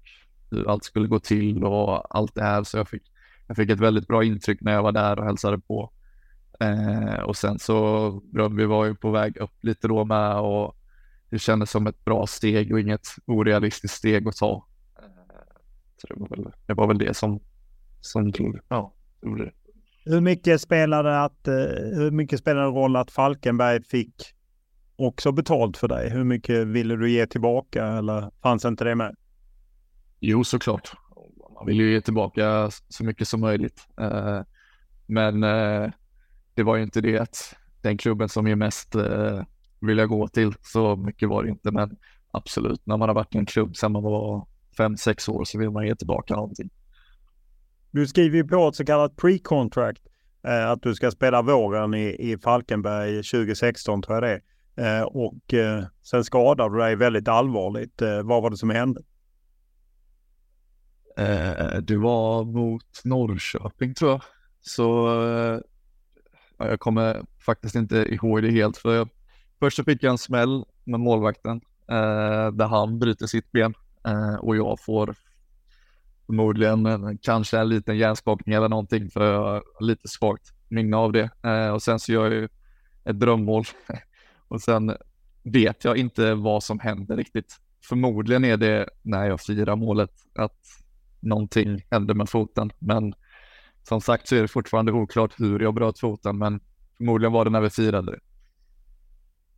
hur 0.52 0.70
allt 0.70 0.84
skulle 0.84 1.08
gå 1.08 1.20
till 1.20 1.64
och 1.64 2.18
allt 2.18 2.36
det 2.36 2.44
här. 2.44 2.64
Så 2.64 2.78
jag 2.78 2.90
fick, 2.90 3.04
jag 3.48 3.58
fick 3.58 3.70
ett 3.70 3.80
väldigt 3.80 4.08
bra 4.08 4.24
intryck 4.24 4.62
när 4.62 4.74
jag 4.74 4.84
var 4.84 4.92
där 4.92 5.20
och 5.20 5.26
hälsade 5.26 5.60
på. 5.60 5.92
Eh, 6.60 7.24
och 7.24 7.38
sen 7.38 7.60
så 7.60 8.12
Bröndby 8.34 8.66
var 8.66 8.86
ju 8.86 8.96
på 8.96 9.12
väg 9.12 9.38
upp 9.38 9.64
lite 9.64 9.88
då 9.88 10.06
med 10.06 10.40
och 10.40 10.76
det 11.30 11.40
kändes 11.40 11.72
som 11.72 11.88
ett 11.88 12.06
bra 12.06 12.28
steg 12.28 12.74
och 12.74 12.80
inget 12.80 13.08
orealistiskt 13.26 13.98
steg 13.98 14.28
att 14.28 14.36
ta. 14.36 14.66
Så 15.98 16.08
det 16.08 16.20
var 16.20 16.28
väl 16.28 16.52
det, 16.66 16.74
var 16.74 16.88
väl 16.88 16.98
det 16.98 17.18
som, 17.18 17.40
som 18.02 18.32
tog, 18.32 18.60
ja, 18.68 18.94
gjorde 19.22 19.46
det. 19.46 19.52
Hur 20.06 20.22
mycket 20.22 20.62
spelade 20.62 21.24
att, 21.24 21.48
eh, 21.48 21.54
hur 21.94 22.12
mycket 22.12 22.40
spelade 22.40 22.68
roll 22.68 22.96
att 22.96 23.12
Falkenberg 23.12 23.84
fick 23.84 24.16
också 24.96 25.32
betalt 25.32 25.78
för 25.78 25.88
dig? 25.88 26.10
Hur 26.10 26.24
mycket 26.24 26.68
ville 26.68 26.96
du 26.96 27.12
ge 27.12 27.28
tillbaka 27.28 27.86
eller 27.86 28.32
fanns 28.42 28.66
inte 28.66 28.84
det 28.84 28.96
med? 28.96 29.16
Jo, 30.20 30.44
såklart. 30.44 30.92
Man 31.54 31.66
vill 31.66 31.80
ju 31.80 31.92
ge 31.92 32.02
tillbaka 32.02 32.70
så 32.90 33.04
mycket 33.04 33.28
som 33.28 33.42
möjligt. 33.42 33.88
Eh, 34.00 34.42
men 35.06 35.44
eh, 35.44 35.90
det 36.56 36.64
var 36.64 36.76
ju 36.76 36.84
inte 36.84 37.02
det 37.02 37.20
att 37.20 37.56
den 37.82 37.98
klubben 37.98 38.30
som 38.30 38.48
ger 38.48 38.56
mest 38.56 38.96
vill 39.82 39.98
jag 39.98 40.10
gå 40.10 40.28
till. 40.28 40.54
Så 40.62 40.96
mycket 40.96 41.30
var 41.30 41.44
det 41.44 41.50
inte, 41.50 41.72
men 41.72 41.98
absolut, 42.32 42.86
när 42.86 42.98
man 42.98 43.10
har 43.10 43.16
varit 43.16 43.36
i 43.36 43.38
en 43.38 43.46
klubb 43.46 43.76
sedan 43.76 43.92
man 43.92 44.04
var 44.04 44.48
fem, 44.78 44.98
sex 44.98 45.30
år 45.30 45.44
så 45.46 45.58
vill 45.58 45.70
man 45.70 45.88
ge 45.88 45.96
tillbaka 45.96 46.36
någonting. 46.36 46.70
Du 47.92 48.08
skriver 48.08 48.38
ju 48.38 48.48
på 48.48 48.68
ett 48.68 48.76
så 48.76 48.86
kallat 48.86 49.16
pre-contract, 49.16 50.02
eh, 50.48 50.70
att 50.70 50.82
du 50.82 50.96
ska 50.96 51.12
spela 51.12 51.42
våren 51.42 51.94
i, 51.94 52.32
i 52.32 52.38
Falkenberg 52.38 53.24
2016 53.24 54.02
tror 54.02 54.16
jag 54.16 54.24
det 54.24 54.30
är. 54.30 54.42
Eh, 54.78 55.04
och 55.04 55.54
eh, 55.54 55.84
sen 56.04 56.24
skadade 56.24 56.76
du 56.76 56.80
dig 56.80 56.96
väldigt 56.96 57.28
allvarligt. 57.28 58.02
Eh, 58.02 58.24
vad 58.24 58.44
var 58.44 58.50
det 58.50 58.58
som 58.58 58.70
hände? 58.70 59.02
Eh, 61.18 61.78
det 61.82 61.98
var 61.98 62.44
mot 62.44 63.02
Norrköping 63.04 63.94
tror 63.94 64.12
jag. 64.12 64.22
Så 64.62 65.08
eh, 65.24 65.60
jag 66.58 66.80
kommer 66.80 67.26
faktiskt 67.46 67.76
inte 67.76 67.96
ihåg 67.96 68.42
det 68.42 68.52
helt. 68.52 68.78
För 68.78 68.96
jag, 68.96 69.10
först 69.60 69.78
så 69.78 69.84
fick 69.84 70.04
jag 70.04 70.12
en 70.12 70.18
smäll 70.18 70.66
med 70.84 71.00
målvakten 71.00 71.62
eh, 71.90 72.52
där 72.52 72.68
han 72.68 73.00
bryter 73.00 73.28
sitt 73.28 73.52
ben 73.52 73.74
Eh, 74.08 74.36
och 74.36 74.56
jag 74.56 74.80
får 74.80 75.16
förmodligen 76.26 76.86
en, 76.86 77.18
kanske 77.18 77.60
en 77.60 77.70
liten 77.70 77.98
hjärnskakning 77.98 78.56
eller 78.56 78.70
någonting 78.70 79.10
för 79.10 79.34
jag 79.34 79.44
har 79.44 79.64
lite 79.80 80.08
svagt 80.08 80.54
minne 80.70 80.98
av 80.98 81.12
det. 81.12 81.30
Eh, 81.44 81.70
och 81.70 81.82
sen 81.82 82.00
så 82.00 82.12
gör 82.12 82.24
jag 82.24 82.34
ju 82.34 82.48
ett 83.04 83.20
drömmål 83.20 83.64
och 84.48 84.62
sen 84.62 84.96
vet 85.44 85.86
jag 85.86 85.98
inte 85.98 86.34
vad 86.34 86.64
som 86.64 86.80
händer 86.80 87.18
riktigt. 87.18 87.56
Förmodligen 87.84 88.46
är 88.46 88.58
det 88.58 88.90
när 89.02 89.26
jag 89.26 89.42
firar 89.42 89.76
målet 89.76 90.12
att 90.36 90.60
någonting 91.20 91.86
händer 91.92 92.14
med 92.14 92.30
foten, 92.30 92.72
men 92.80 93.14
som 93.88 94.02
sagt 94.02 94.28
så 94.28 94.36
är 94.36 94.42
det 94.42 94.48
fortfarande 94.48 94.92
oklart 94.92 95.40
hur 95.40 95.60
jag 95.60 95.74
bröt 95.74 96.00
foten, 96.00 96.38
men 96.38 96.60
förmodligen 96.98 97.34
var 97.34 97.46
det 97.46 97.52
när 97.52 97.62
vi 97.62 97.70
firade 97.70 98.12
det. 98.12 98.20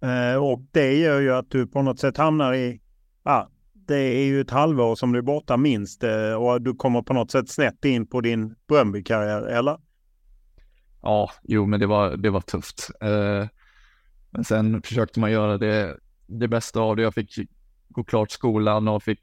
Eh, 0.08 0.36
och 0.36 0.62
det 0.72 0.94
gör 0.94 1.20
ju 1.20 1.34
att 1.34 1.52
du 1.52 1.68
på 1.68 1.82
något 1.82 2.00
sätt 2.00 2.18
hamnar 2.18 2.54
i, 2.54 2.82
ah, 3.24 3.46
det 3.74 3.98
är 3.98 4.26
ju 4.26 4.42
ett 4.42 4.52
halvår 4.52 4.96
som 4.96 5.12
du 5.12 5.20
är 5.20 5.24
borta 5.24 5.58
minst 5.58 6.04
eh, 6.04 6.34
och 6.34 6.62
du 6.62 6.76
kommer 6.76 7.02
på 7.02 7.14
något 7.14 7.32
sätt 7.32 7.50
snett 7.50 7.86
in 7.86 8.08
på 8.08 8.22
din 8.22 8.56
Bröndby-karriär, 8.68 9.42
eller? 9.42 9.78
Ja, 11.02 11.32
jo, 11.44 11.66
men 11.66 11.80
det 11.80 11.88
var, 11.88 12.18
det 12.18 12.30
var 12.30 12.42
tufft. 12.42 12.90
Eh, 13.02 13.48
men 14.30 14.44
sen 14.44 14.82
försökte 14.82 15.20
man 15.20 15.32
göra 15.32 15.58
det, 15.58 15.98
det 16.28 16.48
bästa 16.48 16.80
av 16.80 16.96
det. 16.96 17.02
Jag 17.02 17.14
fick 17.14 17.36
gå 17.90 18.04
klart 18.04 18.32
skolan 18.32 18.88
och 18.88 19.04
fick 19.04 19.22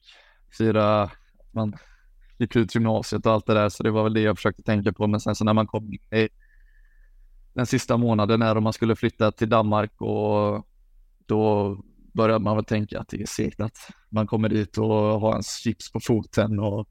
fira, 0.59 1.11
man 1.52 1.74
gick 2.39 2.57
ut 2.57 2.74
gymnasiet 2.74 3.26
och 3.26 3.32
allt 3.32 3.47
det 3.47 3.55
där, 3.55 3.68
så 3.68 3.82
det 3.82 3.91
var 3.91 4.05
väl 4.05 4.14
det 4.14 4.20
jag 4.20 4.37
försökte 4.37 4.62
tänka 4.62 4.93
på. 4.93 5.07
Men 5.07 5.20
sen 5.20 5.35
så 5.35 5.45
när 5.45 5.53
man 5.53 5.66
kom 5.66 5.93
i 5.93 6.28
den 7.55 7.66
sista 7.66 7.97
månaden 7.97 8.41
när 8.41 8.61
man 8.61 8.72
skulle 8.72 8.97
flytta 8.97 9.32
till 9.32 9.49
Danmark 9.49 10.01
och 10.01 10.66
då 11.26 11.76
började 12.14 12.45
man 12.45 12.57
väl 12.57 12.64
tänka 12.64 13.01
att 13.01 13.09
det 13.09 13.22
är 13.22 13.26
segt 13.26 13.61
att 13.61 13.78
man 14.09 14.26
kommer 14.26 14.49
dit 14.49 14.78
och 14.78 15.20
har 15.20 15.37
en 15.37 15.43
chips 15.43 15.93
på 15.93 16.01
foten 16.01 16.61
och 16.61 16.89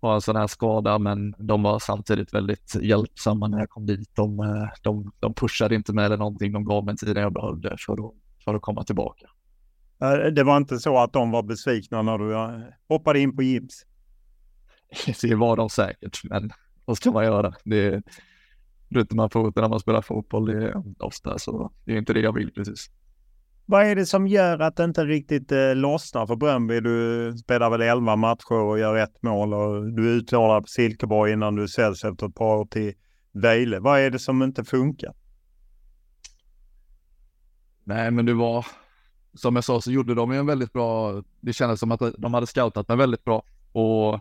har 0.00 0.14
en 0.14 0.20
sån 0.20 0.36
här 0.36 0.46
skada, 0.46 0.98
men 0.98 1.34
de 1.38 1.62
var 1.62 1.78
samtidigt 1.78 2.34
väldigt 2.34 2.74
hjälpsamma 2.82 3.48
när 3.48 3.58
jag 3.58 3.70
kom 3.70 3.86
dit. 3.86 4.10
De, 4.14 4.36
de, 4.82 5.12
de 5.20 5.34
pushade 5.34 5.74
inte 5.74 5.92
med 5.92 6.04
eller 6.04 6.16
någonting, 6.16 6.52
de 6.52 6.64
gav 6.64 6.84
mig 6.84 6.96
tiden 6.96 7.22
jag 7.22 7.32
behövde 7.32 7.76
för 7.78 7.92
att 7.92 8.14
för 8.44 8.54
att 8.54 8.62
komma 8.62 8.84
tillbaka. 8.84 9.26
Äh, 10.02 10.32
det 10.32 10.44
var 10.44 10.56
inte 10.56 10.78
så 10.78 10.98
att 10.98 11.12
de 11.12 11.30
var 11.30 11.42
besvikna 11.42 12.02
när 12.02 12.18
du 12.18 12.34
äh, 12.34 12.60
hoppade 12.88 13.20
in 13.20 13.36
på 13.36 13.42
gips? 13.42 13.86
Det 15.22 15.34
var 15.34 15.56
de 15.56 15.70
säkert, 15.70 16.20
men 16.24 16.52
vad 16.84 16.96
ska 16.96 17.10
man 17.10 17.24
göra? 17.24 17.54
Det 17.64 18.02
bryter 18.88 19.16
man 19.16 19.30
foten 19.30 19.62
när 19.62 19.68
man 19.68 19.80
spelar 19.80 20.02
fotboll, 20.02 20.46
det 20.46 20.68
är 20.68 20.82
ofta 20.98 21.38
så 21.38 21.72
det 21.84 21.92
är 21.92 21.98
inte 21.98 22.12
det 22.12 22.20
jag 22.20 22.32
vill 22.32 22.52
precis. 22.52 22.90
Vad 23.66 23.86
är 23.86 23.96
det 23.96 24.06
som 24.06 24.26
gör 24.26 24.58
att 24.58 24.76
det 24.76 24.84
inte 24.84 25.04
riktigt 25.04 25.52
eh, 25.52 25.74
lossnar 25.74 26.26
för 26.26 26.36
Bröndby? 26.36 26.80
Du 26.80 27.34
spelar 27.38 27.70
väl 27.70 27.80
11 27.80 28.16
matcher 28.16 28.52
och 28.52 28.78
gör 28.78 28.96
ett 28.96 29.22
mål 29.22 29.54
och 29.54 29.92
du 29.92 30.10
är 30.10 30.14
utlånad 30.14 30.62
på 30.62 30.68
Silkeborg 30.68 31.32
innan 31.32 31.56
du 31.56 31.68
säljs 31.68 32.04
efter 32.04 32.26
ett 32.26 32.34
par 32.34 32.56
år 32.56 32.64
till 32.64 32.92
Vejle. 33.32 33.78
Vad 33.78 34.00
är 34.00 34.10
det 34.10 34.18
som 34.18 34.42
inte 34.42 34.64
funkar? 34.64 35.14
Nej, 37.84 38.10
men 38.10 38.26
det 38.26 38.34
var 38.34 38.66
som 39.34 39.54
jag 39.54 39.64
sa 39.64 39.80
så 39.80 39.92
gjorde 39.92 40.14
de 40.14 40.32
ju 40.32 40.38
en 40.38 40.46
väldigt 40.46 40.72
bra. 40.72 41.22
Det 41.40 41.52
kändes 41.52 41.80
som 41.80 41.92
att 41.92 42.00
de 42.18 42.34
hade 42.34 42.46
scoutat 42.46 42.88
mig 42.88 42.96
väldigt 42.96 43.24
bra 43.24 43.42
och 43.72 44.20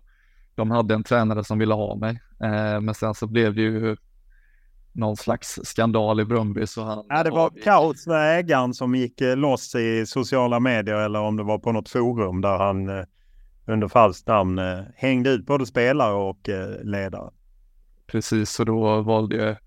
de 0.56 0.72
hade 0.72 0.93
en 0.93 1.04
tränare 1.04 1.43
som 1.43 1.60
ville 1.60 1.74
ha 1.74 1.95
mig. 1.95 2.22
Eh, 2.43 2.82
men 2.82 2.93
sen 2.93 3.14
så 3.14 3.28
blev 3.28 3.56
det 3.56 3.62
ju 3.62 3.95
någon 4.93 5.18
slags 5.18 5.60
skandal 5.64 6.20
i 6.20 6.26
Brumby 6.26 6.68
så 6.68 6.84
han... 6.84 7.06
Ja, 7.10 7.24
det 7.24 7.30
var 7.30 7.45
avgick. 7.45 7.64
kaos 7.64 8.08
med 8.08 8.39
ägaren 8.39 8.74
som 8.74 8.95
gick 8.95 9.22
eh, 9.22 9.38
loss 9.38 9.76
i 9.76 10.06
sociala 10.06 10.60
medier 10.60 10.95
eller 10.95 11.20
om 11.20 11.38
det 11.38 11.43
var 11.43 11.60
på 11.60 11.72
något 11.72 11.89
forum 11.89 12.41
där 12.41 12.58
han 12.58 12.89
eh, 12.89 13.06
under 13.68 13.88
falskt 13.88 14.28
namn 14.28 14.60
eh, 14.60 14.80
hängde 14.95 15.30
ut 15.30 15.45
både 15.45 15.66
spelare 15.66 16.14
och 16.14 16.49
ledare. 16.84 17.32
Precis, 18.08 18.49
så 18.49 18.64
då 18.64 19.02
valde 19.02 19.58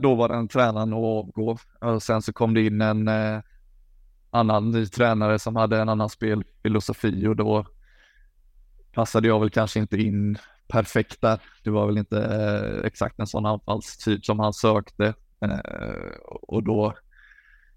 då 0.00 0.14
var 0.14 0.28
den 0.28 0.48
tränaren 0.48 0.92
att 0.92 0.98
avgå. 0.98 1.58
Och 1.80 2.02
sen 2.02 2.22
så 2.22 2.32
kom 2.32 2.54
det 2.54 2.66
in 2.66 2.80
en 2.80 3.08
eh, 3.08 3.40
annan 4.30 4.70
ny 4.70 4.86
tränare 4.86 5.38
som 5.38 5.56
hade 5.56 5.78
en 5.78 5.88
annan 5.88 6.08
spelfilosofi 6.08 7.26
och 7.26 7.36
då 7.36 7.66
passade 8.98 9.28
jag 9.28 9.40
väl 9.40 9.50
kanske 9.50 9.80
inte 9.80 9.96
in 9.96 10.38
perfekt 10.68 11.20
där. 11.20 11.40
Det 11.64 11.70
var 11.70 11.86
väl 11.86 11.98
inte 11.98 12.18
eh, 12.18 12.86
exakt 12.86 13.18
en 13.18 13.26
sån 13.26 13.46
anfallstyp 13.46 14.24
som 14.24 14.38
han 14.38 14.52
sökte 14.52 15.14
eh, 15.40 16.18
och 16.26 16.62
då 16.62 16.94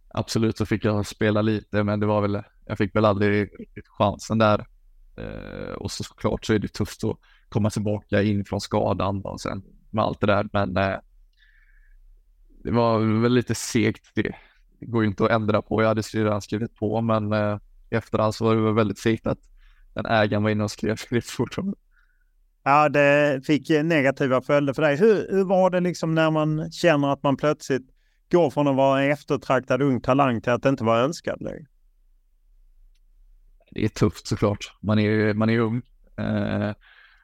absolut 0.08 0.58
så 0.58 0.66
fick 0.66 0.86
jag 0.86 1.08
spela 1.08 1.42
lite, 1.42 1.84
men 1.84 2.00
det 2.00 2.06
var 2.06 2.22
väl, 2.22 2.42
jag 2.66 2.78
fick 2.78 2.96
väl 2.96 3.06
aldrig 3.06 3.60
riktigt 3.60 3.88
chansen 3.88 4.38
där. 4.38 4.66
Eh, 5.18 5.74
och 5.74 5.92
så 5.92 6.04
såklart 6.04 6.46
så 6.46 6.54
är 6.54 6.60
det 6.60 6.74
tufft 6.74 7.04
att 7.04 7.18
komma 7.50 7.70
tillbaka 7.70 8.22
in 8.22 8.46
från 8.46 8.62
skadan 8.62 9.22
och 9.22 9.42
sen 9.42 9.64
med 9.90 10.04
allt 10.04 10.20
det 10.20 10.28
där, 10.28 10.50
men 10.54 10.78
eh, 10.78 11.00
det 12.64 12.72
var 12.72 13.22
väl 13.22 13.34
lite 13.34 13.56
segt 13.56 14.12
det. 14.16 14.36
Det 14.80 14.86
går 14.86 15.04
ju 15.04 15.10
inte 15.10 15.26
att 15.26 15.32
ändra 15.32 15.62
på. 15.62 15.82
Jag 15.82 15.88
hade 15.88 16.02
redan 16.02 16.42
skrivit 16.42 16.76
på, 16.76 17.02
men 17.02 17.34
eh, 17.34 17.60
i 17.90 17.96
efterhand 17.96 18.36
så 18.36 18.46
var 18.46 18.56
det 18.56 18.74
väldigt 18.74 19.00
segt 19.00 19.28
att 19.28 19.51
den 19.94 20.06
ägaren 20.06 20.44
var 20.44 20.50
inne 20.50 20.64
och 20.64 20.72
skrev 20.72 20.96
skrivit 20.96 21.26
fortfarande. 21.26 21.78
Ja, 22.64 22.90
det 22.90 23.42
fick 23.46 23.70
negativa 23.70 24.42
följder 24.42 24.74
för 24.74 24.82
dig. 24.82 24.98
Hur, 24.98 25.28
hur 25.32 25.44
var 25.44 25.70
det 25.70 25.80
liksom 25.80 26.16
när 26.16 26.32
man 26.32 26.72
känner 26.72 27.14
att 27.14 27.24
man 27.24 27.38
plötsligt 27.38 27.88
går 28.32 28.50
från 28.50 28.68
att 28.68 28.76
vara 28.76 29.02
en 29.02 29.12
eftertraktad 29.12 29.82
ung 29.82 30.02
talang 30.02 30.42
till 30.42 30.52
att 30.52 30.66
inte 30.66 30.84
vara 30.84 31.00
önskad 31.00 31.42
längre? 31.42 31.66
Det 33.72 33.84
är 33.84 33.90
tufft 33.90 34.28
såklart. 34.28 34.74
Man 34.82 35.00
är, 35.00 35.34
man 35.34 35.50
är 35.50 35.60
ung 35.60 35.82
eh, 36.18 36.74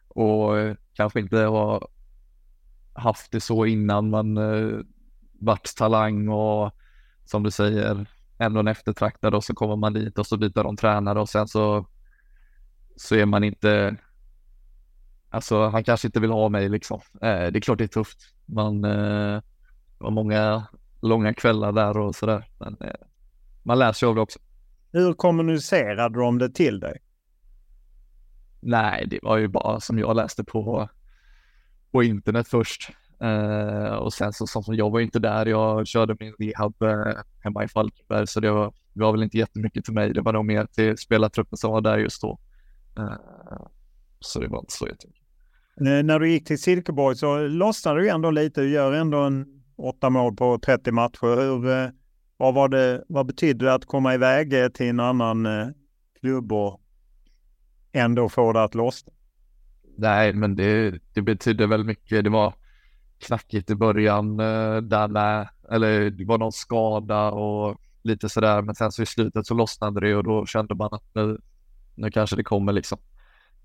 och 0.08 0.78
kanske 0.94 1.20
inte 1.20 1.38
har 1.38 1.88
haft 2.94 3.32
det 3.32 3.42
så 3.42 3.66
innan 3.66 4.10
man 4.10 4.38
eh, 4.38 4.80
varit 5.40 5.74
talang 5.78 6.30
och 6.30 6.72
som 7.26 7.44
du 7.44 7.52
säger 7.52 8.06
ändå 8.40 8.60
en 8.60 8.68
eftertraktad 8.68 9.36
och 9.36 9.44
så 9.44 9.54
kommer 9.54 9.76
man 9.76 9.94
dit 9.94 10.20
och 10.20 10.28
så 10.28 10.38
byter 10.38 10.64
de 10.64 10.78
tränare 10.78 11.20
och 11.20 11.30
sen 11.30 11.48
så 11.48 11.88
så 12.98 13.16
är 13.16 13.26
man 13.26 13.44
inte 13.44 13.98
Alltså 15.30 15.68
han 15.68 15.84
kanske 15.84 16.08
inte 16.08 16.20
vill 16.20 16.32
ha 16.32 16.50
mig 16.50 16.70
liksom. 16.70 17.02
Eh, 17.14 17.52
det 17.52 17.58
är 17.58 17.62
klart 17.62 17.78
det 17.78 17.84
är 17.84 17.88
tufft. 17.88 18.18
Man 18.46 18.86
eh, 18.86 19.42
har 20.00 20.12
många 20.12 20.68
långa 21.02 21.34
kvällar 21.34 21.72
där 21.72 21.98
och 21.98 22.16
sådär. 22.16 22.46
Men 22.60 22.78
eh, 22.82 23.08
man 23.64 23.80
lär 23.80 23.94
sig 23.94 24.08
av 24.08 24.16
det 24.16 24.22
också. 24.22 24.40
Hur 24.92 25.14
kommunicerade 25.14 26.20
de 26.20 26.38
det 26.38 26.50
till 26.50 26.80
dig? 26.80 26.98
Nej, 28.60 29.06
det 29.08 29.20
var 29.22 29.38
ju 29.38 29.48
bara 29.48 29.80
som 29.80 30.00
jag 30.00 30.16
läste 30.16 30.44
på, 30.44 30.90
på 31.92 32.04
internet 32.04 32.48
först. 32.48 32.90
Uh, 33.24 33.94
och 33.94 34.14
sen 34.14 34.34
så 34.34 34.48
som 34.48 34.76
jag 34.76 34.90
var 34.90 35.00
inte 35.00 35.20
där, 35.20 35.46
jag 35.46 35.88
körde 35.88 36.16
min 36.20 36.34
rehab 36.40 36.76
uh, 36.82 37.22
hemma 37.40 37.64
i 37.64 37.68
Falkenberg 37.68 38.28
så 38.28 38.40
det 38.40 38.52
var, 38.52 38.74
det 38.94 39.02
var 39.04 39.12
väl 39.12 39.24
inte 39.24 39.38
jättemycket 39.38 39.86
till 39.86 39.94
mig. 39.94 40.14
Det 40.14 40.22
var 40.22 40.34
nog 40.34 40.46
mer 40.46 40.66
till 40.66 40.98
spelartruppen 40.98 41.58
som 41.58 41.72
var 41.72 41.82
där 41.82 41.98
just 41.98 42.22
då. 42.22 42.40
Uh, 43.00 43.68
så 44.20 44.40
det 44.40 44.48
var 44.48 44.60
inte 44.60 44.74
så 44.74 44.88
jättemycket. 44.88 45.24
När 45.80 46.20
du 46.20 46.30
gick 46.30 46.48
till 46.48 46.62
Silkeborg 46.62 47.16
så 47.16 47.48
lossnade 47.48 48.02
du 48.02 48.10
ändå 48.10 48.32
lite. 48.32 48.62
Du 48.62 48.70
gör 48.70 48.94
ändå 48.94 49.18
en 49.18 49.46
åtta 49.76 50.10
mål 50.10 50.36
på 50.36 50.60
30 50.60 50.92
matcher. 50.92 51.42
Hur, 51.42 51.92
vad, 52.38 52.54
var 52.54 52.70
det, 52.70 53.04
vad 53.08 53.26
betydde 53.26 53.66
det 53.66 53.74
att 53.74 53.86
komma 53.86 54.14
iväg 54.14 54.74
till 54.74 54.90
en 54.90 55.00
annan 55.00 55.48
klubb 56.20 56.54
och 56.54 56.82
ändå 57.92 58.30
få 58.30 58.54
det 58.54 58.64
att 58.64 58.76
lossna? 58.76 59.14
Nej, 59.98 60.34
men 60.34 60.56
det, 60.56 61.00
det 61.14 61.22
betydde 61.22 61.68
väl 61.68 61.84
mycket. 61.84 62.24
Det 62.24 62.30
var 62.30 62.54
knackigt 63.20 63.70
i 63.70 63.76
början 63.76 64.40
eh, 64.40 64.78
där 64.78 65.08
med, 65.08 65.50
eller 65.72 66.10
det 66.10 66.26
var 66.26 66.38
någon 66.38 66.52
skada 66.52 67.32
och 67.32 67.78
lite 68.04 68.30
sådär, 68.30 68.62
men 68.62 68.76
sen 68.76 68.92
så 68.92 69.04
i 69.04 69.06
slutet 69.06 69.48
så 69.48 69.54
lossnade 69.54 70.00
det 70.00 70.16
och 70.16 70.24
då 70.24 70.46
kände 70.46 70.76
man 70.76 70.90
att 70.92 71.16
nu, 71.16 71.38
nu 71.98 72.12
kanske 72.12 72.36
det 72.36 72.44
kommer 72.44 72.74
liksom. 72.74 72.98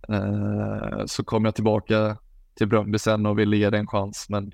Eh, 0.08 1.06
så 1.06 1.24
kom 1.24 1.44
jag 1.44 1.54
tillbaka 1.54 2.16
till 2.54 2.68
Bröndby 2.68 2.98
sen 2.98 3.26
och 3.26 3.38
ville 3.38 3.56
ge 3.56 3.70
det 3.70 3.78
en 3.78 3.86
chans, 3.86 4.26
men 4.28 4.52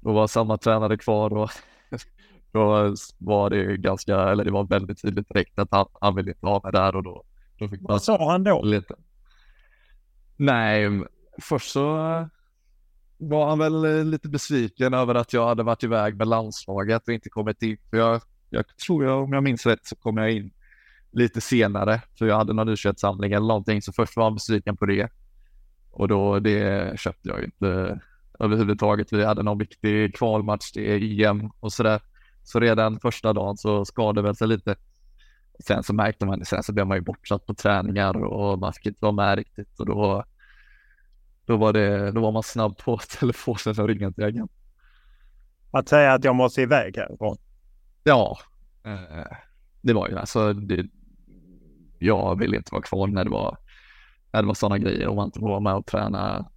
då 0.00 0.12
var 0.12 0.26
samma 0.26 0.58
tränare 0.58 0.96
kvar 0.96 1.32
och 1.32 1.50
då 2.52 2.94
var 3.18 3.50
det 3.50 3.76
ganska, 3.76 4.16
eller 4.16 4.44
det 4.44 4.50
var 4.50 4.64
väldigt 4.64 5.02
tydligt 5.02 5.28
direkt 5.28 5.58
att 5.58 5.68
han, 5.70 5.86
han 6.00 6.14
ville 6.14 6.30
inte 6.30 6.46
ha 6.46 6.60
mig 6.64 6.72
där 6.72 6.96
och 6.96 7.02
då, 7.02 7.24
då 7.58 7.68
fick 7.68 7.80
man... 7.80 7.92
Vad 7.92 8.02
sa 8.02 8.30
han 8.30 8.44
då? 8.44 8.62
Lite. 8.62 8.94
Nej, 10.36 11.04
först 11.42 11.70
så 11.70 11.82
var 13.18 13.48
han 13.48 13.58
väl 13.58 13.84
eh, 13.84 14.04
lite 14.04 14.28
besviken 14.28 14.94
över 14.94 15.14
att 15.14 15.32
jag 15.32 15.46
hade 15.46 15.62
varit 15.62 15.82
iväg 15.82 16.16
med 16.16 16.28
landslaget 16.28 17.08
och 17.08 17.14
inte 17.14 17.28
kommit 17.28 17.62
in. 17.62 17.76
För 17.90 17.96
jag, 17.96 18.20
jag 18.50 18.64
tror 18.76 19.04
jag, 19.04 19.22
om 19.22 19.32
jag 19.32 19.42
minns 19.42 19.66
rätt, 19.66 19.86
så 19.86 19.96
kom 19.96 20.16
jag 20.16 20.32
in 20.32 20.50
lite 21.12 21.40
senare. 21.40 22.02
För 22.18 22.26
jag 22.26 22.36
hade 22.36 22.52
någon 22.52 22.68
u 22.68 22.76
samling 22.76 23.32
eller 23.32 23.46
någonting. 23.46 23.82
Så 23.82 23.92
först 23.92 24.16
var 24.16 24.24
han 24.24 24.34
besviken 24.34 24.76
på 24.76 24.86
det. 24.86 25.08
Och 25.90 26.08
då 26.08 26.38
det 26.38 27.00
köpte 27.00 27.28
jag 27.28 27.44
inte 27.44 28.00
överhuvudtaget. 28.38 29.12
Vi 29.12 29.24
hade 29.24 29.42
någon 29.42 29.58
viktig 29.58 30.16
kvalmatch 30.16 30.70
till 30.70 31.20
EM 31.24 31.50
och 31.60 31.72
sådär. 31.72 32.00
Så 32.42 32.60
redan 32.60 33.00
första 33.00 33.32
dagen 33.32 33.56
så 33.56 33.84
skadade 33.84 34.22
väl 34.22 34.36
sig 34.36 34.48
lite. 34.48 34.76
Sen 35.66 35.82
så 35.82 35.94
märkte 35.94 36.26
man 36.26 36.38
det, 36.38 36.44
sen 36.44 36.62
så 36.62 36.72
blev 36.72 36.86
man 36.86 36.96
ju 36.96 37.00
bortsatt 37.00 37.46
på 37.46 37.54
träningar 37.54 38.24
och 38.24 38.58
man 38.58 38.72
fick 38.72 38.86
inte 38.86 38.98
vara 39.00 39.12
med 39.12 39.36
riktigt 39.36 39.80
och 39.80 39.86
då 39.86 40.24
då 41.46 41.56
var, 41.56 41.72
det, 41.72 42.10
då 42.10 42.20
var 42.20 42.32
man 42.32 42.42
snabb 42.42 42.78
på 42.78 42.98
telefonen 43.18 43.80
och 43.80 43.88
ringa 43.88 44.12
till 44.12 44.24
agent. 44.24 44.52
Att 45.70 45.88
säga 45.88 46.12
att 46.12 46.24
jag 46.24 46.34
måste 46.34 46.62
iväg 46.62 46.96
härifrån? 46.96 47.36
Ja, 48.04 48.38
eh, 48.84 49.36
det 49.80 49.92
var 49.92 50.08
ju 50.08 50.18
alltså. 50.18 50.52
Det, 50.52 50.86
jag 52.04 52.38
ville 52.38 52.56
inte 52.56 52.72
vara 52.72 52.82
kvar 52.82 53.06
när 53.06 53.24
det 53.24 53.30
var, 53.30 53.56
när 54.32 54.42
det 54.42 54.48
var 54.48 54.54
sådana 54.54 54.78
grejer 54.78 55.08
om 55.08 55.16
man 55.16 55.26
inte 55.26 55.40
får 55.40 55.48
vara 55.48 55.60
med 55.60 55.74
och 55.74 55.86
träna 55.86 56.50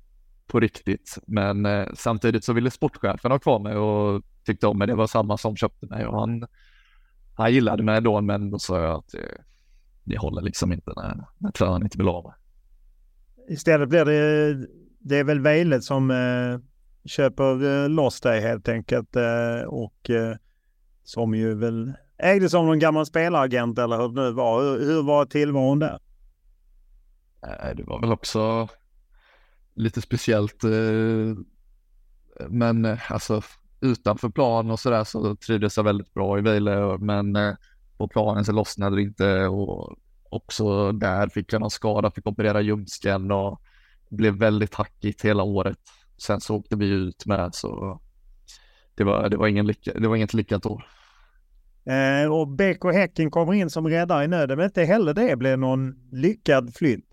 på 0.47 0.59
riktigt. 0.59 1.17
Men 1.27 1.65
eh, 1.65 1.87
samtidigt 1.93 2.43
så 2.43 2.53
ville 2.53 2.71
sportchefen 2.71 3.31
ha 3.31 3.39
kvar 3.39 3.59
mig 3.59 3.75
och 3.75 4.23
tyckte 4.45 4.67
om 4.67 4.77
mig. 4.77 4.87
Det 4.87 4.95
var 4.95 5.07
samma 5.07 5.37
som 5.37 5.55
köpte 5.55 5.85
mig 5.85 6.05
och 6.05 6.19
han, 6.19 6.47
han 7.35 7.53
gillade 7.53 7.83
mig 7.83 8.01
då, 8.01 8.21
men 8.21 8.51
då 8.51 8.59
sa 8.59 8.81
jag 8.81 8.95
att 8.95 9.07
det, 9.07 9.41
det 10.03 10.17
håller 10.17 10.41
liksom 10.41 10.73
inte 10.73 10.91
när, 10.95 11.25
när 11.37 11.51
tränaren 11.51 11.83
inte 11.83 11.97
vill 11.97 12.07
ha 12.07 12.23
mig 12.23 12.33
istället 13.47 13.89
blir 13.89 14.05
det, 14.05 14.67
det 14.99 15.17
är 15.17 15.23
väl 15.23 15.39
Vejle 15.39 15.81
som 15.81 16.11
eh, 16.11 16.59
köper 17.05 17.63
eh, 17.63 17.89
loss 17.89 18.21
dig 18.21 18.41
helt 18.41 18.69
enkelt 18.69 19.15
eh, 19.15 19.67
och 19.67 20.09
eh, 20.09 20.35
som 21.03 21.35
ju 21.35 21.55
väl 21.55 21.93
ägdes 22.18 22.51
som 22.51 22.66
någon 22.66 22.80
gammal 22.80 23.05
spelaragent 23.05 23.80
eller 23.80 23.97
hur 23.97 24.09
det 24.09 24.22
nu 24.22 24.32
var. 24.32 24.61
Hur, 24.61 24.86
hur 24.86 25.03
var 25.03 25.26
tillvaron 25.26 25.80
där? 25.80 25.99
Det 27.76 27.84
var 27.84 28.01
väl 28.01 28.11
också 28.11 28.68
lite 29.76 30.01
speciellt. 30.01 30.63
Eh, 30.63 31.38
men 32.49 32.86
eh, 32.86 33.11
alltså 33.11 33.41
utanför 33.82 34.30
plan 34.30 34.72
och 34.72 34.80
sådär 34.80 35.03
så 35.03 35.36
trivdes 35.36 35.78
jag 35.78 35.84
väldigt 35.84 36.13
bra 36.13 36.39
i 36.39 36.41
Vejle 36.41 36.97
men 36.97 37.36
eh, 37.36 37.55
på 37.97 38.07
planen 38.07 38.45
så 38.45 38.51
lossnade 38.51 38.95
det 38.95 39.01
inte 39.01 39.47
och 39.47 39.97
också 40.30 40.91
där 40.91 41.28
fick 41.28 41.53
jag 41.53 41.59
någon 41.59 41.72
skada, 41.72 42.11
fick 42.11 42.28
operera 42.28 42.61
ljumsken 42.61 43.32
och 43.32 43.61
blev 44.09 44.34
väldigt 44.34 44.74
hackigt 44.74 45.26
hela 45.26 45.43
året. 45.43 45.80
Sen 46.18 46.41
så 46.41 46.55
åkte 46.55 46.76
vi 46.76 46.88
ut 46.88 47.26
med 47.26 47.55
så 47.55 48.01
det 48.95 49.03
var, 49.03 49.30
det 49.30 49.38
var, 49.38 49.47
ingen 49.47 49.68
lycka, 49.68 49.93
det 49.93 50.07
var 50.07 50.16
inget 50.16 50.34
lyckat 50.34 50.66
år. 50.66 50.88
Eh, 51.86 52.31
och 52.31 52.47
BK 52.47 52.93
Häcken 52.93 53.31
kommer 53.31 53.53
in 53.53 53.69
som 53.69 53.88
räddare 53.88 54.23
i 54.23 54.27
nöden, 54.27 54.57
men 54.57 54.65
inte 54.65 54.83
heller 54.83 55.13
det 55.13 55.36
blev 55.36 55.59
någon 55.59 55.95
lyckad 56.11 56.75
flytt. 56.75 57.05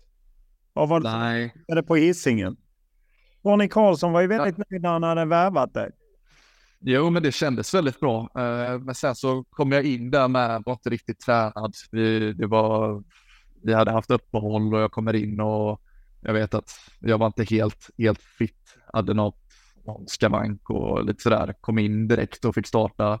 Vad 0.73 0.89
var 0.89 0.99
det 0.99 1.17
Nej. 1.17 1.53
som 1.67 1.83
på 1.83 1.95
Hisingen? 1.95 2.57
Ronny 3.43 3.67
Karlsson 3.67 4.11
var 4.11 4.21
ju 4.21 4.27
väldigt 4.27 4.57
nöjd 4.57 4.81
när 4.81 4.89
han 4.89 5.03
hade 5.03 5.25
värvat 5.25 5.73
dig. 5.73 5.91
Jo, 6.79 7.09
men 7.09 7.23
det 7.23 7.31
kändes 7.31 7.73
väldigt 7.73 7.99
bra. 7.99 8.29
Eh, 8.35 8.79
men 8.79 8.95
sen 8.95 9.15
så 9.15 9.43
kom 9.43 9.71
jag 9.71 9.83
in 9.83 10.11
där 10.11 10.27
med, 10.27 10.63
var 10.65 10.73
inte 10.73 10.89
riktigt 10.89 11.19
tränad. 11.19 11.73
Vi, 11.91 12.33
det 12.33 12.47
var, 12.47 13.03
vi 13.63 13.73
hade 13.73 13.91
haft 13.91 14.11
uppehåll 14.11 14.73
och 14.73 14.81
jag 14.81 14.91
kommer 14.91 15.15
in 15.15 15.39
och 15.39 15.81
jag 16.21 16.33
vet 16.33 16.53
att 16.53 16.71
jag 16.99 17.17
var 17.17 17.27
inte 17.27 17.43
helt, 17.43 17.89
helt 17.97 18.21
fit. 18.21 18.77
Hade 18.93 19.13
något, 19.13 19.41
någon 19.85 20.07
skavank 20.07 20.69
och 20.69 21.05
lite 21.05 21.21
sådär. 21.23 21.53
Kom 21.61 21.79
in 21.79 22.07
direkt 22.07 22.45
och 22.45 22.55
fick 22.55 22.67
starta 22.67 23.19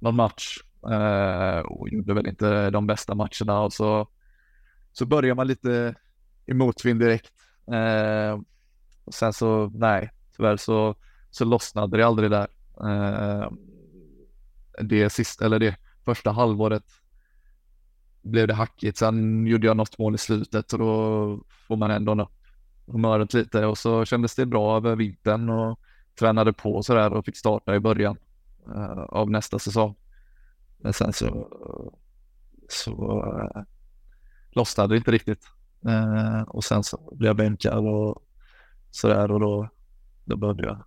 någon 0.00 0.16
match 0.16 0.58
eh, 0.90 1.58
och 1.58 1.88
gjorde 1.88 2.14
väl 2.14 2.26
inte 2.26 2.70
de 2.70 2.86
bästa 2.86 3.14
matcherna 3.14 3.60
och 3.60 3.72
så, 3.72 4.08
så 4.92 5.06
börjar 5.06 5.34
man 5.34 5.46
lite 5.46 5.94
i 6.46 6.54
motvind 6.54 7.00
direkt. 7.00 7.32
Eh, 7.72 8.40
och 9.04 9.14
sen 9.14 9.32
så, 9.32 9.70
nej, 9.74 10.10
tyvärr 10.36 10.56
så, 10.56 10.94
så 11.30 11.44
lossnade 11.44 11.96
det 11.96 12.06
aldrig 12.06 12.30
där. 12.30 12.48
Eh, 12.84 13.50
det 14.80 15.10
sista, 15.10 15.44
eller 15.44 15.58
det 15.58 15.76
första 16.04 16.30
halvåret 16.30 16.84
blev 18.22 18.48
det 18.48 18.54
hackigt. 18.54 18.98
Sen 18.98 19.46
gjorde 19.46 19.66
jag 19.66 19.76
något 19.76 19.98
mål 19.98 20.14
i 20.14 20.18
slutet 20.18 20.72
och 20.72 20.78
då 20.78 21.40
får 21.48 21.76
man 21.76 21.90
ändå 21.90 22.22
upp 22.22 22.28
humöret 22.86 23.34
lite 23.34 23.66
och 23.66 23.78
så 23.78 24.04
kändes 24.04 24.34
det 24.34 24.46
bra 24.46 24.76
över 24.76 24.96
vintern 24.96 25.50
och 25.50 25.80
tränade 26.18 26.52
på 26.52 26.82
sådär 26.82 27.12
och 27.12 27.24
fick 27.24 27.36
starta 27.36 27.74
i 27.74 27.80
början 27.80 28.16
eh, 28.74 28.98
av 28.98 29.30
nästa 29.30 29.58
säsong. 29.58 29.94
Men 30.78 30.92
sen 30.92 31.12
så, 31.12 31.48
så 32.68 33.22
uh, 33.26 33.62
lossnade 34.50 34.94
det 34.94 34.98
inte 34.98 35.10
riktigt 35.10 35.44
uh, 35.86 36.42
och 36.42 36.64
sen 36.64 36.84
så 36.84 37.14
blev 37.16 37.28
jag 37.28 37.36
bänkad 37.36 37.78
och 37.78 38.22
så 38.90 39.08
där 39.08 39.32
och 39.32 39.40
då, 39.40 39.68
då 40.24 40.36
började 40.36 40.62
jag 40.62 40.84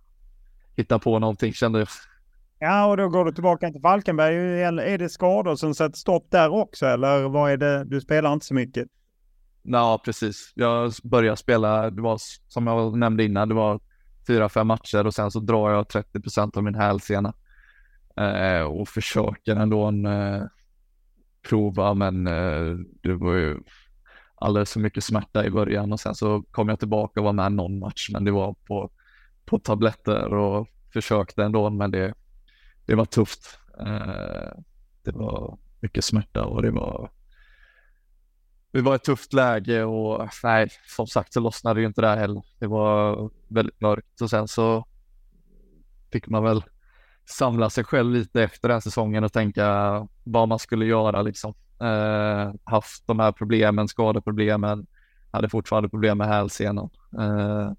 hitta 0.76 0.98
på 0.98 1.18
någonting 1.18 1.52
kände 1.52 1.78
jag. 1.78 1.88
Ja, 2.58 2.86
och 2.86 2.96
då 2.96 3.08
går 3.08 3.24
du 3.24 3.32
tillbaka 3.32 3.70
till 3.70 3.80
Falkenberg. 3.80 4.62
Är 4.62 4.98
det 4.98 5.08
skador 5.08 5.56
som 5.56 5.74
sätter 5.74 5.96
stopp 5.96 6.30
där 6.30 6.48
också 6.48 6.86
eller 6.86 7.28
vad 7.28 7.52
är 7.52 7.56
det? 7.56 7.84
Du 7.84 8.00
spelar 8.00 8.32
inte 8.32 8.46
så 8.46 8.54
mycket. 8.54 8.88
Ja, 9.62 10.02
precis. 10.04 10.52
Jag 10.54 10.92
började 11.02 11.36
spela, 11.36 11.90
det 11.90 12.02
var 12.02 12.18
som 12.48 12.66
jag 12.66 12.98
nämnde 12.98 13.24
innan, 13.24 13.48
det 13.48 13.54
var 13.54 13.80
fyra, 14.26 14.48
fem 14.48 14.66
matcher 14.66 15.06
och 15.06 15.14
sen 15.14 15.30
så 15.30 15.40
drar 15.40 15.70
jag 15.70 15.88
30 15.88 16.20
procent 16.20 16.56
av 16.56 16.64
min 16.64 16.74
hälsena. 16.74 17.34
Eh, 18.16 18.62
och 18.62 18.88
försöker 18.88 19.56
ändå 19.56 19.84
en, 19.84 20.06
eh, 20.06 20.42
prova, 21.48 21.94
men 21.94 22.26
eh, 22.26 22.76
det 23.02 23.14
var 23.14 23.34
ju 23.34 23.58
alldeles 24.34 24.72
för 24.72 24.80
mycket 24.80 25.04
smärta 25.04 25.46
i 25.46 25.50
början 25.50 25.92
och 25.92 26.00
sen 26.00 26.14
så 26.14 26.42
kom 26.50 26.68
jag 26.68 26.78
tillbaka 26.78 27.20
och 27.20 27.24
var 27.24 27.32
med 27.32 27.52
någon 27.52 27.78
match, 27.78 28.08
men 28.12 28.24
det 28.24 28.30
var 28.30 28.54
på, 28.66 28.90
på 29.44 29.58
tabletter 29.58 30.34
och 30.34 30.68
försökte 30.92 31.44
ändå, 31.44 31.70
men 31.70 31.90
det, 31.90 32.14
det 32.86 32.94
var 32.94 33.04
tufft. 33.04 33.58
Eh, 33.78 34.52
det 35.02 35.12
var 35.12 35.58
mycket 35.80 36.04
smärta 36.04 36.44
och 36.44 36.62
det 36.62 36.70
var 36.70 37.10
det 38.72 38.80
var 38.80 38.94
ett 38.94 39.04
tufft 39.04 39.32
läge 39.32 39.84
och 39.84 40.28
nej, 40.44 40.68
som 40.96 41.06
sagt 41.06 41.32
så 41.32 41.40
lossnade 41.40 41.78
det 41.78 41.80
ju 41.80 41.86
inte 41.86 42.00
där 42.00 42.16
heller. 42.16 42.44
Det 42.58 42.66
var 42.66 43.30
väldigt 43.48 43.80
mörkt 43.80 44.20
och 44.20 44.30
sen 44.30 44.48
så 44.48 44.84
fick 46.12 46.28
man 46.28 46.44
väl 46.44 46.64
samla 47.24 47.70
sig 47.70 47.84
själv 47.84 48.12
lite 48.12 48.42
efter 48.42 48.68
den 48.68 48.82
säsongen 48.82 49.24
och 49.24 49.32
tänka 49.32 49.66
vad 50.24 50.48
man 50.48 50.58
skulle 50.58 50.86
göra 50.86 51.22
liksom. 51.22 51.54
Eh, 51.80 52.54
haft 52.64 53.06
de 53.06 53.18
här 53.18 53.32
problemen, 53.32 53.88
skadeproblemen, 53.88 54.86
hade 55.30 55.48
fortfarande 55.48 55.88
problem 55.88 56.18
med 56.18 56.28
hälsenan. 56.28 56.90
Eh, 57.18 57.72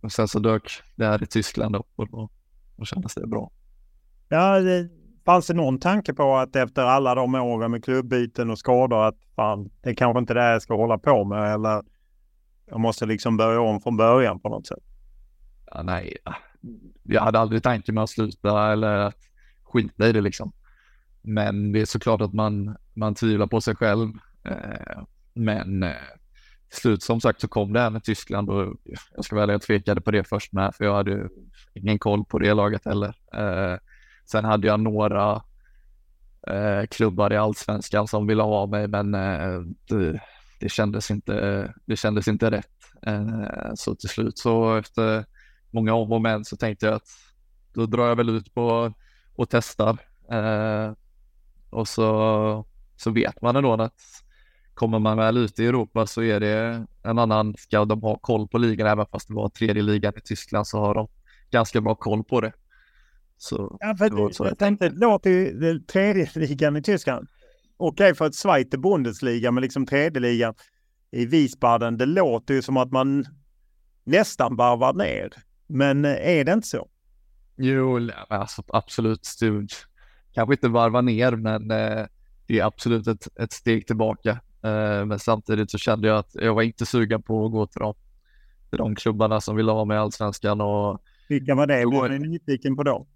och 0.00 0.12
sen 0.12 0.28
så 0.28 0.38
dök 0.38 0.82
det 0.96 1.06
här 1.06 1.22
i 1.22 1.26
Tyskland 1.26 1.76
upp 1.76 1.92
och 1.96 2.08
då, 2.10 2.28
då 2.76 2.84
kändes 2.84 3.14
det 3.14 3.26
bra. 3.26 3.50
Ja, 4.28 4.60
det, 4.60 4.88
fanns 5.24 5.46
det 5.46 5.54
någon 5.54 5.78
tanke 5.78 6.14
på 6.14 6.36
att 6.36 6.56
efter 6.56 6.82
alla 6.82 7.14
de 7.14 7.34
åren 7.34 7.70
med 7.70 7.84
klubbyten 7.84 8.50
och 8.50 8.58
skador 8.58 9.04
att 9.04 9.18
fan, 9.36 9.70
det 9.82 9.90
är 9.90 9.94
kanske 9.94 10.18
inte 10.18 10.34
det 10.34 10.52
jag 10.52 10.62
ska 10.62 10.76
hålla 10.76 10.98
på 10.98 11.24
med 11.24 11.54
eller 11.54 11.82
jag 12.66 12.80
måste 12.80 13.06
liksom 13.06 13.36
börja 13.36 13.60
om 13.60 13.80
från 13.80 13.96
början 13.96 14.40
på 14.40 14.48
något 14.48 14.66
sätt? 14.66 14.84
Ja, 15.66 15.82
nej, 15.82 16.16
jag 17.02 17.22
hade 17.22 17.38
aldrig 17.38 17.62
tanken 17.62 17.94
med 17.94 18.04
att 18.04 18.10
sluta 18.10 18.72
eller 18.72 18.96
att 18.96 19.16
skita 19.62 20.08
i 20.08 20.12
det 20.12 20.20
liksom. 20.20 20.52
Men 21.22 21.72
det 21.72 21.80
är 21.80 21.84
såklart 21.84 22.20
att 22.20 22.32
man, 22.32 22.76
man 22.94 23.14
tvivlar 23.14 23.46
på 23.46 23.60
sig 23.60 23.76
själv. 23.76 24.12
Eh, 24.44 25.02
men 25.34 25.82
eh, 25.82 25.94
till 26.68 26.80
slut 26.80 27.02
som 27.02 27.20
sagt 27.20 27.40
så 27.40 27.48
kom 27.48 27.72
det 27.72 27.80
här 27.80 27.90
med 27.90 28.04
Tyskland 28.04 28.50
och 28.50 28.76
jag 29.14 29.24
ska 29.24 29.36
väl 29.36 29.48
jag 29.48 29.62
tvekade 29.62 30.00
på 30.00 30.10
det 30.10 30.24
först 30.24 30.52
med 30.52 30.74
för 30.74 30.84
jag 30.84 30.94
hade 30.94 31.28
ingen 31.74 31.98
koll 31.98 32.24
på 32.24 32.38
det 32.38 32.54
laget 32.54 32.84
heller. 32.84 33.14
Eh, 33.34 33.78
sen 34.26 34.44
hade 34.44 34.66
jag 34.66 34.80
några 34.80 35.42
eh, 36.46 36.86
klubbar 36.90 37.32
i 37.32 37.36
allsvenskan 37.36 38.08
som 38.08 38.26
ville 38.26 38.42
ha 38.42 38.66
mig 38.66 38.88
men 38.88 39.14
eh, 39.14 39.60
det, 39.88 40.20
det, 40.60 40.68
kändes 40.68 41.10
inte, 41.10 41.74
det 41.86 41.96
kändes 41.96 42.28
inte 42.28 42.50
rätt. 42.50 42.66
Eh, 43.06 43.72
så 43.74 43.94
till 43.94 44.08
slut 44.08 44.38
så 44.38 44.76
efter 44.76 45.24
många 45.70 45.94
om 45.94 46.12
och 46.12 46.20
men 46.20 46.44
så 46.44 46.56
tänkte 46.56 46.86
jag 46.86 46.94
att 46.94 47.08
då 47.72 47.86
drar 47.86 48.08
jag 48.08 48.16
väl 48.16 48.28
ut 48.28 48.54
på 48.54 48.92
och 49.34 49.48
testar. 49.50 49.98
Eh, 50.30 50.92
och 51.70 51.88
så, 51.88 52.66
så 52.96 53.10
vet 53.10 53.42
man 53.42 53.56
ändå 53.56 53.72
att 53.72 54.00
kommer 54.74 54.98
man 54.98 55.16
väl 55.16 55.36
ut 55.36 55.58
i 55.58 55.66
Europa 55.66 56.06
så 56.06 56.22
är 56.22 56.40
det 56.40 56.86
en 57.02 57.18
annan, 57.18 57.54
ska 57.58 57.84
de 57.84 58.02
ha 58.02 58.18
koll 58.18 58.48
på 58.48 58.58
ligan 58.58 58.86
även 58.86 59.06
fast 59.06 59.28
det 59.28 59.34
var 59.34 59.48
tredje 59.48 59.82
ligan 59.82 60.12
i 60.16 60.20
Tyskland 60.20 60.66
så 60.66 60.78
har 60.78 60.94
de 60.94 61.08
ganska 61.50 61.80
bra 61.80 61.94
koll 61.94 62.24
på 62.24 62.40
det. 62.40 62.52
Så, 63.36 63.76
ja, 63.80 63.96
för 63.96 64.10
det, 64.10 64.34
så 64.34 64.44
jag 64.44 64.58
tänkte, 64.58 64.90
låter 64.90 65.30
ju 65.30 65.80
tredje 65.80 66.30
ligan 66.34 66.76
i 66.76 66.82
Tyskland. 66.82 67.28
Okej 67.76 68.04
okay, 68.04 68.14
för 68.14 68.26
ett 68.26 68.34
Zweite 68.34 68.78
Bundesliga, 68.78 69.50
men 69.50 69.62
liksom 69.62 69.86
tredje 69.86 70.20
ligan 70.20 70.54
i 71.10 71.26
Wiesbaden, 71.26 71.98
det 71.98 72.06
låter 72.06 72.54
ju 72.54 72.62
som 72.62 72.76
att 72.76 72.92
man 72.92 73.24
nästan 74.04 74.56
varvar 74.56 74.92
ner. 74.92 75.30
Men 75.70 76.04
eh, 76.04 76.38
är 76.38 76.44
det 76.44 76.52
inte 76.52 76.68
så? 76.68 76.88
Jo, 77.56 78.10
alltså, 78.28 78.62
absolut. 78.68 79.36
Du 79.40 79.66
kanske 80.32 80.54
inte 80.54 80.68
varva 80.68 81.00
ner, 81.00 81.32
men 81.32 81.70
eh, 81.70 82.06
det 82.46 82.58
är 82.58 82.64
absolut 82.64 83.06
ett, 83.06 83.38
ett 83.38 83.52
steg 83.52 83.86
tillbaka. 83.86 84.30
Eh, 84.62 85.04
men 85.04 85.18
samtidigt 85.18 85.70
så 85.70 85.78
kände 85.78 86.08
jag 86.08 86.18
att 86.18 86.34
jag 86.34 86.54
var 86.54 86.62
inte 86.62 86.86
sugen 86.86 87.22
på 87.22 87.46
att 87.46 87.52
gå 87.52 87.66
till 87.66 87.80
de, 87.80 87.94
till 88.70 88.78
de 88.78 88.94
klubbarna 88.94 89.40
som 89.40 89.56
ville 89.56 89.72
ha 89.72 89.84
mig 89.84 89.94
i 89.94 89.98
allsvenskan. 89.98 90.60
Och, 90.60 91.00
Vilka 91.28 91.54
var 91.54 91.66
det? 91.66 91.86
Blev 91.86 92.20
ni 92.20 92.28
nyfiken 92.28 92.76
på 92.76 92.82
då? 92.82 93.06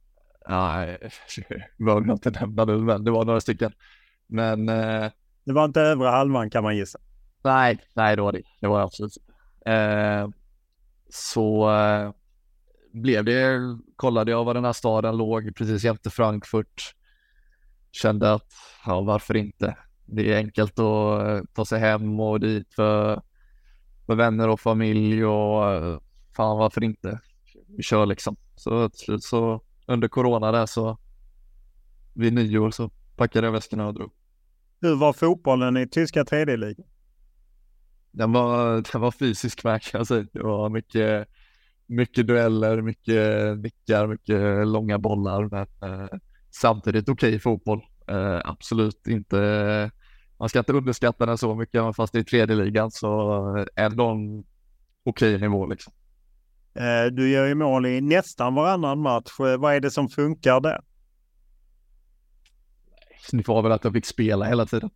Nej, 0.48 0.98
vågar 1.78 2.12
inte 2.12 2.30
nämna 2.30 2.64
nu, 2.64 2.78
men 2.78 3.04
det 3.04 3.10
var 3.10 3.24
några 3.24 3.40
stycken. 3.40 3.72
Men... 4.26 4.68
Eh, 4.68 5.10
det 5.44 5.52
var 5.52 5.64
inte 5.64 5.80
övre 5.80 6.08
halvan 6.08 6.50
kan 6.50 6.62
man 6.62 6.76
gissa? 6.76 6.98
Nej, 7.44 7.78
nej, 7.94 8.16
det 8.16 8.22
var 8.22 8.32
det. 8.32 8.42
Det 8.60 8.66
var 8.66 8.80
absolut 8.80 9.16
eh, 9.66 10.28
Så 11.08 11.70
eh, 11.74 12.10
blev 12.94 13.24
det, 13.24 13.60
kollade 13.96 14.30
jag 14.30 14.44
var 14.44 14.54
den 14.54 14.64
här 14.64 14.72
staden 14.72 15.16
låg 15.16 15.56
precis 15.56 15.84
jämte 15.84 16.10
Frankfurt. 16.10 16.94
Kände 17.92 18.32
att, 18.32 18.52
ja 18.86 19.00
varför 19.00 19.36
inte? 19.36 19.76
Det 20.06 20.32
är 20.32 20.36
enkelt 20.36 20.78
att 20.78 21.28
eh, 21.28 21.40
ta 21.54 21.64
sig 21.64 21.80
hem 21.80 22.20
och 22.20 22.40
dit 22.40 22.74
för, 22.74 23.22
för 24.06 24.14
vänner 24.14 24.48
och 24.48 24.60
familj 24.60 25.24
och 25.24 25.72
eh, 25.72 25.98
fan 26.36 26.58
varför 26.58 26.84
inte? 26.84 27.20
Vi 27.76 27.82
kör 27.82 28.06
liksom. 28.06 28.36
Så 28.56 28.88
till 28.88 29.00
slut 29.00 29.22
så 29.22 29.62
under 29.86 30.08
corona 30.08 30.52
där 30.52 30.66
så 30.66 30.98
vid 32.14 32.32
nyår 32.32 32.70
så 32.70 32.90
packade 33.16 33.46
jag 33.46 33.52
väskorna 33.52 33.86
och 33.86 33.94
drog. 33.94 34.12
Hur 34.80 34.96
var 34.96 35.12
fotbollen 35.12 35.76
i 35.76 35.88
tyska 35.88 36.24
tredje 36.24 36.56
ligan? 36.56 36.86
Den 38.10 38.32
var, 38.32 38.92
den 38.92 39.00
var 39.00 39.10
fysisk 39.10 39.62
kan 39.62 39.80
jag 39.92 40.06
säga. 40.06 40.26
Det 40.32 40.42
var 40.42 40.68
mycket, 40.68 41.28
mycket 41.86 42.26
dueller, 42.26 42.82
mycket 42.82 43.58
nickar, 43.58 44.06
mycket 44.06 44.66
långa 44.66 44.98
bollar. 44.98 45.48
Men 45.48 45.92
eh, 45.92 46.08
samtidigt 46.50 47.08
okej 47.08 47.28
okay 47.28 47.38
fotboll. 47.38 47.80
Eh, 48.08 48.40
absolut 48.44 49.06
inte. 49.06 49.90
Man 50.38 50.48
ska 50.48 50.58
inte 50.58 50.72
underskatta 50.72 51.26
den 51.26 51.38
så 51.38 51.54
mycket, 51.54 51.74
även 51.74 51.94
fast 51.94 52.12
det 52.12 52.18
är 52.18 52.22
tredje 52.22 52.56
ligan 52.56 52.90
så 52.90 53.66
ändå 53.76 54.06
en 54.06 54.44
okej 55.04 55.34
okay 55.34 55.38
nivå 55.38 55.66
liksom. 55.66 55.92
Eh, 56.74 57.12
du 57.12 57.30
gör 57.30 57.46
ju 57.46 57.54
mål 57.54 57.86
i 57.86 58.00
nästan 58.00 58.54
varannan 58.54 59.00
match. 59.00 59.40
Eh, 59.40 59.56
vad 59.56 59.74
är 59.74 59.80
det 59.80 59.90
som 59.90 60.08
funkar 60.08 60.60
där? 60.60 60.80
Det 63.32 63.48
var 63.48 63.62
väl 63.62 63.72
att 63.72 63.84
jag 63.84 63.92
fick 63.92 64.06
spela 64.06 64.44
hela 64.44 64.66
tiden. 64.66 64.90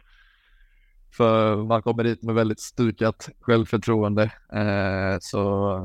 För 1.16 1.56
man 1.56 1.82
kommer 1.82 2.04
dit 2.04 2.22
med 2.22 2.34
väldigt 2.34 2.60
stukat 2.60 3.28
självförtroende. 3.40 4.22
Eh, 4.52 5.18
så 5.20 5.78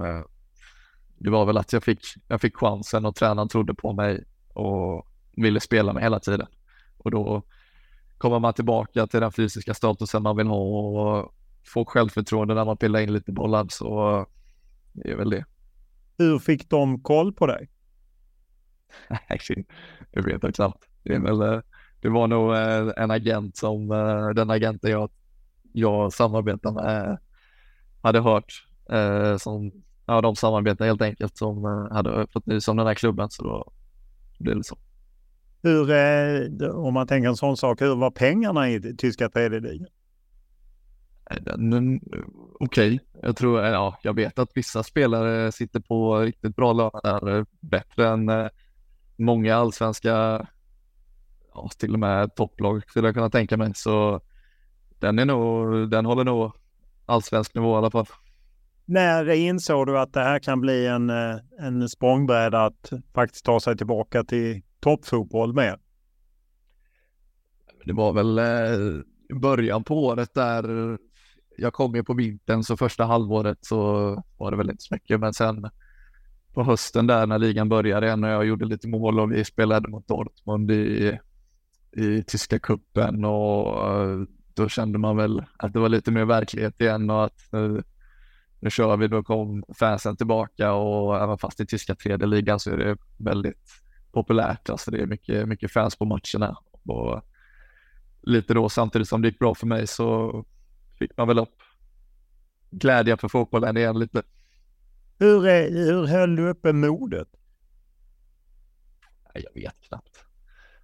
det 1.24 1.30
var 1.30 1.46
väl 1.46 1.58
att 1.58 1.74
jag 1.74 1.84
fick, 1.84 2.00
jag 2.28 2.42
fick 2.42 2.56
chansen 2.56 3.06
och 3.06 3.16
tränaren 3.16 3.48
trodde 3.48 3.74
på 3.74 3.94
mig 3.94 4.24
och 4.54 5.08
ville 5.36 5.60
spela 5.60 5.94
mig 5.94 6.04
hela 6.04 6.20
tiden. 6.20 6.48
och 6.98 7.12
då 7.12 7.44
kommer 8.18 8.40
man 8.40 8.54
tillbaka 8.54 9.08
till 9.08 9.20
den 9.20 9.32
fysiska 9.32 9.74
statusen 9.74 10.24
man 10.24 10.38
vill 10.38 10.48
ha 10.48 10.58
och 10.58 11.36
få 11.74 11.86
självförtroende 11.86 12.54
när 12.54 12.66
man 12.66 12.78
pillar 12.78 13.00
in 13.00 13.14
lite 13.14 13.32
bollar 13.32 13.66
så 13.70 14.26
det 14.94 15.12
är 15.12 15.16
väl 15.16 15.30
det. 15.30 15.46
Hur 16.18 16.40
fick 16.40 16.70
de 16.70 17.02
koll 17.02 17.34
på 17.34 17.48
dig? 17.48 17.70
Nej, 19.10 19.66
det 20.12 20.22
vet 20.22 20.44
jag 20.44 20.56
knappt. 20.56 20.84
Det, 21.04 21.20
väl, 21.20 21.62
det 22.02 22.10
var 22.10 22.28
nog 22.28 22.56
en 22.98 23.12
agent 23.12 23.58
som 23.58 23.88
den 24.36 24.50
agenten 24.50 24.92
jag, 24.92 25.10
jag 25.74 26.14
samarbetar 26.14 26.72
med 26.72 27.18
hade 28.02 28.20
hört 28.20 28.68
som 29.40 29.84
ja, 30.06 30.22
de 30.22 30.36
samarbetar 30.36 30.86
helt 30.86 31.02
enkelt 31.02 31.38
som 31.38 31.64
hade 31.92 32.28
fått 32.28 32.46
nys 32.46 32.68
om 32.68 32.78
den 32.78 32.88
här 32.88 32.94
klubben 32.94 33.30
så 33.30 33.44
då 33.44 33.72
blev 34.40 34.58
det 34.58 34.64
så. 34.64 34.78
Hur, 35.62 35.92
eh, 35.92 36.70
om 36.70 36.94
man 36.94 37.08
tänker 37.08 37.30
en 37.30 37.36
sån 37.36 37.58
sak, 37.58 37.82
hur 37.82 37.96
var 37.96 38.12
pengarna 38.12 38.70
i 38.70 38.96
tyska 38.98 39.30
tredje 39.30 39.60
ligan? 39.60 39.88
Okej, 42.60 42.96
okay. 42.96 43.00
jag 43.22 43.38
tror, 43.38 43.62
ja, 43.62 43.98
jag 44.02 44.14
vet 44.14 44.40
att 44.40 44.50
vissa 44.56 44.84
spelare 44.84 45.52
sitter 45.52 45.80
på 45.80 46.20
riktigt 46.20 46.56
bra 46.56 46.74
löner 46.74 47.46
bättre 47.60 48.08
än 48.08 48.30
eh, 48.30 48.48
många 49.16 49.56
allsvenska, 49.56 50.48
ja, 51.54 51.70
till 51.78 51.94
och 51.94 52.00
med 52.00 52.36
topplag 52.36 52.84
skulle 52.90 53.08
jag 53.08 53.16
kunna 53.16 53.30
tänka 53.30 53.58
mig. 53.58 53.72
Så 53.76 54.22
den 55.00 55.20
är 55.20 55.26
nog, 55.26 55.90
den 55.90 56.06
håller 56.06 56.24
nog 56.24 56.52
allsvensk 57.06 57.56
nivå 57.56 57.74
i 57.74 57.78
alla 57.78 57.92
fall. 57.92 58.08
När 58.86 59.30
insåg 59.30 59.88
du 59.88 60.00
att 60.00 60.14
det 60.14 60.24
här 60.24 60.40
kan 60.40 60.62
bli 60.62 60.88
en, 60.88 61.10
eh, 61.10 61.36
en 61.60 61.90
språngbräda 61.90 62.66
att 62.66 62.94
faktiskt 63.14 63.46
ta 63.46 63.60
sig 63.60 63.78
tillbaka 63.78 64.24
till 64.24 64.62
toppfotboll 64.80 65.54
med? 65.54 65.80
Det 67.86 67.94
var 67.94 68.14
väl 68.14 68.38
eh, 68.40 69.40
början 69.40 69.84
på 69.84 70.06
året 70.06 70.34
där 70.34 70.98
jag 71.58 71.74
kom 71.74 71.96
ju 71.96 72.04
på 72.04 72.14
vintern 72.14 72.64
så 72.64 72.78
första 72.78 73.06
halvåret 73.06 73.58
så 73.62 73.78
var 74.38 74.52
det 74.52 74.58
väl 74.58 74.70
inte 74.70 74.84
så 74.84 74.94
mycket 74.94 75.20
men 75.20 75.34
sen 75.34 75.70
på 76.54 76.64
hösten 76.64 77.08
där 77.08 77.28
när 77.28 77.40
ligan 77.40 77.70
började 77.70 78.06
igen 78.06 78.24
och 78.24 78.30
jag 78.30 78.46
gjorde 78.46 78.66
lite 78.66 78.88
mål 78.88 79.20
och 79.20 79.32
vi 79.32 79.46
spelade 79.46 79.90
mot 79.90 80.08
Dortmund 80.08 80.72
i, 80.72 81.20
i 81.92 82.24
tyska 82.24 82.60
kuppen 82.60 83.26
och 83.26 83.88
eh, 83.92 84.22
då 84.54 84.70
kände 84.70 85.00
man 85.00 85.18
väl 85.18 85.44
att 85.58 85.74
det 85.74 85.80
var 85.80 85.90
lite 85.90 86.12
mer 86.12 86.26
verklighet 86.26 86.82
igen 86.82 87.10
och 87.10 87.24
att 87.24 87.48
nu, 87.52 87.84
nu 88.64 88.70
kör 88.70 88.98
vi, 88.98 89.08
då 89.08 89.24
kom 89.24 89.64
fansen 89.80 90.18
tillbaka 90.18 90.74
och 90.74 91.24
även 91.24 91.38
fast 91.38 91.60
i 91.60 91.66
tyska 91.66 91.96
tredje 91.96 92.28
ligan 92.28 92.60
så 92.60 92.72
är 92.72 92.78
det 92.78 92.98
väldigt 93.18 93.72
populärt. 94.12 94.70
Alltså 94.70 94.92
det 94.92 95.02
är 95.02 95.06
mycket, 95.06 95.48
mycket 95.48 95.72
fans 95.72 95.96
på 95.96 96.06
matcherna. 96.06 96.58
Och 96.86 97.22
lite 98.22 98.54
då 98.54 98.70
samtidigt 98.70 99.08
som 99.08 99.22
det 99.22 99.28
gick 99.28 99.40
bra 99.40 99.56
för 99.56 99.68
mig 99.68 99.88
så 99.88 100.46
fick 101.00 101.18
man 101.18 101.28
väl 101.28 101.40
upp 101.40 101.62
glädjen 102.72 103.18
för 103.18 103.28
fotbollen 103.28 103.78
igen 103.78 104.00
lite. 104.00 104.24
Hur, 105.20 105.42
hur 105.70 106.08
höll 106.08 106.36
du 106.36 106.50
uppe 106.50 106.74
modet? 106.74 107.28
Jag 109.34 109.62
vet 109.62 109.82
knappt. 109.82 110.26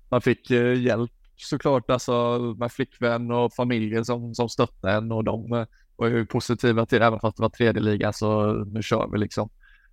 Man 0.10 0.22
fick 0.22 0.52
eh, 0.52 0.82
hjälp 0.82 1.12
såklart, 1.36 1.90
alltså 1.90 2.40
med 2.58 2.72
flickvän 2.72 3.32
och 3.32 3.54
familjen 3.54 4.06
som, 4.06 4.36
som 4.36 4.50
stöttade 4.50 4.94
en 4.94 5.12
och 5.12 5.24
de 5.24 5.54
eh, 5.54 5.66
var 6.00 6.08
ju 6.08 6.26
positiva 6.26 6.86
till 6.86 7.00
det, 7.00 7.06
även 7.06 7.20
fast 7.20 7.38
det 7.38 7.42
var 7.42 7.50
tredje 7.50 7.82
liga 7.82 8.14
så 8.14 8.54
nu 8.54 8.84
kör 8.84 9.08
vi 9.12 9.18
liksom. 9.18 9.50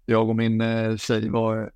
Jag 0.06 0.28
och 0.28 0.36
min 0.36 0.60
eh, 0.60 0.96
tjej 0.96 1.28
var 1.28 1.62
eh, 1.62 1.68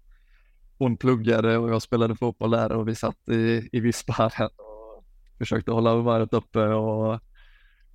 hon 0.78 0.96
pluggade 0.96 1.58
och 1.58 1.70
jag 1.70 1.82
spelade 1.82 2.16
fotboll 2.16 2.50
där 2.50 2.72
och 2.72 2.88
vi 2.88 2.94
satt 2.94 3.28
i, 3.28 3.68
i 3.72 3.80
Visparen 3.80 4.48
och 4.56 5.04
försökte 5.38 5.70
hålla 5.70 5.94
humöret 5.94 6.32
uppe 6.32 6.66
och 6.66 7.20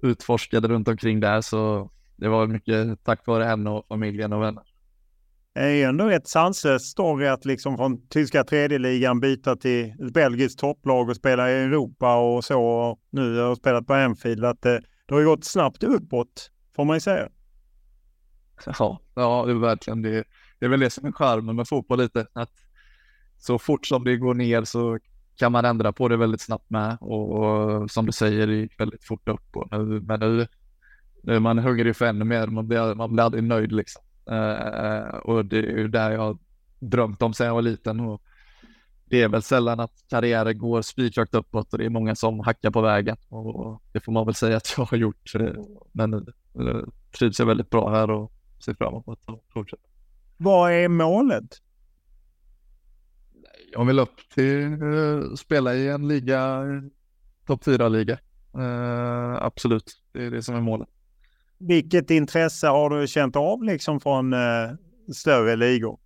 utforskade 0.01 0.67
runt 0.67 0.87
omkring 0.87 1.19
där 1.19 1.41
så 1.41 1.91
det 2.15 2.27
var 2.27 2.47
mycket 2.47 3.03
tack 3.03 3.27
vare 3.27 3.43
henne 3.43 3.69
och 3.69 3.87
familjen 3.87 4.33
och 4.33 4.41
vänner. 4.41 4.63
Det 5.53 5.61
är 5.61 5.89
ändå 5.89 6.05
rätt 6.05 6.27
sanslöst 6.27 6.85
story 6.85 7.27
att 7.27 7.45
liksom 7.45 7.77
från 7.77 8.07
tyska 8.07 8.43
tredjeligan 8.43 9.19
byta 9.19 9.55
till 9.55 9.89
ett 9.89 10.13
belgiskt 10.13 10.59
topplag 10.59 11.09
och 11.09 11.15
spela 11.15 11.51
i 11.51 11.53
Europa 11.53 12.17
och 12.17 12.43
så. 12.43 12.61
Och 12.61 12.99
nu 13.09 13.35
har 13.35 13.47
jag 13.47 13.57
spelat 13.57 13.87
på 13.87 13.93
Anfield. 13.93 14.45
Att 14.45 14.61
det, 14.61 14.81
det 15.05 15.13
har 15.13 15.21
ju 15.21 15.27
gått 15.27 15.43
snabbt 15.43 15.83
uppåt 15.83 16.51
får 16.75 16.85
man 16.85 16.95
ju 16.95 16.99
säga. 16.99 17.29
Ja, 18.65 18.99
ja 19.15 19.43
det 19.45 19.51
är 19.51 19.55
verkligen 19.55 20.01
det. 20.01 20.23
Det 20.59 20.65
är 20.65 20.69
väl 20.69 20.79
det 20.79 20.89
som 20.89 21.05
är 21.05 21.11
charmen 21.11 21.55
med 21.55 21.67
fotboll 21.67 21.99
lite. 21.99 22.27
Att 22.33 22.51
så 23.37 23.59
fort 23.59 23.85
som 23.85 24.03
det 24.03 24.17
går 24.17 24.33
ner 24.33 24.63
så 24.63 24.99
kan 25.35 25.51
man 25.51 25.65
ändra 25.65 25.93
på 25.93 26.07
det 26.07 26.17
väldigt 26.17 26.41
snabbt 26.41 26.69
med 26.69 26.97
och, 27.01 27.31
och 27.31 27.91
som 27.91 28.05
du 28.05 28.11
säger, 28.11 28.47
det 28.47 28.55
gick 28.55 28.79
väldigt 28.79 29.03
fort 29.03 29.29
upp. 29.29 29.55
Och 29.55 29.67
nu, 29.71 30.01
men 30.01 30.19
nu, 30.19 30.47
nu 31.23 31.35
är 31.35 31.39
man 31.39 31.59
hungrig 31.59 31.95
för 31.95 32.05
ännu 32.05 32.25
mer, 32.25 32.47
man 32.47 32.67
blir, 32.67 32.95
man 32.95 33.13
blir 33.13 33.23
aldrig 33.23 33.43
nöjd 33.43 33.71
liksom. 33.71 34.03
Uh, 34.31 35.15
och 35.15 35.45
det 35.45 35.57
är 35.57 35.77
ju 35.77 35.87
där 35.87 36.11
jag 36.11 36.39
drömt 36.79 37.21
om 37.21 37.33
sedan 37.33 37.47
jag 37.47 37.53
var 37.53 37.61
liten. 37.61 37.99
Och 37.99 38.21
det 39.15 39.21
är 39.21 39.29
väl 39.29 39.41
sällan 39.41 39.79
att 39.79 40.03
karriärer 40.09 40.53
går 40.53 40.81
spikrakt 40.81 41.33
uppåt 41.33 41.73
och 41.73 41.79
det 41.79 41.85
är 41.85 41.89
många 41.89 42.15
som 42.15 42.39
hackar 42.39 42.71
på 42.71 42.81
vägen 42.81 43.17
och 43.29 43.81
det 43.91 43.99
får 43.99 44.11
man 44.11 44.25
väl 44.25 44.35
säga 44.35 44.57
att 44.57 44.73
jag 44.77 44.85
har 44.85 44.97
gjort. 44.97 45.31
Men 45.91 46.25
nu 46.53 46.85
trivs 47.19 47.39
jag 47.39 47.45
väldigt 47.45 47.69
bra 47.69 47.89
här 47.89 48.11
och 48.11 48.31
ser 48.65 48.73
fram 48.73 48.93
emot 48.93 49.19
att 49.25 49.53
fortsätta. 49.53 49.83
Vad 50.37 50.71
är 50.71 50.87
målet? 50.87 51.61
jag 53.75 53.85
vill 53.85 53.99
upp 53.99 54.29
till 54.33 54.83
uh, 54.83 55.33
spela 55.35 55.75
i 55.75 55.87
en 55.87 56.07
liga, 56.07 56.63
topp 57.47 57.63
4-liga. 57.65 58.19
Uh, 58.57 58.63
eh, 58.63 59.43
absolut, 59.43 59.91
det 60.11 60.25
är 60.25 60.31
det 60.31 60.43
som 60.43 60.55
är 60.55 60.61
målet. 60.61 60.89
Vilket 61.57 62.11
intresse 62.11 62.67
har 62.67 62.89
du 62.89 63.07
känt 63.07 63.35
av 63.35 63.63
liksom 63.63 63.99
från 63.99 64.33
uh, 64.33 64.71
större 65.13 65.55
ligor? 65.55 65.99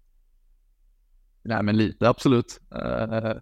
Nej, 1.43 1.63
men 1.63 1.77
lite 1.77 2.09
absolut. 2.09 2.59
Eh, 2.75 3.33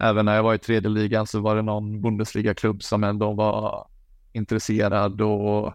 även 0.00 0.24
när 0.24 0.36
jag 0.36 0.42
var 0.42 0.54
i 0.54 0.58
tredje 0.58 0.90
ligan 0.90 1.26
så 1.26 1.40
var 1.40 1.56
det 1.56 1.62
någon 1.62 2.02
Bundesliga-klubb 2.02 2.82
som 2.82 3.04
ändå 3.04 3.32
var 3.32 3.88
intresserad 4.32 5.20
och 5.20 5.74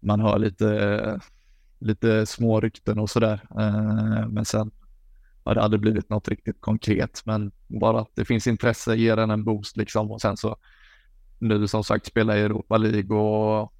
man 0.00 0.20
hör 0.20 0.38
lite, 0.38 1.20
lite 1.78 2.26
små 2.26 2.60
rykten 2.60 2.98
och 2.98 3.10
sådär. 3.10 3.40
Eh, 3.58 4.28
men 4.28 4.44
sen 4.44 4.70
har 5.44 5.54
det 5.54 5.62
aldrig 5.62 5.80
blivit 5.80 6.10
något 6.10 6.28
riktigt 6.28 6.60
konkret. 6.60 7.22
Men 7.24 7.52
bara 7.66 8.00
att 8.00 8.10
det 8.14 8.24
finns 8.24 8.46
intresse 8.46 8.94
ger 8.96 9.16
en 9.16 9.30
en 9.30 9.44
boost 9.44 9.76
liksom 9.76 10.10
och 10.10 10.20
sen 10.20 10.36
så 10.36 10.56
nu 11.38 11.68
som 11.68 11.84
sagt 11.84 12.06
spela 12.06 12.38
i 12.38 12.40
Europa 12.40 12.76
League 12.76 13.16
och 13.16 13.72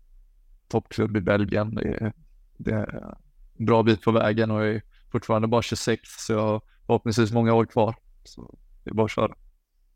toppklubb 0.69 1.17
i 1.17 1.21
Belgien. 1.21 1.75
Det 1.75 1.89
är, 1.89 2.13
det 2.57 2.71
är 2.71 3.15
en 3.59 3.67
bra 3.67 3.83
bit 3.83 4.03
på 4.03 4.13
vägen 4.13 4.51
och 4.51 4.65
jag 4.65 4.75
är 4.75 4.83
fortfarande 5.13 5.49
bara 5.49 5.63
26 5.63 6.01
så 6.05 6.33
jag 6.33 6.63
förhoppningsvis 6.87 7.33
många 7.33 7.55
år 7.55 7.67
kvar. 7.67 7.95
Så 8.25 8.55
det 8.85 8.91
är 8.91 8.95
bara 8.95 9.05
att 9.05 9.11
köra. 9.11 9.35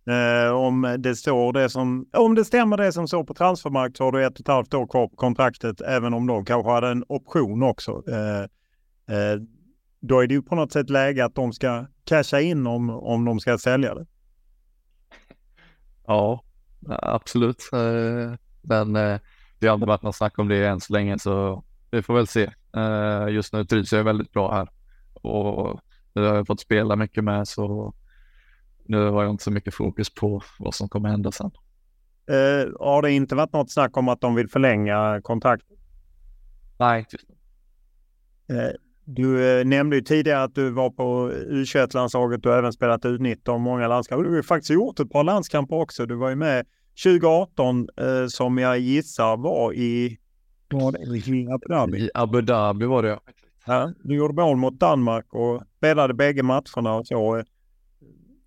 Eh, 0.09 0.53
om 0.53 0.97
det 0.99 1.17
står 1.17 1.53
det 1.53 1.71
som, 1.71 2.07
om 2.13 2.35
det 2.35 2.45
stämmer 2.45 2.77
det 2.77 2.93
som 2.93 3.09
står 3.09 3.25
på 3.25 3.35
transfermarkt 3.35 3.97
så 3.97 4.05
har 4.05 4.13
du 4.13 4.27
ett 4.27 4.33
och 4.33 4.41
ett 4.41 4.49
halvt 4.49 4.75
år 4.75 4.87
kvar 4.87 5.09
på 5.09 5.17
kontraktet 5.17 5.81
även 5.81 6.15
om 6.15 6.27
de 6.27 6.45
kanske 6.45 6.71
hade 6.71 6.89
en 6.89 7.05
option 7.09 7.63
också. 7.63 8.03
Eh, 8.09 8.43
eh, 9.17 9.41
då 10.01 10.21
är 10.21 10.27
det 10.27 10.35
ju 10.35 10.43
på 10.43 10.55
något 10.55 10.73
sätt 10.73 10.91
läge 10.91 11.25
att 11.25 11.35
de 11.35 11.53
ska 11.53 11.87
casha 12.05 12.41
in 12.41 12.67
om, 12.67 12.91
om 12.91 13.25
de 13.25 13.41
ska 13.41 13.59
sälja 13.59 13.95
det. 13.95 14.07
Ja, 16.07 16.43
absolut. 16.89 17.71
Eh, 17.73 18.35
men 18.63 18.97
eh, 18.97 19.21
det 19.59 19.67
har 19.67 19.73
aldrig 19.73 19.89
varit 19.89 20.03
något 20.03 20.17
snack 20.17 20.39
om 20.39 20.49
det 20.49 20.67
än 20.67 20.81
så 20.81 20.93
länge 20.93 21.19
så 21.19 21.65
vi 21.91 22.03
får 22.03 22.15
väl 22.15 22.27
se. 22.27 22.51
Eh, 22.77 23.29
just 23.29 23.53
nu 23.53 23.65
trivs 23.65 23.93
jag 23.93 24.05
väldigt 24.05 24.33
bra 24.33 24.55
här 24.55 24.69
och 25.13 25.81
nu 26.13 26.23
har 26.23 26.35
jag 26.35 26.47
fått 26.47 26.61
spela 26.61 26.97
mycket 26.97 27.25
med 27.25 27.49
så 27.49 27.95
nu 28.85 29.11
har 29.11 29.23
jag 29.23 29.33
inte 29.33 29.45
så 29.45 29.51
mycket 29.51 29.75
fokus 29.75 30.15
på 30.15 30.43
vad 30.59 30.75
som 30.75 30.89
kommer 30.89 31.09
hända 31.09 31.33
sen. 31.33 31.51
Uh, 32.31 32.73
har 32.81 33.03
det 33.03 33.13
inte 33.13 33.35
varit 33.35 33.53
något 33.53 33.73
snack 33.73 33.97
om 33.97 34.09
att 34.09 34.21
de 34.21 34.35
vill 34.35 34.49
förlänga 34.49 35.21
kontraktet? 35.23 35.79
Nej, 36.79 37.07
uh, 38.53 38.71
du 39.11 39.59
eh, 39.61 39.65
nämnde 39.65 39.97
ju 39.97 40.03
tidigare 40.03 40.43
att 40.43 40.55
du 40.55 40.71
var 40.71 40.91
på 40.91 41.31
U21-landslaget. 41.31 42.43
Du 42.43 42.49
har 42.49 42.59
även 42.59 42.73
spelat 42.73 43.05
U19 43.05 43.59
många 43.59 43.89
landskamper. 43.89 44.25
Du 44.25 44.35
har 44.35 44.43
faktiskt 44.43 44.71
gjort 44.71 45.01
ett 45.01 45.11
par 45.11 45.25
landskamper 45.25 45.77
också. 45.77 46.07
Du 46.07 46.15
var 46.15 46.29
ju 46.29 46.37
med 46.37 46.67
2018 47.05 47.89
eh, 47.97 48.27
som 48.29 48.59
jag 48.59 48.79
gissar 48.79 49.37
var 49.37 49.73
i, 49.73 50.19
var 50.71 50.93
det, 50.93 51.31
i 51.31 51.49
Abu 51.51 51.67
Dhabi. 51.69 51.99
I 51.99 52.11
Abu 52.15 52.41
Dhabi 52.41 52.87
var 52.87 53.03
det 53.03 53.09
ja. 53.09 53.21
Du 54.03 54.17
gjorde 54.17 54.35
mål 54.35 54.57
mot 54.57 54.81
Danmark 54.81 55.35
och 55.35 55.63
spelade 55.77 56.15
bägge 56.15 56.43
matcherna 56.43 56.95
och 56.95 57.07
så. 57.07 57.43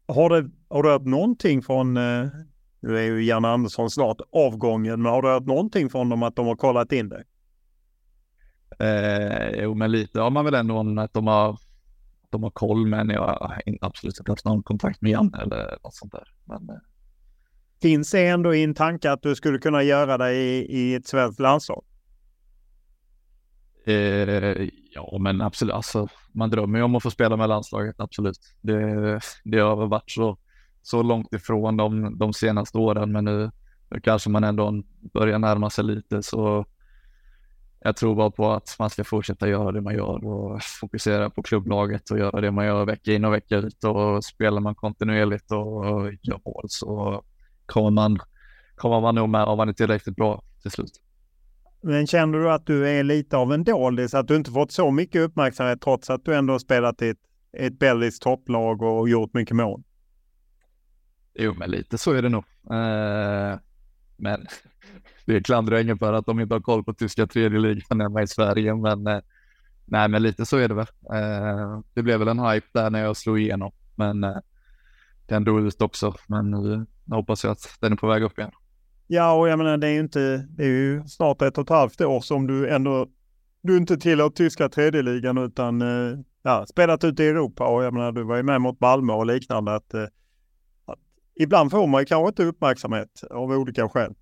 Har, 0.07 0.29
det, 0.29 0.49
har 0.69 0.83
du 0.83 0.89
hört 0.89 1.05
någonting 1.05 1.61
från, 1.61 1.97
eh, 1.97 2.27
nu 2.79 2.97
är 2.97 3.01
ju 3.01 3.23
Jan 3.23 3.45
Andersson 3.45 3.89
snart 3.89 4.21
avgången, 4.31 5.01
men 5.01 5.11
har 5.11 5.21
du 5.21 5.27
hört 5.27 5.45
någonting 5.45 5.89
från 5.89 6.09
dem 6.09 6.23
att 6.23 6.35
de 6.35 6.47
har 6.47 6.55
kollat 6.55 6.91
in 6.91 7.09
dig? 7.09 7.23
Eh, 8.79 9.63
jo, 9.63 9.73
men 9.73 9.91
lite 9.91 10.19
har 10.19 10.29
man 10.29 10.45
väl 10.45 10.53
ändå 10.53 11.01
att 11.01 11.13
de 11.13 11.27
har, 11.27 11.57
de 12.29 12.43
har 12.43 12.51
koll, 12.51 12.85
men 12.87 13.09
jag 13.09 13.21
har 13.21 13.61
absolut 13.81 14.19
inte 14.19 14.31
haft 14.31 14.45
någon 14.45 14.63
kontakt 14.63 15.01
med 15.01 15.11
Janne 15.11 15.37
eller 15.41 15.77
något 15.83 15.95
sånt 15.95 16.11
där. 16.11 16.27
Men, 16.45 16.69
eh, 16.69 16.75
Finns 17.81 18.11
det 18.11 18.27
ändå 18.27 18.55
i 18.55 18.63
en 18.63 18.73
tanke 18.73 19.11
att 19.11 19.21
du 19.21 19.35
skulle 19.35 19.57
kunna 19.57 19.83
göra 19.83 20.17
det 20.17 20.33
i, 20.33 20.79
i 20.79 20.95
ett 20.95 21.07
svenskt 21.07 21.39
landslag? 21.39 21.83
Eh, 23.85 24.69
ja, 24.91 25.17
men 25.19 25.41
absolut. 25.41 25.73
Alltså, 25.73 26.07
man 26.31 26.49
drömmer 26.49 26.79
ju 26.79 26.85
om 26.85 26.95
att 26.95 27.03
få 27.03 27.11
spela 27.11 27.37
med 27.37 27.49
landslaget, 27.49 27.95
absolut. 27.99 28.39
Det, 28.61 29.19
det 29.43 29.59
har 29.59 29.87
varit 29.87 30.11
så, 30.11 30.37
så 30.81 31.03
långt 31.03 31.33
ifrån 31.33 31.77
de, 31.77 32.17
de 32.17 32.33
senaste 32.33 32.77
åren, 32.77 33.11
men 33.11 33.25
nu, 33.25 33.51
nu 33.89 33.99
kanske 33.99 34.29
man 34.29 34.43
ändå 34.43 34.83
börjar 35.13 35.39
närma 35.39 35.69
sig 35.69 35.83
lite. 35.83 36.23
Så 36.23 36.65
jag 37.83 37.95
tror 37.95 38.15
bara 38.15 38.31
på 38.31 38.51
att 38.51 38.75
man 38.79 38.89
ska 38.89 39.03
fortsätta 39.03 39.49
göra 39.49 39.71
det 39.71 39.81
man 39.81 39.93
gör 39.93 40.25
och 40.25 40.63
fokusera 40.63 41.29
på 41.29 41.43
klubblaget 41.43 42.11
och 42.11 42.19
göra 42.19 42.41
det 42.41 42.51
man 42.51 42.65
gör 42.65 42.85
vecka 42.85 43.13
in 43.13 43.25
och 43.25 43.33
vecka 43.33 43.57
ut 43.57 43.83
och 43.83 44.23
spelar 44.23 44.61
man 44.61 44.75
kontinuerligt 44.75 45.51
och 45.51 45.85
gör 46.21 46.39
mål 46.45 46.65
så 46.67 47.23
kommer 47.65 47.89
man, 47.89 48.19
kommer 48.75 49.01
man 49.01 49.15
nog 49.15 49.29
med 49.29 49.43
om 49.43 49.57
man 49.57 49.69
är 49.69 49.73
tillräckligt 49.73 50.15
bra 50.15 50.43
till 50.61 50.71
slut. 50.71 50.91
Men 51.81 52.07
känner 52.07 52.37
du 52.39 52.51
att 52.51 52.65
du 52.65 52.89
är 52.89 53.03
lite 53.03 53.37
av 53.37 53.53
en 53.53 53.63
doldis, 53.63 54.13
att 54.13 54.27
du 54.27 54.35
inte 54.35 54.51
fått 54.51 54.71
så 54.71 54.91
mycket 54.91 55.21
uppmärksamhet 55.21 55.81
trots 55.81 56.09
att 56.09 56.25
du 56.25 56.35
ändå 56.35 56.53
har 56.53 56.59
spelat 56.59 57.01
i 57.01 57.09
ett, 57.09 57.17
ett 57.57 57.79
belgiskt 57.79 58.21
topplag 58.21 58.81
och 58.81 59.09
gjort 59.09 59.33
mycket 59.33 59.55
mål? 59.55 59.83
Jo, 61.33 61.53
men 61.57 61.71
lite 61.71 61.97
så 61.97 62.11
är 62.11 62.21
det 62.21 62.29
nog. 62.29 62.43
Eh, 62.71 63.59
men 64.17 64.45
det 65.25 65.41
klandrar 65.43 65.75
jag 65.75 65.83
ingen 65.83 65.97
för 65.97 66.13
att 66.13 66.25
de 66.25 66.39
inte 66.39 66.55
har 66.55 66.61
koll 66.61 66.83
på 66.83 66.93
tyska 66.93 67.27
tredje 67.27 67.59
ligan 67.59 68.01
hemma 68.01 68.21
i 68.21 68.27
Sverige, 68.27 68.75
men 68.75 69.07
eh, 69.07 69.19
nej, 69.85 70.09
men 70.09 70.23
lite 70.23 70.45
så 70.45 70.57
är 70.57 70.67
det 70.67 70.73
väl. 70.73 70.87
Eh, 71.13 71.81
det 71.93 72.03
blev 72.03 72.19
väl 72.19 72.27
en 72.27 72.39
hype 72.39 72.67
där 72.71 72.89
när 72.89 73.03
jag 73.03 73.17
slog 73.17 73.39
igenom, 73.39 73.71
men 73.95 74.23
eh, 74.23 74.37
den 75.27 75.43
dog 75.43 75.61
ut 75.67 75.81
också. 75.81 76.15
Men 76.27 76.51
nu 76.51 76.85
hoppas 77.15 77.43
jag 77.43 77.51
att 77.51 77.77
den 77.79 77.91
är 77.91 77.97
på 77.97 78.07
väg 78.07 78.23
upp 78.23 78.39
igen. 78.39 78.51
Ja, 79.13 79.33
och 79.33 79.49
jag 79.49 79.57
menar 79.57 79.77
det 79.77 79.87
är 79.87 79.91
ju 79.91 79.99
inte, 79.99 80.47
det 80.49 80.63
är 80.63 80.67
ju 80.67 81.03
snart 81.07 81.41
ett 81.41 81.57
och 81.57 81.63
ett 81.63 81.69
halvt 81.69 82.01
år 82.01 82.21
som 82.21 82.47
du 82.47 82.69
ändå, 82.69 83.07
du 83.61 83.77
inte 83.77 83.97
tillhör 83.97 84.29
tyska 84.29 84.69
tredjeligan 84.69 85.37
utan 85.37 85.81
eh, 85.81 86.19
ja, 86.43 86.65
spelat 86.65 87.03
ute 87.03 87.23
i 87.23 87.27
Europa 87.27 87.67
och 87.67 87.83
jag 87.83 87.93
menar 87.93 88.11
du 88.11 88.23
var 88.23 88.37
ju 88.37 88.43
med 88.43 88.61
mot 88.61 88.79
Malmö 88.79 89.13
och 89.13 89.25
liknande 89.25 89.75
att, 89.75 89.93
eh, 89.93 90.03
att 90.85 90.99
ibland 91.39 91.71
får 91.71 91.87
man 91.87 92.01
ju 92.01 92.05
kanske 92.05 92.27
inte 92.27 92.43
uppmärksamhet 92.43 93.23
av 93.31 93.51
olika 93.51 93.89
skäl. 93.89 94.13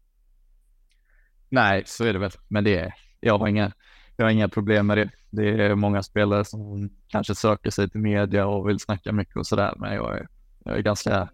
Nej, 1.49 1.83
så 1.85 2.05
är 2.05 2.13
det 2.13 2.19
väl, 2.19 2.31
men 2.47 2.63
det 2.63 2.77
är, 2.77 2.93
jag 3.19 3.37
har 3.37 3.47
inga, 3.47 3.71
jag 4.15 4.25
har 4.25 4.31
inga 4.31 4.49
problem 4.49 4.87
med 4.87 4.97
det. 4.97 5.09
Det 5.29 5.65
är 5.65 5.75
många 5.75 6.03
spelare 6.03 6.45
som 6.45 6.89
kanske 7.07 7.35
söker 7.35 7.69
sig 7.69 7.89
till 7.89 8.01
media 8.01 8.47
och 8.47 8.69
vill 8.69 8.79
snacka 8.79 9.11
mycket 9.11 9.37
och 9.37 9.47
sådär, 9.47 9.73
men 9.77 9.93
jag 9.93 10.17
är, 10.17 10.27
jag 10.63 10.77
är 10.77 10.81
ganska 10.81 11.29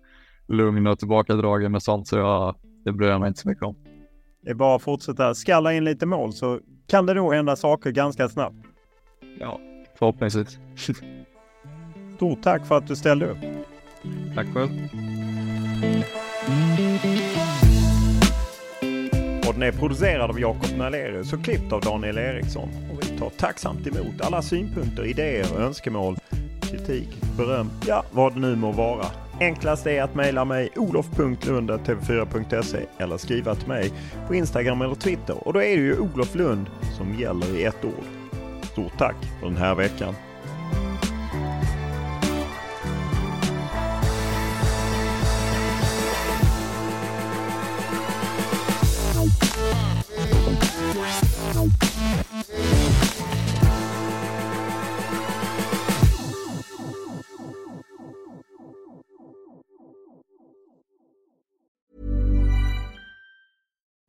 lugn 0.48 0.88
och 0.88 1.00
tillbakadragen 1.00 1.72
med 1.72 1.84
sånt 1.84 2.08
så 2.08 2.18
jag 2.18 2.56
det 2.86 2.92
bryr 2.92 3.08
jag 3.08 3.20
mig 3.20 3.28
inte 3.28 3.40
så 3.40 3.48
mycket 3.48 3.64
om. 3.64 3.76
Det 4.42 4.50
är 4.50 4.54
bara 4.54 4.76
att 4.76 4.82
fortsätta 4.82 5.36
skalla 5.36 5.74
in 5.74 5.84
lite 5.84 6.06
mål 6.06 6.34
så 6.34 6.60
kan 6.88 7.06
det 7.06 7.14
nog 7.14 7.34
hända 7.34 7.56
saker 7.56 7.92
ganska 7.92 8.30
snabbt. 8.30 8.56
Ja, 9.40 9.60
förhoppningsvis. 10.00 10.60
Stort 12.16 12.42
tack 12.44 12.66
för 12.66 12.78
att 12.78 12.88
du 12.88 12.96
ställde 12.96 13.26
upp. 13.26 13.38
Tack 14.36 14.48
själv. 14.54 14.70
Podden 19.46 19.64
är 19.64 19.72
producerad 19.72 20.30
av 20.30 20.40
Jakob 20.40 20.78
Nalerius 20.78 21.34
och 21.34 21.44
klippt 21.44 21.74
av 21.74 21.82
Daniel 21.82 22.18
Eriksson. 22.18 22.70
Och 22.92 23.00
vi 23.02 23.18
tar 23.18 23.30
tacksamt 23.30 23.88
emot 23.88 24.22
alla 24.22 24.42
synpunkter, 24.42 25.06
idéer 25.06 25.54
och 25.54 25.62
önskemål, 25.62 26.18
kritik, 26.62 27.22
beröm, 27.38 27.70
ja 27.88 28.04
vad 28.12 28.34
det 28.34 28.40
nu 28.40 28.56
må 28.56 28.72
vara. 28.72 29.06
Enklast 29.40 29.88
är 29.88 30.04
att 30.04 30.16
mejla 30.16 30.46
mig 30.46 30.70
olof.lund.tv4.se 30.76 32.86
eller 32.98 33.18
skriva 33.18 33.56
till 33.56 33.68
mig 33.68 33.92
på 34.28 34.36
Instagram 34.36 34.82
eller 34.82 34.96
Twitter 34.96 35.48
och 35.48 35.54
då 35.54 35.60
är 35.60 35.78
det 35.78 35.84
ju 35.84 36.00
Olof 36.00 36.36
Lund 36.36 36.70
som 36.98 37.20
gäller 37.20 37.58
i 37.58 37.64
ett 37.64 37.86
ord. 37.86 38.04
Stort 38.64 38.98
tack 38.98 39.16
för 39.40 39.48
den 39.48 39.58
här 39.58 39.76
veckan. 39.76 40.16